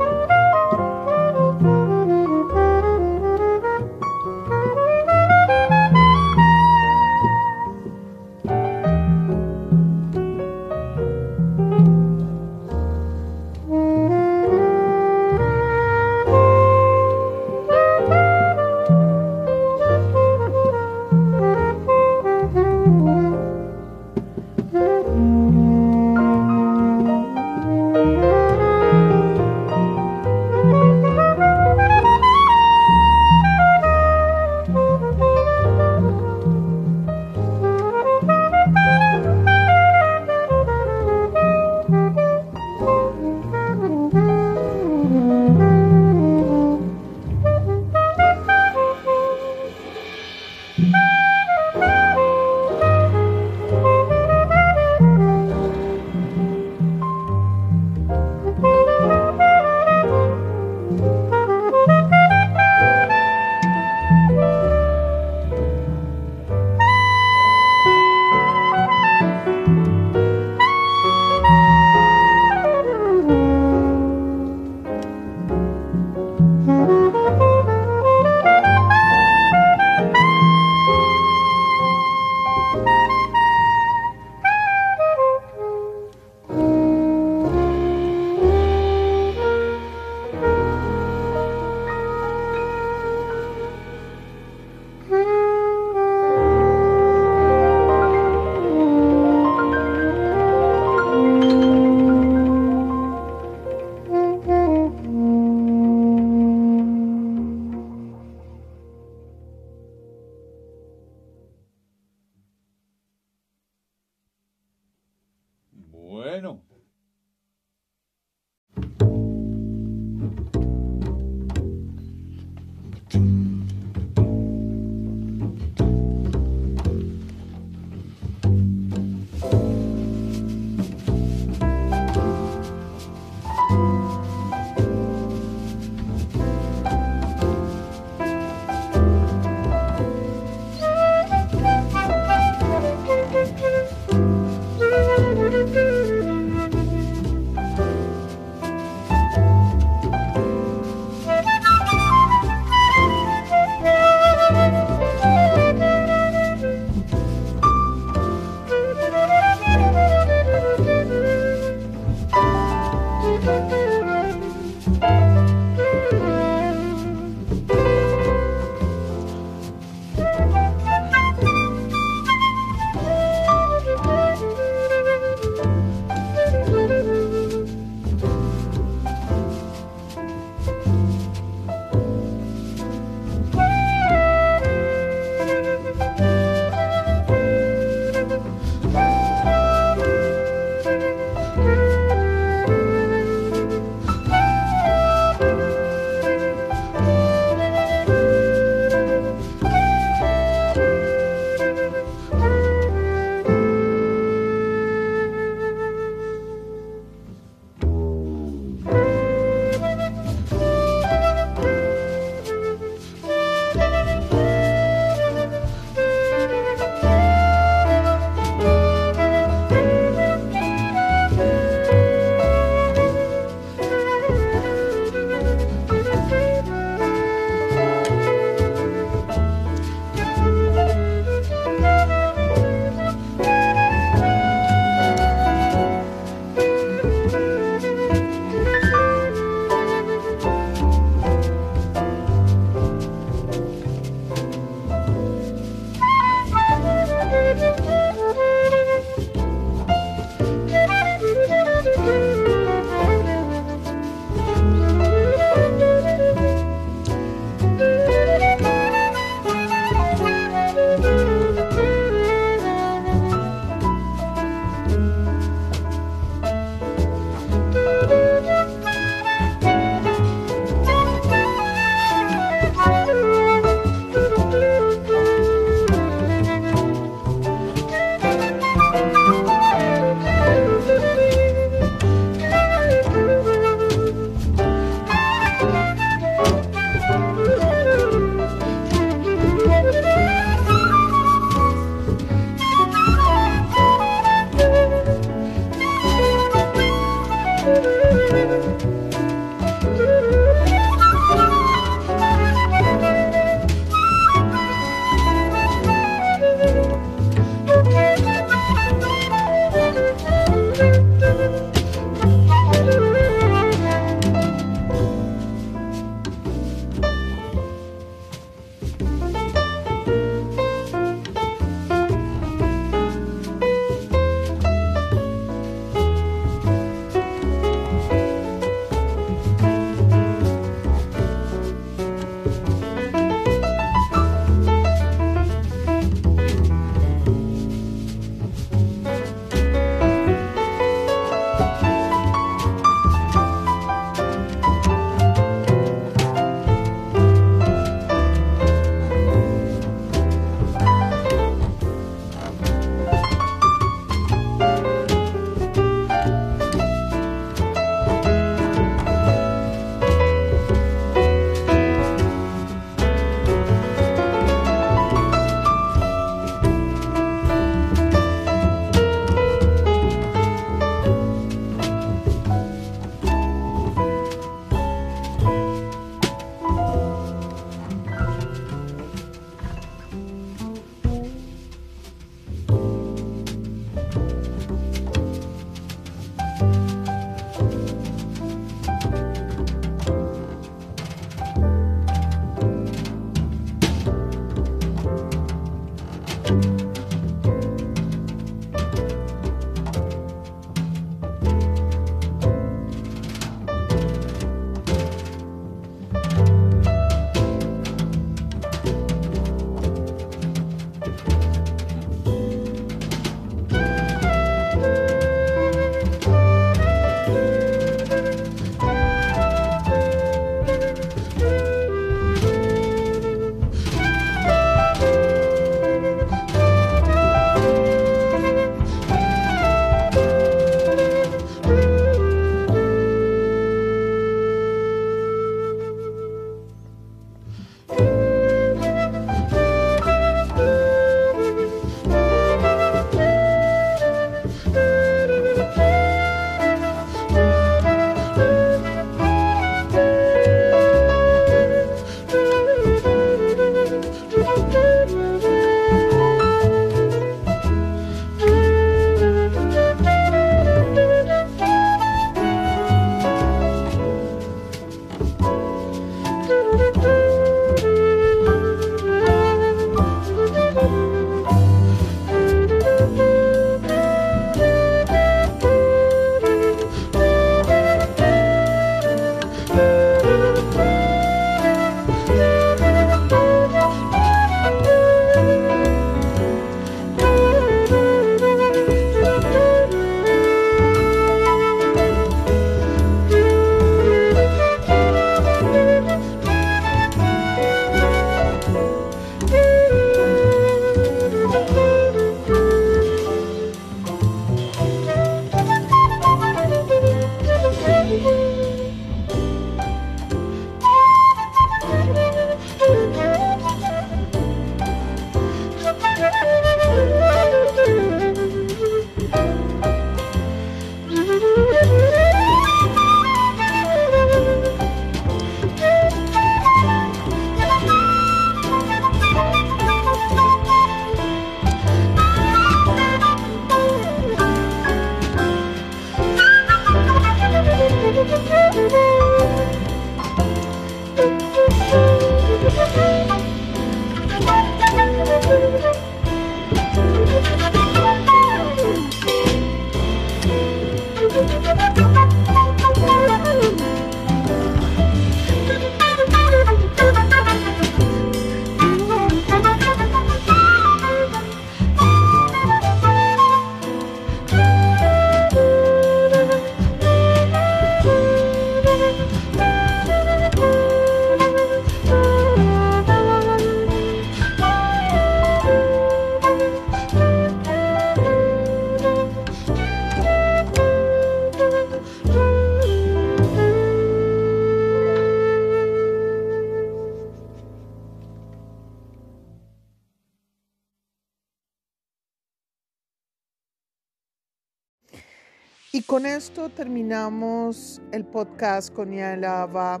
Esto 596.48 596.70
terminamos 596.70 598.00
el 598.10 598.24
podcast 598.24 598.90
con 598.94 599.12
Yaelava, 599.12 600.00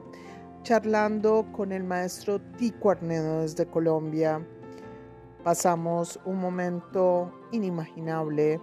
charlando 0.62 1.46
con 1.52 1.72
el 1.72 1.84
maestro 1.84 2.40
Tico 2.56 2.90
Arnedo 2.90 3.42
desde 3.42 3.66
Colombia. 3.66 4.40
Pasamos 5.44 6.18
un 6.24 6.40
momento 6.40 7.30
inimaginable. 7.52 8.58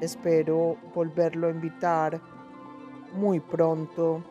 Espero 0.00 0.76
volverlo 0.94 1.48
a 1.48 1.50
invitar 1.50 2.22
muy 3.14 3.40
pronto. 3.40 4.22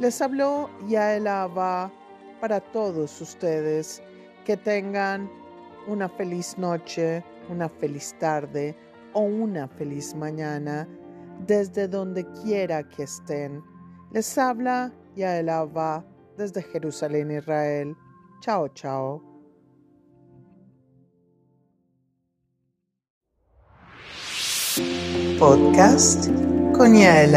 Les 0.00 0.20
habló 0.20 0.70
Yaelava 0.88 1.92
para 2.40 2.58
todos 2.58 3.20
ustedes. 3.20 4.02
Que 4.44 4.56
tengan 4.56 5.30
una 5.86 6.08
feliz 6.08 6.58
noche, 6.58 7.22
una 7.48 7.68
feliz 7.68 8.12
tarde 8.18 8.74
o 9.12 9.20
una 9.20 9.68
feliz 9.68 10.16
mañana 10.16 10.88
desde 11.46 11.88
donde 11.88 12.24
quiera 12.42 12.82
que 12.88 13.04
estén. 13.04 13.62
Les 14.12 14.36
habla 14.38 14.92
Yael 15.16 15.48
Abba 15.48 16.04
desde 16.36 16.62
Jerusalén, 16.62 17.30
Israel. 17.30 17.94
Chao, 18.40 18.68
chao. 18.68 19.22
Podcast 25.38 26.28
con 26.76 26.94
Yael. 26.94 27.34